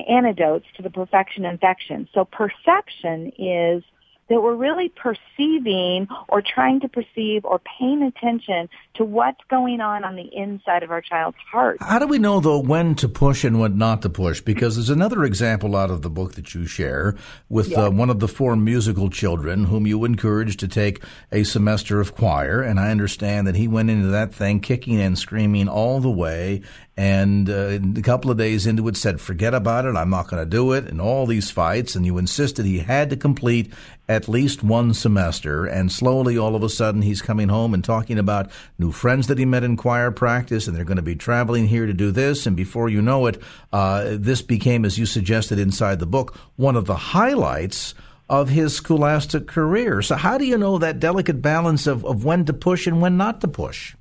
antidotes 0.09 0.65
to 0.75 0.83
the 0.83 0.89
perfection 0.89 1.45
infection. 1.45 2.09
So 2.13 2.25
perception 2.25 3.31
is 3.37 3.83
that 4.29 4.41
we're 4.41 4.55
really 4.55 4.89
perceiving 4.89 6.07
or 6.29 6.41
trying 6.41 6.79
to 6.79 6.87
perceive 6.87 7.43
or 7.45 7.59
paying 7.79 8.01
attention 8.01 8.69
to 8.95 9.03
what's 9.03 9.41
going 9.49 9.81
on 9.81 10.03
on 10.03 10.15
the 10.15 10.29
inside 10.33 10.83
of 10.83 10.91
our 10.91 11.01
child's 11.01 11.37
heart. 11.51 11.77
How 11.81 11.99
do 11.99 12.07
we 12.07 12.19
know, 12.19 12.39
though, 12.39 12.59
when 12.59 12.95
to 12.95 13.09
push 13.09 13.43
and 13.43 13.59
when 13.59 13.77
not 13.77 14.01
to 14.03 14.09
push? 14.09 14.41
Because 14.41 14.75
there's 14.75 14.89
another 14.89 15.23
example 15.23 15.75
out 15.75 15.91
of 15.91 16.01
the 16.01 16.09
book 16.09 16.33
that 16.33 16.53
you 16.53 16.65
share 16.65 17.15
with 17.49 17.69
yes. 17.69 17.79
uh, 17.79 17.91
one 17.91 18.09
of 18.09 18.19
the 18.19 18.27
four 18.27 18.55
musical 18.55 19.09
children 19.09 19.65
whom 19.65 19.85
you 19.85 20.05
encouraged 20.05 20.59
to 20.61 20.67
take 20.67 21.03
a 21.31 21.43
semester 21.43 21.99
of 21.99 22.15
choir. 22.15 22.61
And 22.61 22.79
I 22.79 22.91
understand 22.91 23.47
that 23.47 23.55
he 23.55 23.67
went 23.67 23.89
into 23.89 24.07
that 24.07 24.33
thing 24.33 24.59
kicking 24.59 25.01
and 25.01 25.17
screaming 25.17 25.67
all 25.67 25.99
the 25.99 26.09
way 26.09 26.61
and 26.95 27.49
uh, 27.49 27.79
a 27.97 28.01
couple 28.03 28.29
of 28.29 28.37
days 28.37 28.67
into 28.67 28.87
it 28.87 28.95
said, 28.95 29.19
forget 29.19 29.55
about 29.55 29.85
it, 29.85 29.95
I'm 29.95 30.11
not 30.11 30.27
going 30.27 30.43
to 30.43 30.49
do 30.49 30.73
it, 30.73 30.85
and 30.85 31.01
all 31.01 31.25
these 31.25 31.49
fights, 31.49 31.95
and 31.95 32.05
you 32.05 32.19
insisted 32.19 32.65
he 32.65 32.79
had 32.79 33.09
to 33.09 33.17
complete 33.17 33.73
at 34.13 34.27
least 34.27 34.63
one 34.63 34.93
semester, 34.93 35.65
and 35.65 35.91
slowly, 35.91 36.37
all 36.37 36.55
of 36.55 36.61
a 36.61 36.69
sudden, 36.69 37.01
he's 37.01 37.21
coming 37.21 37.49
home 37.49 37.73
and 37.73 37.83
talking 37.83 38.19
about 38.19 38.51
new 38.77 38.91
friends 38.91 39.27
that 39.27 39.39
he 39.39 39.45
met 39.45 39.63
in 39.63 39.75
choir 39.75 40.11
practice, 40.11 40.67
and 40.67 40.77
they're 40.77 40.85
going 40.85 40.97
to 40.97 41.01
be 41.01 41.15
traveling 41.15 41.67
here 41.67 41.87
to 41.87 41.93
do 41.93 42.11
this, 42.11 42.45
and 42.45 42.55
before 42.55 42.89
you 42.89 43.01
know 43.01 43.25
it, 43.25 43.41
uh, 43.71 44.11
this 44.11 44.41
became, 44.41 44.85
as 44.85 44.99
you 44.99 45.07
suggested 45.07 45.57
inside 45.57 45.99
the 45.99 46.05
book, 46.05 46.37
one 46.55 46.75
of 46.75 46.85
the 46.85 46.95
highlights 46.95 47.95
of 48.29 48.49
his 48.49 48.75
scholastic 48.75 49.47
career. 49.47 50.01
So 50.01 50.15
how 50.15 50.37
do 50.37 50.45
you 50.45 50.57
know 50.57 50.77
that 50.77 50.99
delicate 50.99 51.41
balance 51.41 51.87
of, 51.87 52.05
of 52.05 52.23
when 52.23 52.45
to 52.45 52.53
push 52.53 52.87
and 52.87 53.01
when 53.01 53.17
not 53.17 53.41
to 53.41 53.47
push? 53.47 53.95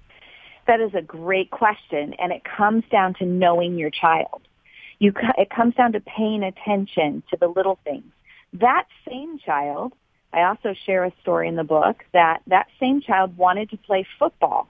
That 0.67 0.81
is 0.81 0.95
a 0.95 1.03
great 1.03 1.51
question, 1.51 2.15
and 2.19 2.33
it 2.33 2.43
comes 2.45 2.85
down 2.91 3.15
to 3.15 3.25
knowing 3.25 3.79
your 3.79 3.91
child. 3.91 4.43
You, 5.01 5.13
it 5.37 5.51
comes 5.51 5.75
down 5.75 5.93
to 5.93 6.01
paying 6.01 6.43
attention 6.45 7.23
to 7.31 7.37
the 7.41 7.49
little 7.49 7.79
things. 7.83 8.05
That 8.53 8.85
same 9.09 9.39
child, 9.39 9.95
I 10.33 10.43
also 10.43 10.75
share 10.87 11.05
a 11.05 11.13
story 11.21 11.49
in 11.49 11.57
the 11.57 11.65
book 11.65 12.05
that 12.13 12.43
that 12.47 12.69
same 12.81 13.01
child 13.01 13.37
wanted 13.37 13.71
to 13.71 13.77
play 13.77 14.07
football 14.19 14.69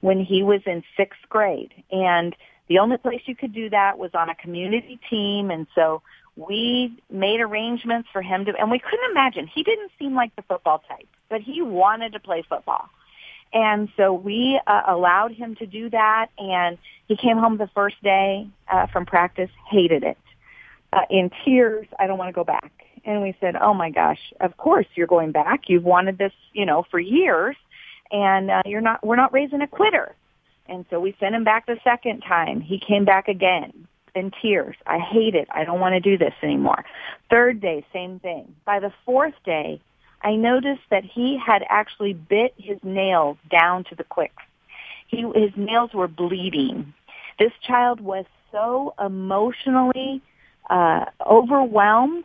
when 0.00 0.22
he 0.22 0.42
was 0.42 0.60
in 0.66 0.82
sixth 0.96 1.20
grade, 1.28 1.72
and 1.90 2.34
the 2.68 2.78
only 2.78 2.96
place 2.96 3.22
you 3.26 3.36
could 3.36 3.52
do 3.52 3.70
that 3.70 3.98
was 3.98 4.10
on 4.14 4.28
a 4.28 4.34
community 4.34 4.98
team, 5.10 5.50
and 5.50 5.66
so 5.74 6.02
we 6.36 6.92
made 7.10 7.40
arrangements 7.40 8.08
for 8.12 8.22
him 8.22 8.44
to, 8.46 8.52
and 8.58 8.70
we 8.70 8.78
couldn't 8.78 9.10
imagine. 9.10 9.46
He 9.46 9.62
didn't 9.62 9.92
seem 9.98 10.14
like 10.14 10.34
the 10.36 10.42
football 10.42 10.82
type, 10.88 11.06
but 11.28 11.40
he 11.40 11.62
wanted 11.62 12.12
to 12.14 12.20
play 12.20 12.42
football. 12.48 12.88
And 13.52 13.88
so 13.96 14.12
we 14.12 14.60
uh, 14.66 14.82
allowed 14.88 15.32
him 15.32 15.54
to 15.56 15.66
do 15.66 15.88
that, 15.90 16.30
and 16.38 16.76
he 17.06 17.16
came 17.16 17.38
home 17.38 17.56
the 17.56 17.68
first 17.68 18.02
day 18.02 18.48
uh, 18.68 18.86
from 18.88 19.06
practice, 19.06 19.50
hated 19.70 20.02
it. 20.02 20.18
Uh, 20.92 21.02
in 21.08 21.30
tears, 21.44 21.86
I 21.98 22.06
don't 22.06 22.18
want 22.18 22.28
to 22.28 22.32
go 22.32 22.44
back. 22.44 22.83
And 23.04 23.22
we 23.22 23.36
said, 23.40 23.54
oh 23.56 23.74
my 23.74 23.90
gosh, 23.90 24.20
of 24.40 24.56
course 24.56 24.86
you're 24.94 25.06
going 25.06 25.32
back. 25.32 25.68
You've 25.68 25.84
wanted 25.84 26.18
this, 26.18 26.32
you 26.52 26.64
know, 26.64 26.86
for 26.90 26.98
years, 26.98 27.56
and 28.10 28.50
uh, 28.50 28.62
you're 28.64 28.80
not, 28.80 29.04
we're 29.04 29.16
not 29.16 29.32
raising 29.32 29.60
a 29.60 29.66
quitter. 29.66 30.14
And 30.66 30.86
so 30.88 30.98
we 30.98 31.14
sent 31.20 31.34
him 31.34 31.44
back 31.44 31.66
the 31.66 31.78
second 31.84 32.22
time. 32.22 32.60
He 32.60 32.78
came 32.78 33.04
back 33.04 33.28
again 33.28 33.86
in 34.14 34.32
tears. 34.40 34.76
I 34.86 34.98
hate 34.98 35.34
it. 35.34 35.48
I 35.50 35.64
don't 35.64 35.80
want 35.80 35.94
to 35.94 36.00
do 36.00 36.16
this 36.16 36.32
anymore. 36.42 36.84
Third 37.28 37.60
day, 37.60 37.84
same 37.92 38.20
thing. 38.20 38.54
By 38.64 38.80
the 38.80 38.92
fourth 39.04 39.34
day, 39.44 39.80
I 40.22 40.36
noticed 40.36 40.82
that 40.90 41.04
he 41.04 41.38
had 41.44 41.62
actually 41.68 42.14
bit 42.14 42.54
his 42.56 42.78
nails 42.82 43.36
down 43.50 43.84
to 43.84 43.94
the 43.94 44.04
quick. 44.04 44.32
He, 45.08 45.22
his 45.34 45.50
nails 45.56 45.92
were 45.92 46.08
bleeding. 46.08 46.94
This 47.38 47.52
child 47.66 48.00
was 48.00 48.24
so 48.50 48.94
emotionally 48.98 50.22
uh, 50.70 51.04
overwhelmed 51.26 52.24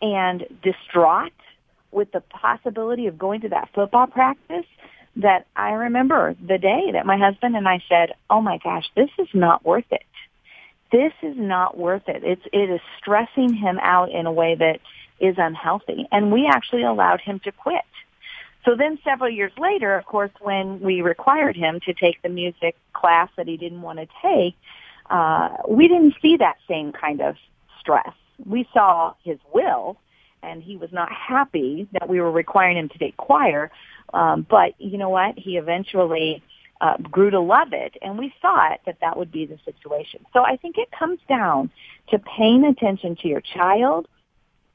and 0.00 0.44
distraught 0.62 1.32
with 1.90 2.12
the 2.12 2.20
possibility 2.20 3.06
of 3.06 3.18
going 3.18 3.40
to 3.42 3.48
that 3.48 3.68
football 3.74 4.06
practice 4.06 4.66
that 5.16 5.46
I 5.56 5.72
remember 5.72 6.36
the 6.40 6.58
day 6.58 6.90
that 6.92 7.04
my 7.04 7.18
husband 7.18 7.56
and 7.56 7.68
I 7.68 7.82
said, 7.88 8.14
"Oh 8.28 8.40
my 8.40 8.58
gosh, 8.58 8.88
this 8.94 9.10
is 9.18 9.28
not 9.34 9.64
worth 9.64 9.90
it. 9.90 10.04
This 10.92 11.12
is 11.22 11.36
not 11.36 11.76
worth 11.76 12.08
it. 12.08 12.22
It's 12.24 12.46
it 12.52 12.70
is 12.70 12.80
stressing 12.98 13.54
him 13.54 13.78
out 13.80 14.10
in 14.10 14.26
a 14.26 14.32
way 14.32 14.54
that 14.54 14.80
is 15.20 15.36
unhealthy. 15.38 16.08
And 16.10 16.32
we 16.32 16.46
actually 16.46 16.82
allowed 16.82 17.20
him 17.20 17.40
to 17.40 17.52
quit. 17.52 17.82
So 18.64 18.74
then 18.76 18.98
several 19.04 19.30
years 19.30 19.52
later, 19.58 19.94
of 19.96 20.04
course, 20.04 20.30
when 20.40 20.80
we 20.80 21.02
required 21.02 21.56
him 21.56 21.80
to 21.86 21.94
take 21.94 22.20
the 22.22 22.28
music 22.28 22.76
class 22.92 23.28
that 23.36 23.46
he 23.46 23.56
didn't 23.56 23.82
want 23.82 23.98
to 23.98 24.06
take, 24.22 24.54
uh, 25.08 25.56
we 25.68 25.88
didn't 25.88 26.14
see 26.20 26.36
that 26.38 26.56
same 26.68 26.92
kind 26.92 27.20
of 27.20 27.36
stress. 27.80 28.12
We 28.44 28.68
saw 28.72 29.14
his 29.22 29.38
will, 29.52 29.96
and 30.42 30.62
he 30.62 30.76
was 30.76 30.90
not 30.92 31.10
happy 31.12 31.88
that 31.92 32.08
we 32.08 32.20
were 32.20 32.30
requiring 32.30 32.78
him 32.78 32.88
to 32.88 32.98
take 32.98 33.16
choir. 33.16 33.70
Um, 34.12 34.46
but 34.48 34.74
you 34.78 34.98
know 34.98 35.10
what? 35.10 35.38
He 35.38 35.56
eventually 35.56 36.42
uh, 36.80 36.96
grew 36.98 37.30
to 37.30 37.40
love 37.40 37.72
it, 37.72 37.96
and 38.00 38.18
we 38.18 38.32
thought 38.40 38.80
that 38.86 38.96
that 39.00 39.16
would 39.16 39.30
be 39.30 39.46
the 39.46 39.58
situation. 39.64 40.24
So 40.32 40.40
I 40.44 40.56
think 40.56 40.76
it 40.78 40.88
comes 40.98 41.18
down 41.28 41.70
to 42.08 42.18
paying 42.18 42.64
attention 42.64 43.16
to 43.16 43.28
your 43.28 43.42
child, 43.42 44.08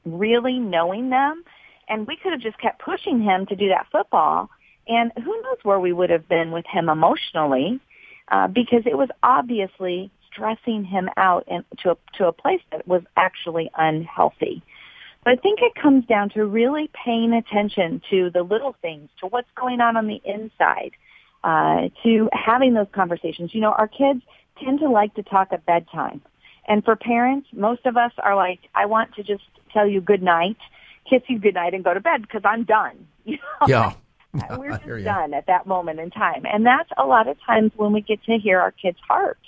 really 0.04 0.58
knowing 0.58 1.10
them, 1.10 1.42
and 1.88 2.06
we 2.06 2.16
could 2.16 2.32
have 2.32 2.40
just 2.40 2.58
kept 2.58 2.80
pushing 2.80 3.20
him 3.20 3.46
to 3.46 3.56
do 3.56 3.68
that 3.68 3.86
football, 3.90 4.48
and 4.86 5.12
who 5.16 5.42
knows 5.42 5.58
where 5.64 5.80
we 5.80 5.92
would 5.92 6.10
have 6.10 6.28
been 6.28 6.52
with 6.52 6.64
him 6.66 6.88
emotionally, 6.88 7.80
uh, 8.28 8.46
because 8.46 8.82
it 8.86 8.96
was 8.96 9.08
obviously 9.22 10.10
stressing 10.36 10.84
him 10.84 11.08
out 11.16 11.44
and 11.48 11.64
to 11.78 11.92
a, 11.92 11.96
to 12.18 12.26
a 12.28 12.32
place 12.32 12.60
that 12.70 12.86
was 12.86 13.02
actually 13.16 13.70
unhealthy. 13.76 14.62
But 15.24 15.32
I 15.32 15.36
think 15.36 15.60
it 15.60 15.74
comes 15.74 16.04
down 16.06 16.30
to 16.30 16.44
really 16.44 16.90
paying 17.04 17.32
attention 17.32 18.00
to 18.10 18.30
the 18.30 18.42
little 18.42 18.76
things, 18.80 19.08
to 19.20 19.26
what's 19.26 19.48
going 19.56 19.80
on 19.80 19.96
on 19.96 20.06
the 20.06 20.20
inside, 20.24 20.92
uh, 21.42 21.88
to 22.04 22.28
having 22.32 22.74
those 22.74 22.86
conversations. 22.92 23.54
You 23.54 23.60
know, 23.62 23.72
our 23.72 23.88
kids 23.88 24.22
tend 24.62 24.80
to 24.80 24.88
like 24.88 25.14
to 25.14 25.22
talk 25.22 25.48
at 25.52 25.66
bedtime. 25.66 26.22
And 26.68 26.84
for 26.84 26.96
parents, 26.96 27.48
most 27.52 27.86
of 27.86 27.96
us 27.96 28.12
are 28.18 28.36
like, 28.36 28.60
I 28.74 28.86
want 28.86 29.14
to 29.14 29.22
just 29.22 29.44
tell 29.72 29.86
you 29.86 30.00
good 30.00 30.22
night, 30.22 30.56
kiss 31.08 31.22
you 31.28 31.38
good 31.38 31.54
night, 31.54 31.74
and 31.74 31.82
go 31.82 31.94
to 31.94 32.00
bed 32.00 32.22
because 32.22 32.42
I'm 32.44 32.64
done. 32.64 33.06
You 33.26 33.38
know? 33.38 33.66
Yeah. 33.66 33.94
We're 34.56 34.78
just 34.78 35.04
done 35.04 35.34
at 35.34 35.46
that 35.46 35.66
moment 35.66 35.98
in 35.98 36.10
time. 36.10 36.44
And 36.44 36.64
that's 36.64 36.90
a 36.96 37.04
lot 37.04 37.26
of 37.26 37.36
times 37.44 37.72
when 37.74 37.92
we 37.92 38.00
get 38.00 38.22
to 38.24 38.38
hear 38.38 38.60
our 38.60 38.70
kids' 38.70 38.98
heart 39.08 39.38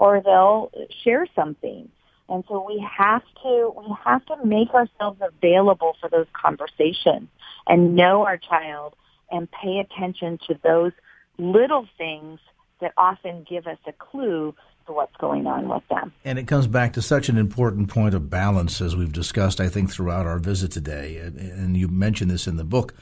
or 0.00 0.22
they'll 0.24 0.72
share 1.04 1.26
something. 1.36 1.88
And 2.28 2.42
so 2.48 2.64
we 2.66 2.84
have 2.98 3.22
to 3.42 3.72
we 3.76 3.94
have 4.04 4.24
to 4.26 4.36
make 4.44 4.70
ourselves 4.70 5.20
available 5.20 5.94
for 6.00 6.08
those 6.08 6.26
conversations 6.32 7.28
and 7.68 7.94
know 7.94 8.24
our 8.24 8.38
child 8.38 8.94
and 9.30 9.48
pay 9.50 9.78
attention 9.78 10.38
to 10.48 10.58
those 10.64 10.92
little 11.38 11.86
things 11.98 12.40
that 12.80 12.92
often 12.96 13.46
give 13.48 13.66
us 13.66 13.78
a 13.86 13.92
clue 13.92 14.54
to 14.86 14.92
what's 14.92 15.14
going 15.16 15.46
on 15.46 15.68
with 15.68 15.82
them. 15.90 16.12
And 16.24 16.38
it 16.38 16.46
comes 16.46 16.66
back 16.66 16.94
to 16.94 17.02
such 17.02 17.28
an 17.28 17.36
important 17.36 17.90
point 17.90 18.14
of 18.14 18.30
balance 18.30 18.80
as 18.80 18.96
we've 18.96 19.12
discussed 19.12 19.60
I 19.60 19.68
think 19.68 19.90
throughout 19.90 20.26
our 20.26 20.38
visit 20.38 20.72
today 20.72 21.18
and 21.18 21.76
you 21.76 21.88
mentioned 21.88 22.30
this 22.30 22.46
in 22.46 22.56
the 22.56 22.64
book 22.64 22.94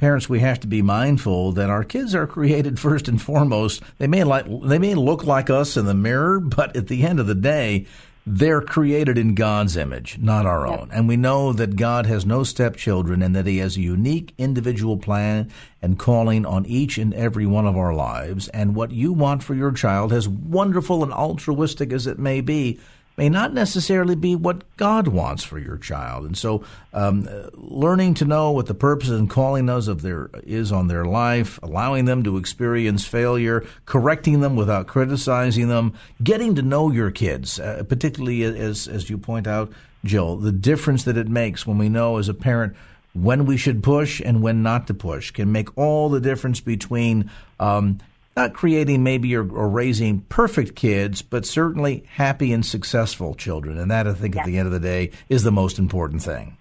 parents 0.00 0.30
we 0.30 0.40
have 0.40 0.58
to 0.58 0.66
be 0.66 0.80
mindful 0.80 1.52
that 1.52 1.68
our 1.68 1.84
kids 1.84 2.14
are 2.14 2.26
created 2.26 2.80
first 2.86 3.06
and 3.06 3.20
foremost 3.20 3.82
they 3.98 4.06
may 4.06 4.24
like 4.24 4.46
they 4.62 4.78
may 4.78 4.94
look 4.94 5.24
like 5.24 5.50
us 5.50 5.76
in 5.76 5.84
the 5.84 5.94
mirror 5.94 6.40
but 6.40 6.74
at 6.74 6.88
the 6.88 7.04
end 7.04 7.20
of 7.20 7.26
the 7.26 7.34
day 7.34 7.86
they're 8.26 8.60
created 8.60 9.16
in 9.16 9.34
God's 9.34 9.76
image, 9.76 10.18
not 10.18 10.44
our 10.44 10.66
yep. 10.66 10.78
own. 10.78 10.90
And 10.92 11.08
we 11.08 11.16
know 11.16 11.52
that 11.54 11.74
God 11.74 12.04
has 12.06 12.26
no 12.26 12.44
stepchildren 12.44 13.22
and 13.22 13.34
that 13.34 13.46
He 13.46 13.58
has 13.58 13.76
a 13.76 13.80
unique 13.80 14.34
individual 14.36 14.98
plan 14.98 15.50
and 15.80 15.98
calling 15.98 16.44
on 16.44 16.66
each 16.66 16.98
and 16.98 17.14
every 17.14 17.46
one 17.46 17.66
of 17.66 17.78
our 17.78 17.94
lives. 17.94 18.48
And 18.48 18.76
what 18.76 18.92
you 18.92 19.12
want 19.12 19.42
for 19.42 19.54
your 19.54 19.72
child, 19.72 20.12
as 20.12 20.28
wonderful 20.28 21.02
and 21.02 21.12
altruistic 21.12 21.92
as 21.92 22.06
it 22.06 22.18
may 22.18 22.42
be, 22.42 22.78
may 23.20 23.28
not 23.28 23.52
necessarily 23.52 24.14
be 24.14 24.34
what 24.34 24.64
God 24.78 25.06
wants 25.06 25.44
for 25.44 25.58
your 25.58 25.76
child. 25.76 26.24
And 26.24 26.38
so, 26.38 26.64
um, 26.94 27.28
learning 27.52 28.14
to 28.14 28.24
know 28.24 28.50
what 28.50 28.64
the 28.64 28.72
purpose 28.72 29.10
and 29.10 29.28
calling 29.28 29.68
us 29.68 29.88
of 29.88 30.00
their 30.00 30.30
is 30.42 30.72
on 30.72 30.88
their 30.88 31.04
life, 31.04 31.60
allowing 31.62 32.06
them 32.06 32.22
to 32.22 32.38
experience 32.38 33.04
failure, 33.04 33.62
correcting 33.84 34.40
them 34.40 34.56
without 34.56 34.86
criticizing 34.86 35.68
them, 35.68 35.92
getting 36.22 36.54
to 36.54 36.62
know 36.62 36.90
your 36.90 37.10
kids, 37.10 37.60
uh, 37.60 37.82
particularly 37.86 38.42
as 38.42 38.88
as 38.88 39.10
you 39.10 39.18
point 39.18 39.46
out, 39.46 39.70
Jill, 40.02 40.38
the 40.38 40.50
difference 40.50 41.04
that 41.04 41.18
it 41.18 41.28
makes 41.28 41.66
when 41.66 41.76
we 41.76 41.90
know 41.90 42.16
as 42.16 42.30
a 42.30 42.34
parent 42.34 42.74
when 43.12 43.44
we 43.44 43.58
should 43.58 43.82
push 43.82 44.22
and 44.24 44.40
when 44.40 44.62
not 44.62 44.86
to 44.86 44.94
push 44.94 45.30
can 45.30 45.52
make 45.52 45.76
all 45.76 46.08
the 46.08 46.20
difference 46.20 46.60
between 46.60 47.30
um, 47.58 47.98
not 48.36 48.54
creating 48.54 49.02
maybe 49.02 49.34
or, 49.34 49.42
or, 49.50 49.68
raising 49.68 50.20
perfect 50.22 50.76
kids, 50.76 51.20
but 51.20 51.44
certainly 51.44 52.04
happy 52.12 52.52
and 52.52 52.64
successful 52.64 53.34
children. 53.34 53.76
And 53.78 53.90
that, 53.90 54.06
I 54.06 54.14
think, 54.14 54.34
yes. 54.34 54.42
at 54.42 54.46
the 54.46 54.56
end 54.56 54.66
of 54.66 54.72
the 54.72 54.80
day, 54.80 55.10
is 55.28 55.42
the 55.42 55.50
most 55.50 55.78
important 55.78 56.22
thing. 56.22 56.56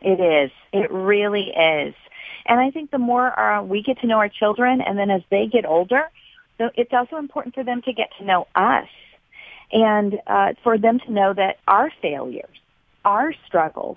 It 0.00 0.20
is. 0.20 0.50
It 0.72 0.90
really 0.90 1.50
is. 1.50 1.94
And 2.46 2.60
I 2.60 2.70
think 2.70 2.90
the 2.90 2.98
more 2.98 3.38
uh, 3.38 3.62
we 3.62 3.82
get 3.82 4.00
to 4.00 4.06
know 4.06 4.18
our 4.18 4.28
children, 4.28 4.80
and 4.80 4.98
then 4.98 5.10
as 5.10 5.22
they 5.30 5.46
get 5.46 5.64
older, 5.64 6.10
it's 6.58 6.92
also 6.92 7.16
important 7.16 7.54
for 7.54 7.64
them 7.64 7.82
to 7.82 7.92
get 7.92 8.10
to 8.18 8.24
know 8.24 8.46
us, 8.54 8.88
and 9.70 10.18
uh, 10.26 10.52
for 10.62 10.76
them 10.76 10.98
to 11.00 11.12
know 11.12 11.32
that 11.32 11.58
our 11.68 11.90
failures, 12.02 12.56
our 13.04 13.32
struggles, 13.46 13.96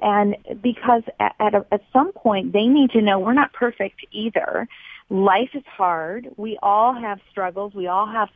and 0.00 0.36
because 0.62 1.02
at, 1.18 1.34
at, 1.40 1.54
a, 1.54 1.66
at 1.72 1.82
some 1.92 2.12
point 2.12 2.52
they 2.52 2.66
need 2.66 2.90
to 2.90 3.00
know 3.00 3.18
we're 3.18 3.32
not 3.32 3.52
perfect 3.52 4.04
either 4.12 4.68
life 5.10 5.50
is 5.54 5.64
hard. 5.66 6.28
We 6.36 6.58
all 6.62 6.94
have 6.94 7.20
struggles. 7.30 7.74
We 7.74 7.86
all 7.86 8.06
have 8.06 8.28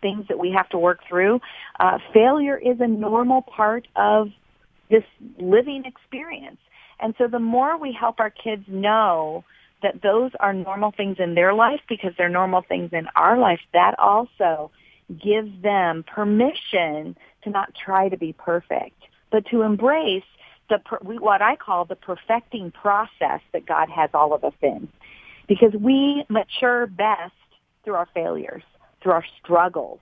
things 0.00 0.26
that 0.28 0.38
we 0.38 0.52
have 0.52 0.68
to 0.70 0.78
work 0.78 1.00
through. 1.08 1.40
Uh, 1.80 1.98
failure 2.12 2.56
is 2.56 2.80
a 2.80 2.86
normal 2.86 3.42
part 3.42 3.88
of 3.96 4.28
this 4.90 5.04
living 5.38 5.84
experience. 5.84 6.58
And 7.00 7.14
so 7.18 7.26
the 7.26 7.38
more 7.38 7.78
we 7.78 7.92
help 7.92 8.20
our 8.20 8.30
kids 8.30 8.64
know 8.68 9.44
that 9.82 10.00
those 10.02 10.30
are 10.40 10.52
normal 10.52 10.92
things 10.92 11.16
in 11.18 11.34
their 11.34 11.52
life 11.52 11.80
because 11.88 12.12
they're 12.16 12.28
normal 12.28 12.62
things 12.62 12.90
in 12.92 13.08
our 13.16 13.36
life, 13.38 13.60
that 13.72 13.98
also 13.98 14.70
gives 15.22 15.50
them 15.62 16.04
permission 16.06 17.16
to 17.42 17.50
not 17.50 17.74
try 17.74 18.08
to 18.08 18.16
be 18.16 18.32
perfect, 18.32 18.96
but 19.30 19.44
to 19.50 19.62
embrace 19.62 20.24
the 20.70 20.78
what 21.18 21.42
I 21.42 21.56
call 21.56 21.84
the 21.84 21.96
perfecting 21.96 22.70
process 22.70 23.40
that 23.52 23.66
God 23.66 23.90
has 23.90 24.08
all 24.14 24.32
of 24.32 24.44
us 24.44 24.54
in 24.62 24.88
because 25.48 25.72
we 25.78 26.24
mature 26.28 26.86
best 26.86 27.32
through 27.84 27.94
our 27.94 28.08
failures, 28.14 28.62
through 29.02 29.12
our 29.12 29.24
struggles, 29.42 30.00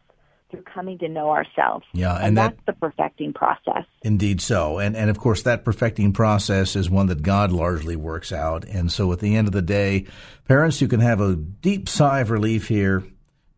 through 0.50 0.62
coming 0.62 0.98
to 0.98 1.08
know 1.08 1.30
ourselves. 1.30 1.84
Yeah, 1.92 2.14
and, 2.16 2.24
and 2.26 2.38
that, 2.38 2.56
that's 2.56 2.66
the 2.66 2.72
perfecting 2.74 3.32
process. 3.32 3.84
Indeed, 4.02 4.40
so, 4.40 4.78
and 4.78 4.96
and 4.96 5.10
of 5.10 5.18
course 5.18 5.42
that 5.42 5.64
perfecting 5.64 6.12
process 6.12 6.76
is 6.76 6.88
one 6.88 7.06
that 7.06 7.22
God 7.22 7.50
largely 7.52 7.96
works 7.96 8.32
out. 8.32 8.64
And 8.64 8.92
so, 8.92 9.10
at 9.12 9.20
the 9.20 9.36
end 9.36 9.48
of 9.48 9.52
the 9.52 9.62
day, 9.62 10.06
parents, 10.46 10.80
you 10.80 10.88
can 10.88 11.00
have 11.00 11.20
a 11.20 11.34
deep 11.36 11.88
sigh 11.88 12.20
of 12.20 12.30
relief 12.30 12.68
here. 12.68 13.04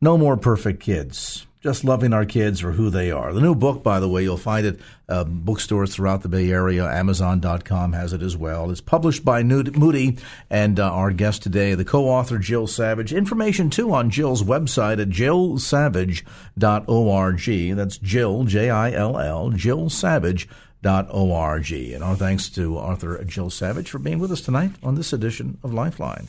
No 0.01 0.18
more 0.18 0.37
perfect 0.37 0.80
kids 0.80 1.47
just 1.64 1.82
loving 1.82 2.12
our 2.12 2.26
kids 2.26 2.60
for 2.60 2.72
who 2.72 2.90
they 2.90 3.10
are. 3.10 3.32
The 3.32 3.40
new 3.40 3.54
book, 3.54 3.82
by 3.82 3.98
the 3.98 4.06
way, 4.06 4.22
you'll 4.22 4.36
find 4.36 4.66
it 4.66 4.78
uh, 5.08 5.24
bookstores 5.24 5.94
throughout 5.94 6.20
the 6.20 6.28
Bay 6.28 6.50
Area. 6.50 6.84
Amazon.com 6.84 7.94
has 7.94 8.12
it 8.12 8.20
as 8.20 8.36
well. 8.36 8.70
It's 8.70 8.82
published 8.82 9.24
by 9.24 9.42
Moody, 9.42 10.18
and 10.50 10.78
uh, 10.78 10.92
our 10.92 11.10
guest 11.10 11.42
today, 11.42 11.74
the 11.74 11.86
co-author 11.86 12.36
Jill 12.36 12.66
Savage. 12.66 13.14
Information 13.14 13.70
too 13.70 13.94
on 13.94 14.10
Jill's 14.10 14.42
website 14.42 15.00
at 15.00 15.08
jillsavage.org. 15.08 17.76
That's 17.76 17.96
Jill 17.96 18.44
J 18.44 18.68
I 18.68 18.92
L 18.92 19.18
L 19.18 19.48
Jill 19.48 19.88
Savage. 19.88 20.46
And 20.84 21.08
our 21.08 21.62
thanks 22.14 22.50
to 22.50 22.76
author 22.76 23.24
Jill 23.24 23.48
Savage 23.48 23.88
for 23.88 23.98
being 23.98 24.18
with 24.18 24.30
us 24.30 24.42
tonight 24.42 24.72
on 24.82 24.96
this 24.96 25.14
edition 25.14 25.56
of 25.62 25.72
Lifeline. 25.72 26.28